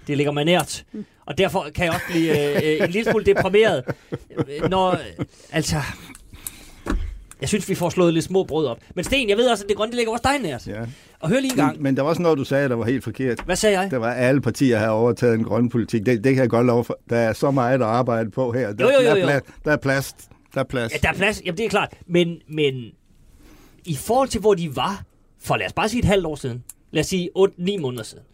[0.07, 0.85] det ligger mig nært.
[1.27, 3.85] Og derfor kan jeg også blive øh, øh, en lille smule deprimeret,
[4.49, 4.99] øh, når...
[5.53, 5.77] Altså...
[7.41, 8.79] Jeg synes, vi får slået lidt små brød op.
[8.95, 10.67] Men Sten, jeg ved også, at det grønne det ligger også dig nært.
[10.67, 10.81] Ja.
[11.21, 11.73] Og hør lige en gang.
[11.77, 13.41] Men, men der var også noget, du sagde, der var helt forkert.
[13.45, 13.91] Hvad sagde jeg?
[13.91, 16.07] Der var alle partier har overtaget en grøn politik.
[16.07, 16.99] Det, det kan jeg godt love for.
[17.11, 18.73] Der er så meget at arbejde på her.
[18.73, 19.27] Der, Jo, jo, jo, Der, jo.
[19.27, 20.15] er plads, der er plads.
[20.55, 20.93] Der er plads.
[20.93, 21.43] Ja, der er plads.
[21.45, 21.93] Jamen, det er klart.
[22.07, 22.75] Men, men
[23.87, 25.03] i forhold til, hvor de var
[25.41, 26.65] for, lad os bare sige et halvt år siden.
[26.91, 28.25] Lad os sige 8-9 måneder siden.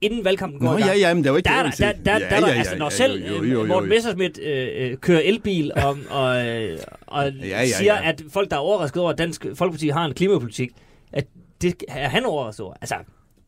[0.00, 0.92] Inden valgkampen går Nå, i gang.
[0.92, 2.52] ja, ja, men det var ikke der, er det, der, der, der, Ja, der, ja,
[2.52, 3.88] ja, altså, når selv jo, jo, jo, jo, Morten.
[3.88, 8.08] Messersmith øh, øh, kører elbil og, og, øh, og Ja, ja, siger, ja.
[8.08, 10.70] at folk, der er overrasket over, at Dansk Folkeparti har en klimapolitik,
[11.12, 11.26] at
[11.62, 12.74] det er han overrasket over.
[12.80, 12.94] Altså,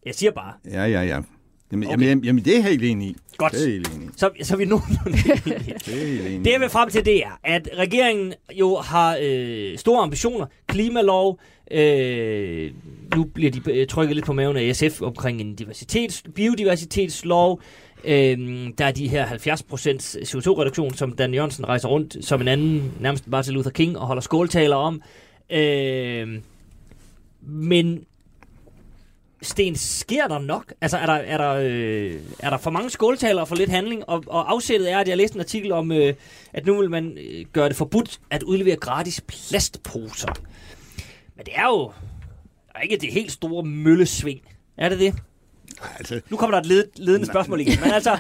[0.06, 0.52] jeg siger bare.
[0.70, 1.20] Ja, ja, ja.
[1.72, 2.00] Jamen, Okay.
[2.00, 3.16] jamen, jamen, det er jeg helt enig i.
[3.36, 3.52] Godt.
[3.52, 4.10] Det er helt enig i.
[4.16, 4.78] Så, så vi enige.
[5.86, 6.42] Det er.
[6.44, 10.46] Det jeg vil frem til, det er, at regeringen jo har øh, store ambitioner.
[10.66, 11.40] Klimalov.
[11.70, 12.70] Øh,
[13.16, 17.60] nu bliver de øh, trykket lidt på maven af SF omkring en diversitets, biodiversitetslov.
[18.04, 18.38] Øh,
[18.78, 19.36] der er de her 70%
[20.22, 24.22] CO2-reduktion, som Dan Jørgensen rejser rundt som en anden, nærmest Martin Luther King, og holder
[24.22, 25.02] skåltaler om.
[25.50, 26.28] Øh,
[27.42, 28.04] men
[29.46, 30.72] Sten, sker der nok?
[30.80, 34.08] Altså, er der, er der, øh, er der for mange skåltaler og for lidt handling?
[34.08, 36.14] Og, og afsættet er, at jeg læste en artikel om, øh,
[36.52, 40.32] at nu vil man øh, gøre det forbudt at udlevere gratis plastposer.
[41.36, 41.92] Men det er jo
[42.76, 44.40] er ikke det helt store møllesving.
[44.76, 45.14] Er det det?
[45.98, 47.80] Altså, Nu kommer der et led, ledende spørgsmål igen.
[47.80, 48.18] Men altså,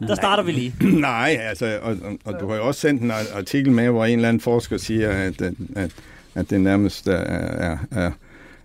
[0.00, 0.74] der starter vi lige.
[1.10, 4.18] Nej, altså, og, og, og du har jo også sendt en artikel med, hvor en
[4.18, 5.90] eller anden forsker siger, at, at, at,
[6.34, 8.10] at det nærmest er, er, er,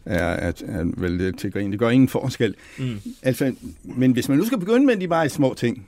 [0.06, 1.72] er, at, at vel det til grin.
[1.72, 2.56] Det gør ingen forskel.
[2.78, 3.02] Mm.
[3.22, 5.88] Altså, men hvis man nu skal begynde med de meget små ting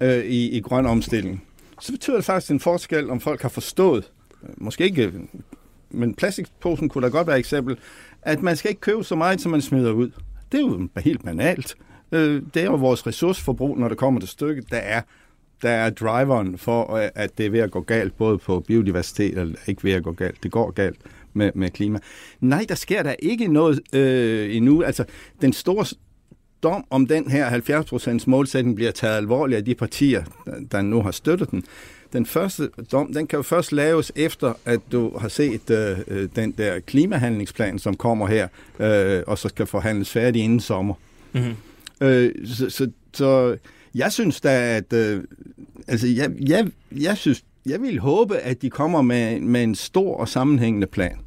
[0.00, 1.44] øh, i, i grøn omstilling,
[1.80, 4.10] så betyder det faktisk en forskel, om folk har forstået,
[4.42, 5.12] øh, måske ikke,
[5.90, 7.76] men plastikposen kunne da godt være et eksempel,
[8.22, 10.10] at man skal ikke købe så meget, som man smider ud.
[10.52, 11.76] Det er jo helt banalt.
[12.12, 15.02] Øh, det er jo vores ressourceforbrug, når det kommer til stykket, der er
[15.62, 19.54] der er driveren for, at det er ved at gå galt, både på biodiversitet, eller
[19.66, 20.98] ikke ved at gå galt, det går galt
[21.38, 21.98] med, med klima.
[22.40, 24.82] Nej, der sker der ikke noget øh, endnu.
[24.82, 25.04] Altså,
[25.40, 25.86] den store
[26.62, 27.50] dom om den her
[28.20, 31.64] 70% målsætning bliver taget alvorligt af de partier, der, der nu har støttet den.
[32.12, 36.28] Den første dom, den kan jo først laves efter, at du har set øh, øh,
[36.36, 38.48] den der klimahandlingsplan, som kommer her,
[38.80, 40.94] øh, og så skal forhandles færdig inden sommer.
[41.32, 41.54] Mm-hmm.
[42.00, 43.56] Øh, så, så, så
[43.94, 45.24] jeg synes da, at øh,
[45.88, 50.16] altså, jeg, jeg, jeg synes, jeg vil håbe, at de kommer med, med en stor
[50.16, 51.18] og sammenhængende plan.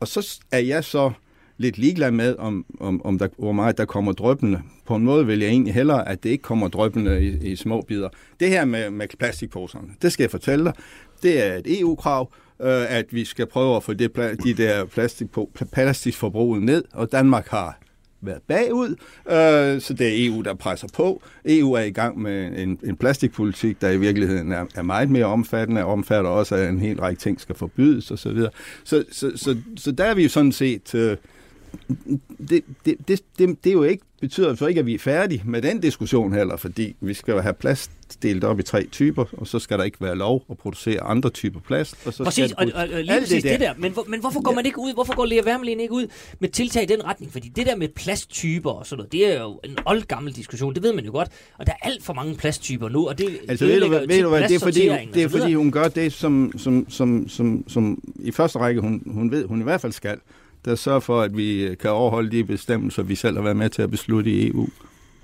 [0.00, 1.12] Og så er jeg så
[1.56, 4.62] lidt ligeglad med, om, om, om der, hvor meget der kommer drøbende.
[4.86, 7.80] På en måde vil jeg egentlig hellere, at det ikke kommer drøbende i, i små
[7.80, 8.08] bidder.
[8.40, 10.72] Det her med, med plastikposerne, det skal jeg fortælle dig.
[11.22, 12.32] Det er et EU-krav,
[12.62, 15.26] øh, at vi skal prøve at få det, de der plastik,
[15.72, 17.78] plastikforbruget ned, og Danmark har
[18.26, 18.90] været bagud,
[19.30, 21.22] øh, så det er EU, der presser på.
[21.44, 25.24] EU er i gang med en, en plastikpolitik, der i virkeligheden er, er meget mere
[25.24, 28.16] omfattende, og omfatter også, at en hel række ting skal forbydes osv.
[28.16, 28.50] Så, videre.
[28.84, 30.94] så, så, så, så der er vi jo sådan set...
[30.94, 31.16] Øh,
[32.48, 35.42] det, det, det, det, det er jo ikke, betyder så ikke, at vi er færdige
[35.44, 37.90] med den diskussion heller, fordi vi skal jo have plast
[38.22, 41.30] delt op i tre typer, og så skal der ikke være lov at producere andre
[41.30, 41.96] typer plast.
[42.06, 43.72] Og så Præcis, skal og, det, og, og lige præcis det det der.
[43.72, 43.74] der.
[43.78, 46.06] Men, hvor, men hvorfor går man ikke ud, hvorfor går Lea Wermelin ikke ud
[46.38, 47.32] med tiltag i den retning?
[47.32, 50.82] Fordi det der med plasttyper og sådan noget, det er jo en oldgammel diskussion, det
[50.82, 51.28] ved man jo godt.
[51.58, 54.22] Og der er alt for mange plasttyper nu, og det Altså ved du, hvad, ved
[54.22, 57.64] du hvad, det er fordi, det er fordi hun gør det, som, som, som, som,
[57.68, 60.18] som i første række hun, hun ved, hun i hvert fald skal.
[60.64, 63.82] Der sørger for, at vi kan overholde de bestemmelser, vi selv har været med til
[63.82, 64.68] at beslutte i EU.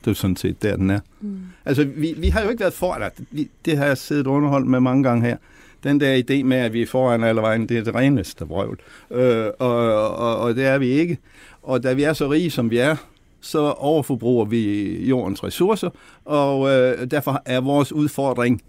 [0.04, 1.00] Det er sådan set der, den er.
[1.20, 1.38] Mm.
[1.64, 3.10] Altså, vi, vi har jo ikke været foran.
[3.30, 5.36] Vi, det har jeg siddet underholdt med mange gange her.
[5.84, 8.80] Den der idé med, at vi er foran alle vejen, det er det reneste vrøvl.
[9.10, 11.18] Øh, og, og, og det er vi ikke.
[11.62, 12.96] Og da vi er så rige, som vi er,
[13.40, 15.90] så overforbruger vi jordens ressourcer,
[16.24, 18.62] og øh, derfor er vores udfordring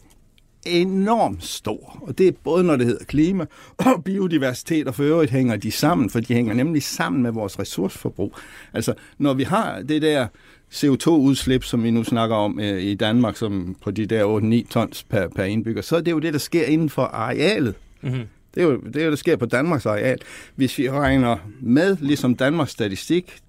[0.66, 2.00] enormt stor.
[2.02, 3.46] Og det er både når det hedder klima
[3.78, 7.60] og biodiversitet, og for øvrigt hænger de sammen, for de hænger nemlig sammen med vores
[7.60, 8.36] ressourceforbrug.
[8.74, 10.28] Altså, når vi har det der
[10.74, 15.04] CO2-udslip, som vi nu snakker om øh, i Danmark, som på de der 8-9 tons
[15.04, 17.76] per, per indbygger, så er det jo det, der sker inden for arealet.
[18.02, 18.22] Mhm.
[18.56, 20.18] Det er jo det, er jo, der sker på Danmarks areal.
[20.56, 23.42] Hvis vi regner med, ligesom Danmarks Statistik,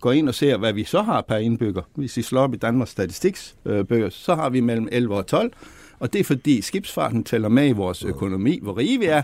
[0.00, 1.82] går ind og ser, hvad vi så har per indbygger.
[1.94, 5.26] Hvis vi slår op i Danmarks Statistiks øh, bøger, så har vi mellem 11 og
[5.26, 5.52] 12.
[5.98, 9.22] Og det er fordi skibsfarten tæller med i vores økonomi, hvor rige vi er,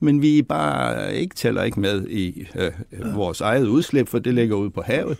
[0.00, 2.72] men vi bare ikke tæller ikke med i øh,
[3.14, 5.18] vores eget udslip, for det ligger ude på havet.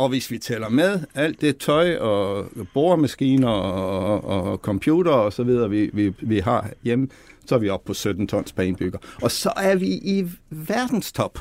[0.00, 5.32] Og hvis vi tæller med alt det tøj og boremaskiner og, og, og computer og
[5.32, 7.08] så videre, vi, vi, vi har hjemme,
[7.46, 8.98] så er vi oppe på 17 tons per indbygger.
[9.22, 11.38] Og så er vi i verdenstop.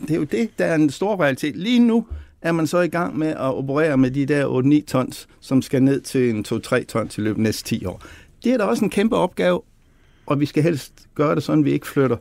[0.00, 1.56] Det er jo det, der er en stor realitet.
[1.56, 2.06] Lige nu
[2.42, 5.82] er man så i gang med at operere med de der 8-9 tons, som skal
[5.82, 8.02] ned til en 2-3 tons i løbet af næste 10 år.
[8.44, 9.62] Det er da også en kæmpe opgave,
[10.26, 12.16] og vi skal helst gøre det sådan, at vi ikke flytter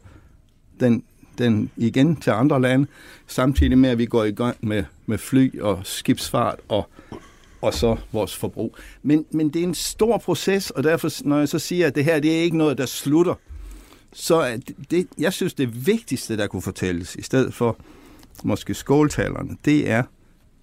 [0.79, 1.03] den,
[1.39, 2.87] den igen til andre lande,
[3.27, 6.89] samtidig med, at vi går i gang med, med fly og skibsfart og,
[7.61, 8.75] og så vores forbrug.
[9.03, 12.05] Men, men det er en stor proces, og derfor, når jeg så siger, at det
[12.05, 13.35] her det er ikke noget, der slutter,
[14.13, 17.77] så det, det, jeg synes, det vigtigste, der kunne fortælles, i stedet for
[18.43, 20.03] måske skåltalerne, det er,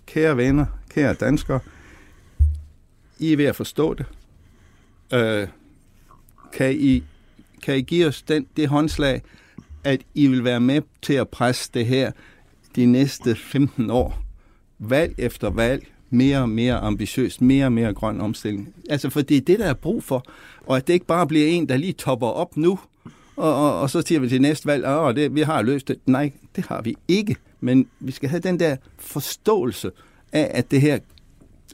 [0.07, 1.61] kære venner, kære danskere,
[3.19, 4.07] I er ved at forstå det.
[5.13, 5.49] Øh,
[6.53, 7.05] kan, I,
[7.63, 9.23] kan I give os den, det håndslag,
[9.87, 12.11] at I vil være med til at presse det her
[12.77, 14.23] de næste 15 år,
[14.79, 18.75] valg efter valg, mere og mere ambitiøst, mere og mere grøn omstilling.
[18.91, 20.25] Altså, for det er det, der er brug for.
[20.67, 22.79] Og at det ikke bare bliver en, der lige topper op nu,
[23.37, 25.99] og, og, og så siger vi til næste valg, at det, vi har løst det.
[26.07, 27.37] Nej, det har vi ikke.
[27.61, 29.91] Men vi skal have den der forståelse
[30.33, 30.99] af, at det her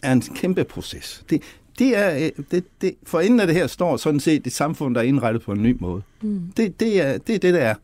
[0.02, 1.24] er en kæmpe proces.
[1.30, 1.42] Det,
[1.78, 4.94] det er, øh, det, det, for inden af det her står sådan set et samfund,
[4.94, 6.02] der er indrettet på en ny måde.
[6.22, 6.52] Mm.
[6.56, 7.74] Det, det, er, det er det, der er.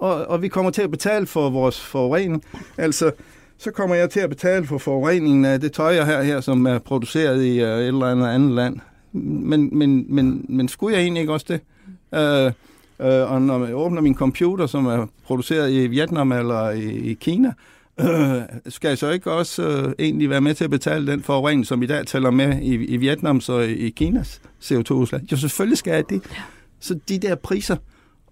[0.00, 2.44] Og, og vi kommer til at betale for vores forurening.
[2.78, 3.12] Altså,
[3.58, 6.66] så kommer jeg til at betale for forureningen af det tøj, jeg her, her som
[6.66, 8.78] er produceret i uh, et eller andet andet land.
[9.12, 11.60] Men, men, men, men skulle jeg egentlig ikke også det?
[12.12, 12.52] Uh,
[13.06, 17.14] uh, og når jeg åbner min computer, som er produceret i Vietnam eller i, i
[17.14, 17.52] Kina,
[18.02, 18.06] uh,
[18.68, 21.82] skal jeg så ikke også uh, egentlig være med til at betale den forurening, som
[21.82, 25.20] i dag tæller med i, i Vietnams og i, i Kinas CO2-udslag?
[25.32, 26.22] Jo, selvfølgelig skal jeg det.
[26.80, 27.76] Så de der priser,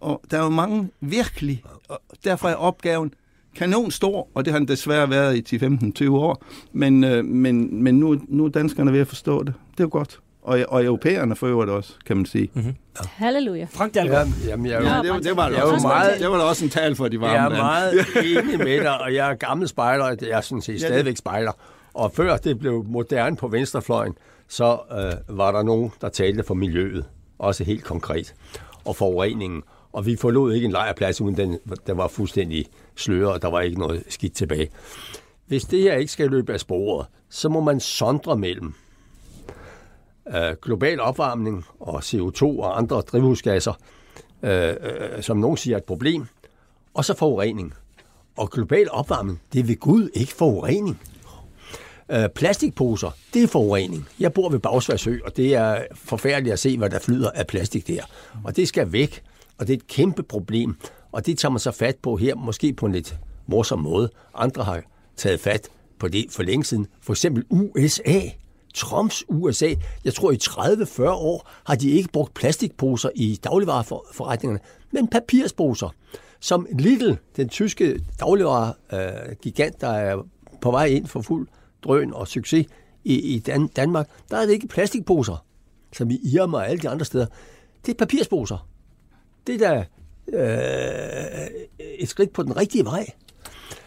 [0.01, 3.15] og der er jo mange virkelig, og derfor er opgaven
[3.57, 5.57] kanon stor, og det har den desværre været i
[6.07, 6.43] 10-15-20 år,
[6.73, 9.55] men, øh, men, men nu, nu er danskerne ved at forstå det.
[9.73, 10.19] Det er jo godt.
[10.43, 12.51] Og, og europæerne for øvrigt også, kan man sige.
[12.55, 12.75] Mm-hmm.
[13.03, 13.09] Ja.
[13.09, 13.67] Halleluja.
[13.71, 14.27] Frank Dahlgaard.
[14.45, 16.43] Ja, jamen, jeg, Ja, det, var- det, var, Jeg jo også, meget- det var da
[16.43, 17.63] også en tal for de varme Jeg er lande.
[17.63, 18.07] meget
[18.45, 21.53] enig med dig, og jeg er gammel spejler, og jeg er sådan set stadigvæk spejler.
[21.95, 24.13] Og før det blev moderne på venstrefløjen,
[24.49, 27.05] så øh, var der nogen, der talte for miljøet,
[27.39, 28.35] også helt konkret,
[28.85, 29.63] og forureningen.
[29.93, 32.67] Og vi forlod ikke en lejrplads, uden den, den var fuldstændig
[32.97, 34.71] sløret, og der var ikke noget skidt tilbage.
[35.47, 38.75] Hvis det her ikke skal løbe af sporet, så må man sondre mellem
[40.37, 43.73] øh, global opvarmning og CO2 og andre drivhusgasser,
[44.43, 46.27] øh, øh, som nogen siger er et problem,
[46.95, 47.75] og så forurening.
[48.37, 51.01] Og global opvarmning, det er ved Gud ikke forurening.
[52.11, 54.09] Øh, plastikposer, det er forurening.
[54.21, 57.89] Jeg bor ved Bagsværsø, og det er forfærdeligt at se, hvad der flyder af plastik
[57.89, 58.03] der.
[58.45, 59.23] Og det skal væk,
[59.59, 60.77] og det er et kæmpe problem.
[61.13, 64.11] Og det tager man så fat på her, måske på en lidt morsom måde.
[64.35, 64.83] Andre har
[65.17, 66.87] taget fat på det for længe siden.
[67.03, 68.21] For eksempel USA.
[68.75, 69.75] Trumps USA.
[70.05, 75.89] Jeg tror, i 30-40 år har de ikke brugt plastikposer i dagligvareforretningerne, men papirsposer.
[76.41, 80.27] Som Lidl, den tyske dagligvaregigant, der er
[80.61, 81.49] på vej ind for fuld
[81.85, 82.67] drøn og succes
[83.05, 85.45] i, i Dan- Danmark, der er det ikke plastikposer,
[85.93, 87.27] som i Irma og alle de andre steder.
[87.87, 88.69] Det er papirsposer.
[89.49, 89.85] Det er da
[90.39, 91.47] øh,
[91.99, 93.07] et skridt på den rigtige vej.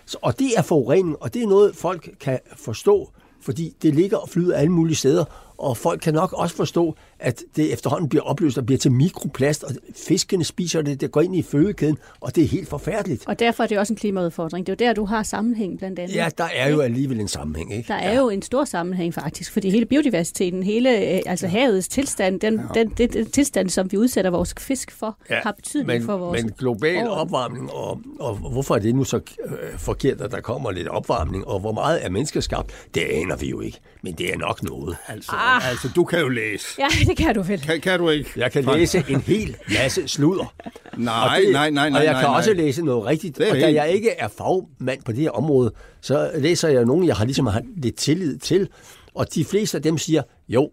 [0.05, 4.17] Så, og det er forurening, og det er noget, folk kan forstå, fordi det ligger
[4.17, 8.23] og flyder alle mulige steder, og folk kan nok også forstå, at det efterhånden bliver
[8.23, 9.71] opløst og bliver til mikroplast, og
[10.07, 13.27] fiskene spiser det, det går ind i fødekæden, og det er helt forfærdeligt.
[13.27, 14.67] Og derfor er det også en klimaudfordring.
[14.67, 16.15] Det er jo der, du har sammenhæng blandt andet.
[16.15, 17.87] Ja, der er jo alligevel en sammenhæng, ikke?
[17.87, 22.39] Der er jo en stor sammenhæng faktisk, fordi hele biodiversiteten, hele øh, altså havets tilstand,
[22.39, 26.03] den, den, den, den tilstand, som vi udsætter vores fisk for, ja, har betydning men,
[26.03, 26.43] for vores...
[26.43, 27.11] Men global år.
[27.11, 31.47] opvarmning, og, og hvorfor er det nu så øh, forkert, at der kommer lidt opvarmning,
[31.47, 33.79] og hvor meget er menneskeskabt, det aner vi jo ikke.
[34.03, 34.97] Men det er nok noget.
[35.07, 35.69] Altså, ah.
[35.69, 36.67] altså, du kan jo læse.
[36.79, 37.61] Ja, det kan du vel.
[37.61, 38.29] Kan, kan du ikke?
[38.35, 40.53] Jeg kan læse en hel masse sludder.
[40.97, 41.99] Nej, Og det- nej, nej, nej.
[41.99, 42.37] Og jeg nej, kan nej.
[42.37, 43.37] også læse noget rigtigt.
[43.37, 46.85] Det er Og da jeg ikke er fagmand på det her område, så læser jeg
[46.85, 48.69] nogen, jeg har ligesom har lidt tillid til.
[49.15, 50.71] Og de fleste af dem siger, jo,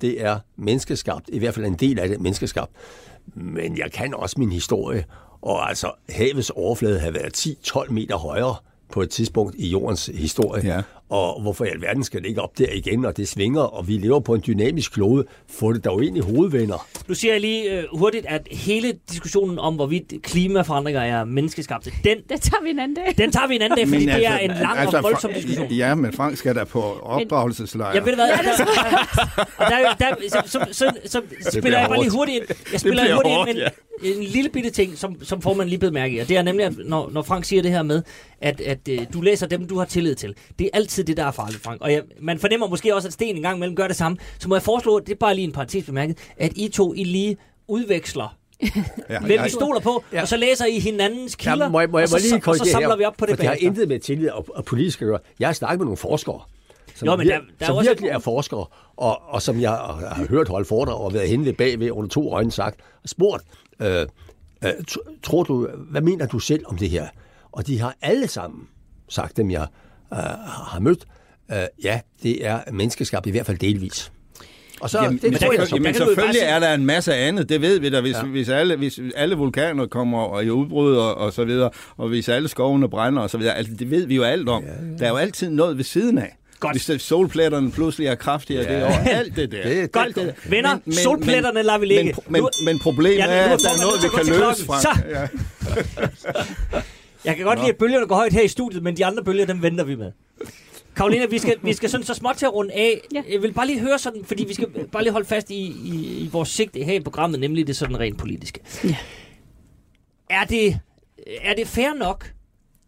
[0.00, 1.24] det er menneskeskabt.
[1.32, 2.70] I hvert fald en del af det er menneskeskabt.
[3.34, 5.04] Men jeg kan også min historie.
[5.42, 8.54] Og altså, havets overflade har været 10-12 meter højere
[8.92, 10.66] på et tidspunkt i jordens historie.
[10.74, 10.82] Ja.
[11.10, 13.92] Og hvorfor i alverden skal det ikke op der igen, og det svinger, og vi
[13.92, 15.24] lever på en dynamisk klode.
[15.50, 16.86] Få det dog ind i hovedvenner.
[17.08, 22.16] Nu siger jeg lige øh, hurtigt, at hele diskussionen om, hvorvidt klimaforandringer er menneskeskabte, den,
[22.28, 23.14] Det tager vi en anden dag.
[23.18, 25.66] den tager vi en anden dag, fordi det er en lang og voldsom diskussion.
[25.70, 27.94] Ja, men Frank skal da på opdragelseslejr.
[27.94, 28.34] Jeg ved hvad, der,
[29.56, 32.56] og der, der, så, så, så, så spiller jeg bare lige hurtigt ind.
[32.72, 33.66] Jeg spiller hurtigt hårdt, ind med
[34.02, 36.18] en, en lille bitte ting, som, som får man lige blevet mærke i.
[36.18, 38.02] Og det er nemlig, at når, når Frank siger det her med,
[38.40, 40.34] at, at øh, du læser dem, du har tillid til.
[40.58, 41.80] Det er altid det, der er farligt, Frank.
[41.80, 44.18] Og jeg, man fornemmer måske også, at Sten en gang imellem gør det samme.
[44.38, 47.04] Så må jeg foreslå, det er bare lige en parentes bemærket, at I to I
[47.04, 47.36] lige
[47.68, 48.36] udveksler
[49.10, 50.22] ja, hvem vi stoler på, ja.
[50.22, 52.56] og så læser I hinandens kilder, Ja, må jeg, må jeg, og, så, lige og
[52.56, 53.66] så samler her, vi op på det for det har bagefter.
[53.68, 55.18] intet med tillid og, og politisk at gøre.
[55.38, 56.40] Jeg har snakket med nogle forskere,
[56.94, 58.66] som, Jo, men der- der er som også- virkelig er forskere,
[58.96, 62.32] og, og som jeg har hørt holde foredrag og været henne ved bagved under to
[62.32, 63.44] øjne sagt, og spurgt,
[63.80, 64.06] øh,
[64.64, 67.06] øh, tr- tror du, hvad mener du selv om det her?
[67.52, 68.66] Og de har alle sammen
[69.08, 69.66] sagt dem, jeg
[70.12, 70.18] øh,
[70.72, 71.04] har mødt,
[71.52, 74.12] øh, ja, det er menneskeskabt, i hvert fald delvis.
[74.80, 75.76] Og så, Jamen, det men, tror jeg, så.
[75.76, 78.22] jamen selvfølgelig er der en masse andet, det ved vi da, hvis, ja.
[78.22, 82.28] hvis, alle, hvis alle vulkaner kommer og i udbrud og, og så videre, og hvis
[82.28, 84.62] alle skovene brænder og så videre, altså det ved vi jo alt om.
[84.64, 84.96] Ja, ja.
[84.98, 86.36] Der er jo altid noget ved siden af.
[86.60, 86.74] Godt.
[86.74, 88.74] Hvis det- solpletterne pludselig er kraftigere, ja.
[88.74, 89.62] det er jo alt det der.
[89.62, 90.32] Det er Godt, det der.
[90.50, 92.14] venner, solpletterne lader vi ligge.
[92.28, 94.82] Men, men, men problemet Ja, er, at der er noget, vi kan løse, Frank.
[94.82, 95.12] klokken.
[96.72, 96.80] Ja.
[97.24, 99.46] Jeg kan godt lide, at bølgerne går højt her i studiet, men de andre bølger,
[99.46, 100.12] dem venter vi med.
[100.96, 103.00] Karolina, vi skal, vi skal sådan så småt til at runde af.
[103.14, 103.22] Ja.
[103.32, 105.54] Jeg vil bare lige høre sådan, fordi vi skal bare lige holde fast i,
[105.84, 108.60] i, i vores sigte her i programmet, nemlig det sådan rent politiske.
[108.84, 108.96] Ja.
[110.30, 110.78] Er det,
[111.42, 112.32] er det fair nok,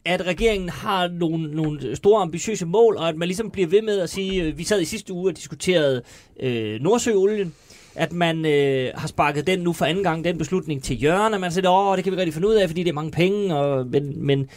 [0.04, 4.00] at regeringen har nogle, nogle store ambitiøse mål, og at man ligesom bliver ved med
[4.00, 6.02] at sige, øh, vi sad i sidste uge og diskuterede
[6.40, 7.54] øh, Nordsøolien,
[7.94, 11.52] at man øh, har sparket den nu for anden gang, den beslutning til hjørne, man
[11.52, 13.86] siger, åh, det kan vi rigtig finde ud af, fordi det er mange penge, og,
[13.86, 14.48] men, men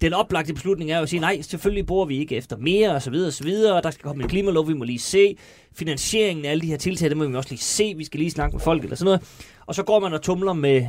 [0.00, 3.02] den oplagte beslutning er jo at sige, nej, selvfølgelig bruger vi ikke efter mere, og
[3.02, 5.36] så videre, og så videre, og der skal komme en klimalov, vi må lige se,
[5.74, 8.30] finansieringen af alle de her tiltag, det må vi også lige se, vi skal lige
[8.30, 9.22] snakke med folk, eller sådan noget,
[9.66, 10.86] og så går man og tumler med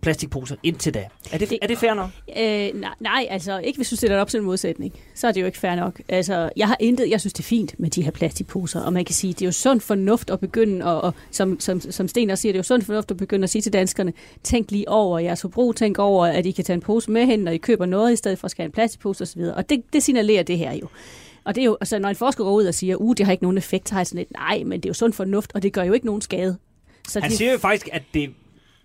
[0.00, 1.04] plastikposer indtil da.
[1.32, 2.10] Er det, Det- er det fair nok?
[2.38, 4.92] Øh, nej, nej, altså ikke hvis du stiller det op til en modsætning.
[5.14, 6.00] Så er det jo ikke fair nok.
[6.08, 9.04] Altså, jeg har intet, jeg synes det er fint med de her plastikposer, og man
[9.04, 12.30] kan sige, det er jo sund fornuft at begynde, og, og som, som, som Sten
[12.30, 14.12] også siger, det er jo sund fornuft at begynde at sige til danskerne,
[14.42, 17.40] tænk lige over jeres forbrug, tænk over, at I kan tage en pose med hen,
[17.40, 19.40] når I køber noget, i stedet for at skal have en plastikpose osv.
[19.40, 20.86] Og det, det signalerer det her jo.
[21.44, 23.32] Og det er jo, altså, når en forsker går ud og siger, uh, det har
[23.32, 25.50] ikke nogen effekt, så har jeg sådan lidt, nej, men det er jo sund fornuft,
[25.54, 26.56] og det gør jo ikke nogen skade.
[27.08, 28.30] Så Han de- siger jo faktisk, at det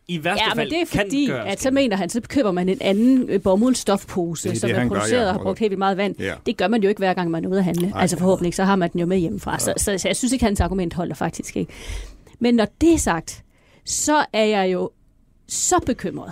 [0.08, 2.78] i værste Ja, men det er fordi, at så mener han, så køber man en
[2.82, 5.28] anden øh, bomuldsstofpose, Det er som det, er han gør, produceret ja.
[5.28, 6.16] og har brugt helt vildt meget vand.
[6.20, 6.34] Ja.
[6.46, 7.90] Det gør man jo ikke hver gang, man er ude at handle.
[7.90, 8.02] Nej.
[8.02, 9.60] altså forhåbentlig ikke, så har man den jo med hjemmefra.
[9.60, 11.74] Så, så, så jeg synes ikke, hans argument holder faktisk ikke.
[12.40, 13.44] Men når det er sagt,
[13.86, 14.90] så er jeg jo
[15.48, 16.32] så bekymret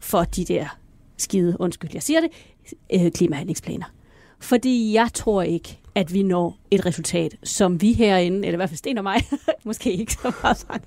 [0.00, 0.78] for de der
[1.18, 2.30] skide, undskyld, jeg siger det,
[2.94, 3.86] øh, klimahandlingsplaner.
[4.40, 8.68] Fordi jeg tror ikke, at vi når et resultat, som vi herinde, eller i hvert
[8.68, 9.16] fald Sten og mig,
[9.64, 10.84] måske ikke så meget sagt,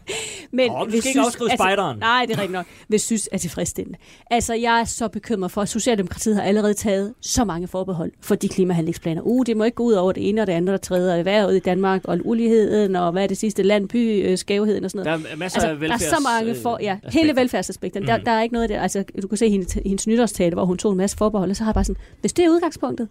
[0.51, 1.97] men du vi skal ikke spejderen.
[1.99, 2.65] Nej, det er rigtigt nok.
[2.87, 3.99] Vi synes er tilfredsstillende.
[4.31, 8.35] Altså, jeg er så bekymret for, at Socialdemokratiet har allerede taget så mange forbehold for
[8.35, 9.21] de klimahandlingsplaner.
[9.21, 11.13] Uh, det må ikke gå ud over det ene og det andet og det tredje,
[11.13, 14.91] og erhvervet i Danmark, og uligheden, og hvad er det sidste, landby, øh, skævheden og
[14.91, 15.23] sådan noget.
[15.25, 16.09] Der er masser Altså, af der er velfærds...
[16.09, 17.19] så mange for, ja, aspekter.
[17.19, 18.01] hele velfærdsaspekten.
[18.01, 18.07] Mm.
[18.07, 18.81] Der, der er ikke noget der.
[18.81, 21.63] Altså, du kan se hendes, hendes nytårstale, hvor hun tog en masse forbehold, og så
[21.63, 23.07] har jeg bare sådan, hvis det er udgangspunktet,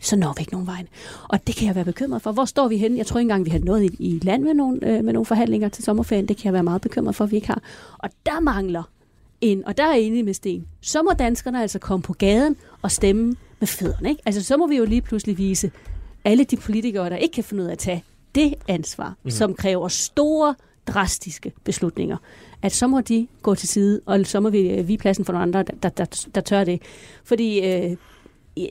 [0.00, 0.88] så når vi ikke nogen vejen.
[1.28, 2.32] Og det kan jeg være bekymret for.
[2.32, 2.98] Hvor står vi henne?
[2.98, 5.26] Jeg tror ikke engang, vi har nået i, i land med nogle, øh, med nogle
[5.26, 6.28] forhandlinger til sommerferien.
[6.28, 7.62] Det kan jeg være meget bekymret for, at vi ikke har.
[7.98, 8.82] Og der mangler
[9.40, 12.56] en, og der er jeg enig med Sten, så må danskerne altså komme på gaden
[12.82, 14.08] og stemme med fødderne.
[14.08, 14.22] Ikke?
[14.26, 15.70] Altså, så må vi jo lige pludselig vise
[16.24, 18.04] alle de politikere, der ikke kan finde ud af at tage
[18.34, 19.30] det ansvar, mm.
[19.30, 20.54] som kræver store,
[20.86, 22.16] drastiske beslutninger,
[22.62, 25.32] at så må de gå til side, og så må vi øh, vige pladsen for
[25.32, 26.82] nogle andre, der, der, der tør det.
[27.24, 27.96] Fordi øh,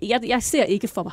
[0.02, 1.12] jeg, jeg ser ikke for mig,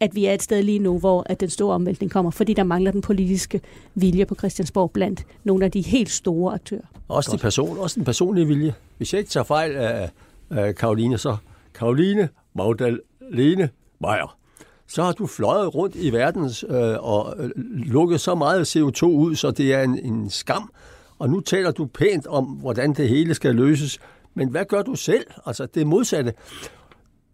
[0.00, 2.62] at vi er et sted lige nu, hvor at den store omvæltning kommer, fordi der
[2.62, 3.60] mangler den politiske
[3.94, 6.82] vilje på Christiansborg blandt nogle af de helt store aktører.
[7.08, 8.74] Også, de person, også den personlige vilje.
[8.96, 10.10] Hvis jeg ikke tager fejl af,
[10.50, 11.36] af Karoline, så
[11.74, 13.70] Karoline Magdalene
[14.00, 14.36] Meyer.
[14.86, 17.50] Så har du fløjet rundt i verden øh, og øh,
[17.92, 20.70] lukket så meget CO2 ud, så det er en, en skam.
[21.18, 23.98] Og nu taler du pænt om, hvordan det hele skal løses.
[24.34, 25.26] Men hvad gør du selv?
[25.46, 26.32] Altså det modsatte.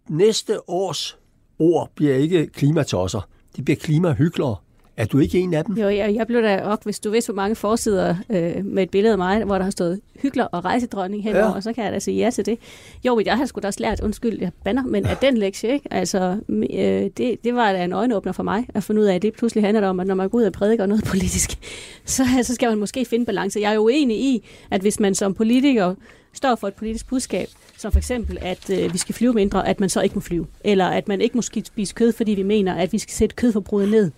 [0.09, 1.17] Næste års
[1.59, 3.27] ord bliver ikke klimatosser.
[3.55, 4.55] De bliver klimahyklere.
[4.97, 5.75] Er du ikke en af dem?
[5.77, 8.89] Jo, jeg, jeg blev da op, hvis du vidste, hvor mange forsider øh, med et
[8.89, 11.49] billede af mig, hvor der har stået hygler og rejsedronning henover, Ja.
[11.49, 11.55] ja.
[11.55, 12.59] og så kan jeg da sige ja til det.
[13.05, 15.73] Jo, men jeg har sgu da også lært, undskyld, jeg banner, men af den lektie,
[15.73, 15.93] ikke?
[15.93, 19.21] Altså, øh, det, det var da en øjenåbner for mig, at finde ud af, at
[19.21, 21.57] det pludselig handler om, at når man går ud og prædiker noget politisk,
[22.05, 23.59] så, så skal man måske finde balance.
[23.59, 25.95] Jeg er jo uenig i, at hvis man som politiker
[26.33, 27.47] står for et politisk budskab,
[27.77, 30.47] som for eksempel, at øh, vi skal flyve mindre, at man så ikke må flyve.
[30.63, 33.89] Eller at man ikke må spise kød, fordi vi mener, at vi skal sætte kødforbruget
[33.89, 34.11] ned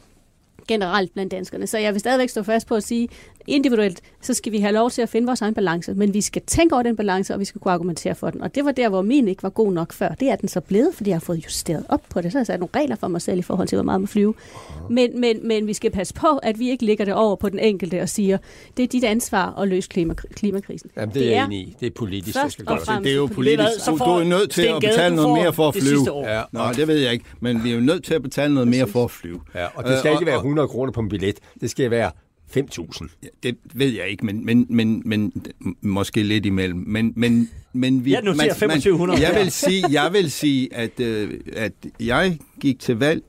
[0.69, 1.67] generelt blandt danskerne.
[1.67, 3.09] Så jeg vil stadigvæk stå fast på at sige,
[3.49, 6.41] individuelt, så skal vi have lov til at finde vores egen balance, men vi skal
[6.47, 8.41] tænke over den balance, og vi skal kunne argumentere for den.
[8.41, 10.09] Og det var der, hvor min ikke var god nok før.
[10.09, 12.31] Det er den så blevet, fordi jeg har fået justeret op på det.
[12.31, 14.07] Så har jeg sat nogle regler for mig selv i forhold til, hvor meget man
[14.07, 14.33] flyve.
[14.89, 17.59] Men, men, men vi skal passe på, at vi ikke ligger det over på den
[17.59, 18.37] enkelte og siger,
[18.77, 20.89] det er dit ansvar at løse klima, klimakrisen.
[20.97, 21.75] Jamen, det, det er jeg enig i.
[21.79, 22.83] Det er politisk, det skal gøres.
[23.03, 23.85] Det er jo politisk.
[23.87, 26.29] Du, du er nødt til at betale noget mere for at flyve.
[26.29, 26.41] Ja.
[26.51, 27.25] Nå, det ved jeg ikke.
[27.39, 29.41] Men vi er jo nødt til at betale noget mere for at flyve.
[29.55, 31.35] Ja, og det skal ikke være 100 kroner på en billet.
[31.61, 32.11] Det skal være
[32.57, 33.07] 5.000.
[33.23, 35.33] Ja, det ved jeg ikke, men, men, men, men
[35.81, 36.83] måske lidt imellem.
[36.87, 39.21] Men, men, men vi, jeg noterer 2500.
[39.21, 43.23] jeg vil sige, jeg vil sige at, øh, at jeg gik til valg,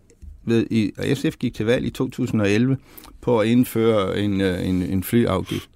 [0.45, 2.77] ved, i, og SF gik til valg i 2011
[3.21, 5.71] på at indføre en, øh, en, en flyafgift.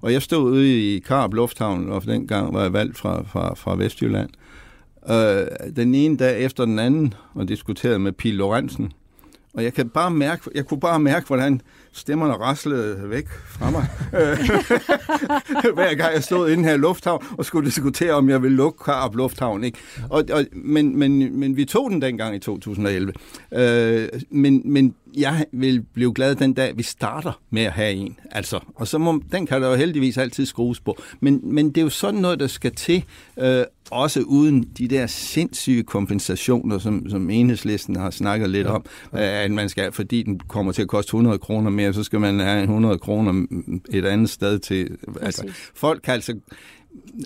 [0.00, 3.76] Og jeg stod ude i Karp Lufthavn, og dengang var jeg valgt fra, fra, fra
[3.76, 4.30] Vestjylland.
[5.10, 8.92] Øh, den ene dag efter den anden, og diskuterede med Pil Lorentzen,
[9.56, 11.60] og jeg kan bare mærke, jeg kunne bare mærke, hvordan
[11.96, 13.86] stemmerne raslede væk fra mig.
[14.14, 14.38] Øh,
[15.74, 18.84] hver gang jeg stod inde her i Lufthavn og skulle diskutere, om jeg ville lukke
[18.84, 19.64] Karup Lufthavn.
[19.64, 19.78] Ikke?
[20.10, 23.12] Og, og, men, men, men vi tog den dengang i 2011.
[23.52, 28.18] Øh, men, men jeg vil blive glad den dag, vi starter med at have en.
[28.30, 30.98] Altså, og så må, den kan der jo heldigvis altid skrues på.
[31.20, 33.04] Men, men det er jo sådan noget, der skal til,
[33.38, 39.44] øh, også uden de der sindssyge kompensationer, som, som enhedslisten har snakket lidt om, ja.
[39.44, 42.40] at man skal, fordi den kommer til at koste 100 kroner mere, så skal man
[42.40, 43.46] have 100 kroner
[43.90, 44.96] et andet sted til.
[45.20, 46.38] Altså, folk kan altså,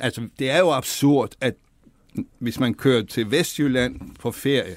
[0.00, 1.54] altså, det er jo absurd, at
[2.38, 4.76] hvis man kører til Vestjylland på ferie,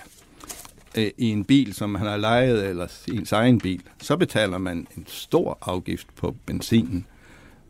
[0.97, 4.87] øh, i en bil, som han har lejet, eller ens egen bil, så betaler man
[4.97, 7.05] en stor afgift på benzinen.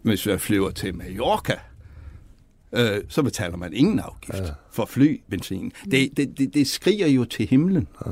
[0.02, 1.56] Hvis jeg flyver til Mallorca,
[2.72, 4.54] øh, så betaler man ingen afgift ja.
[4.72, 5.72] for flybenzin.
[5.92, 7.88] Det, det, det, det skriger jo til himlen.
[8.06, 8.12] Ja.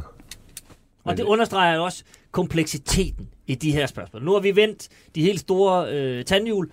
[1.04, 4.24] Og det understreger jo også kompleksiteten i de her spørgsmål.
[4.24, 6.72] Nu har vi vendt de helt store øh, tandhjul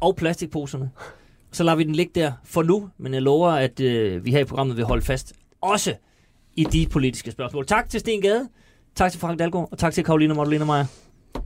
[0.00, 0.90] og plastikposerne.
[1.52, 4.38] Så lader vi den ligge der for nu, men jeg lover, at øh, vi her
[4.38, 5.94] i programmet vil holde fast også
[6.58, 7.66] i de politiske spørgsmål.
[7.66, 8.48] Tak til Sten Gade,
[8.94, 10.86] tak til Frank Dalgaard, og tak til Karoline Magdalena Meyer.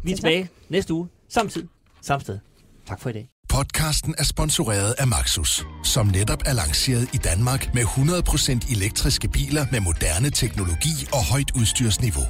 [0.03, 1.69] Vi er tilbage næste uge, samtidig,
[2.03, 2.39] samme sted.
[2.87, 3.29] Tak for i dag.
[3.49, 9.67] Podcasten er sponsoreret af Maxus, som netop er lanceret i Danmark med 100% elektriske biler
[9.73, 12.25] med moderne teknologi og højt udstyrsniveau.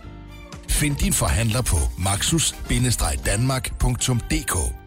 [0.68, 4.81] Find din forhandler på maxus-danmark.dk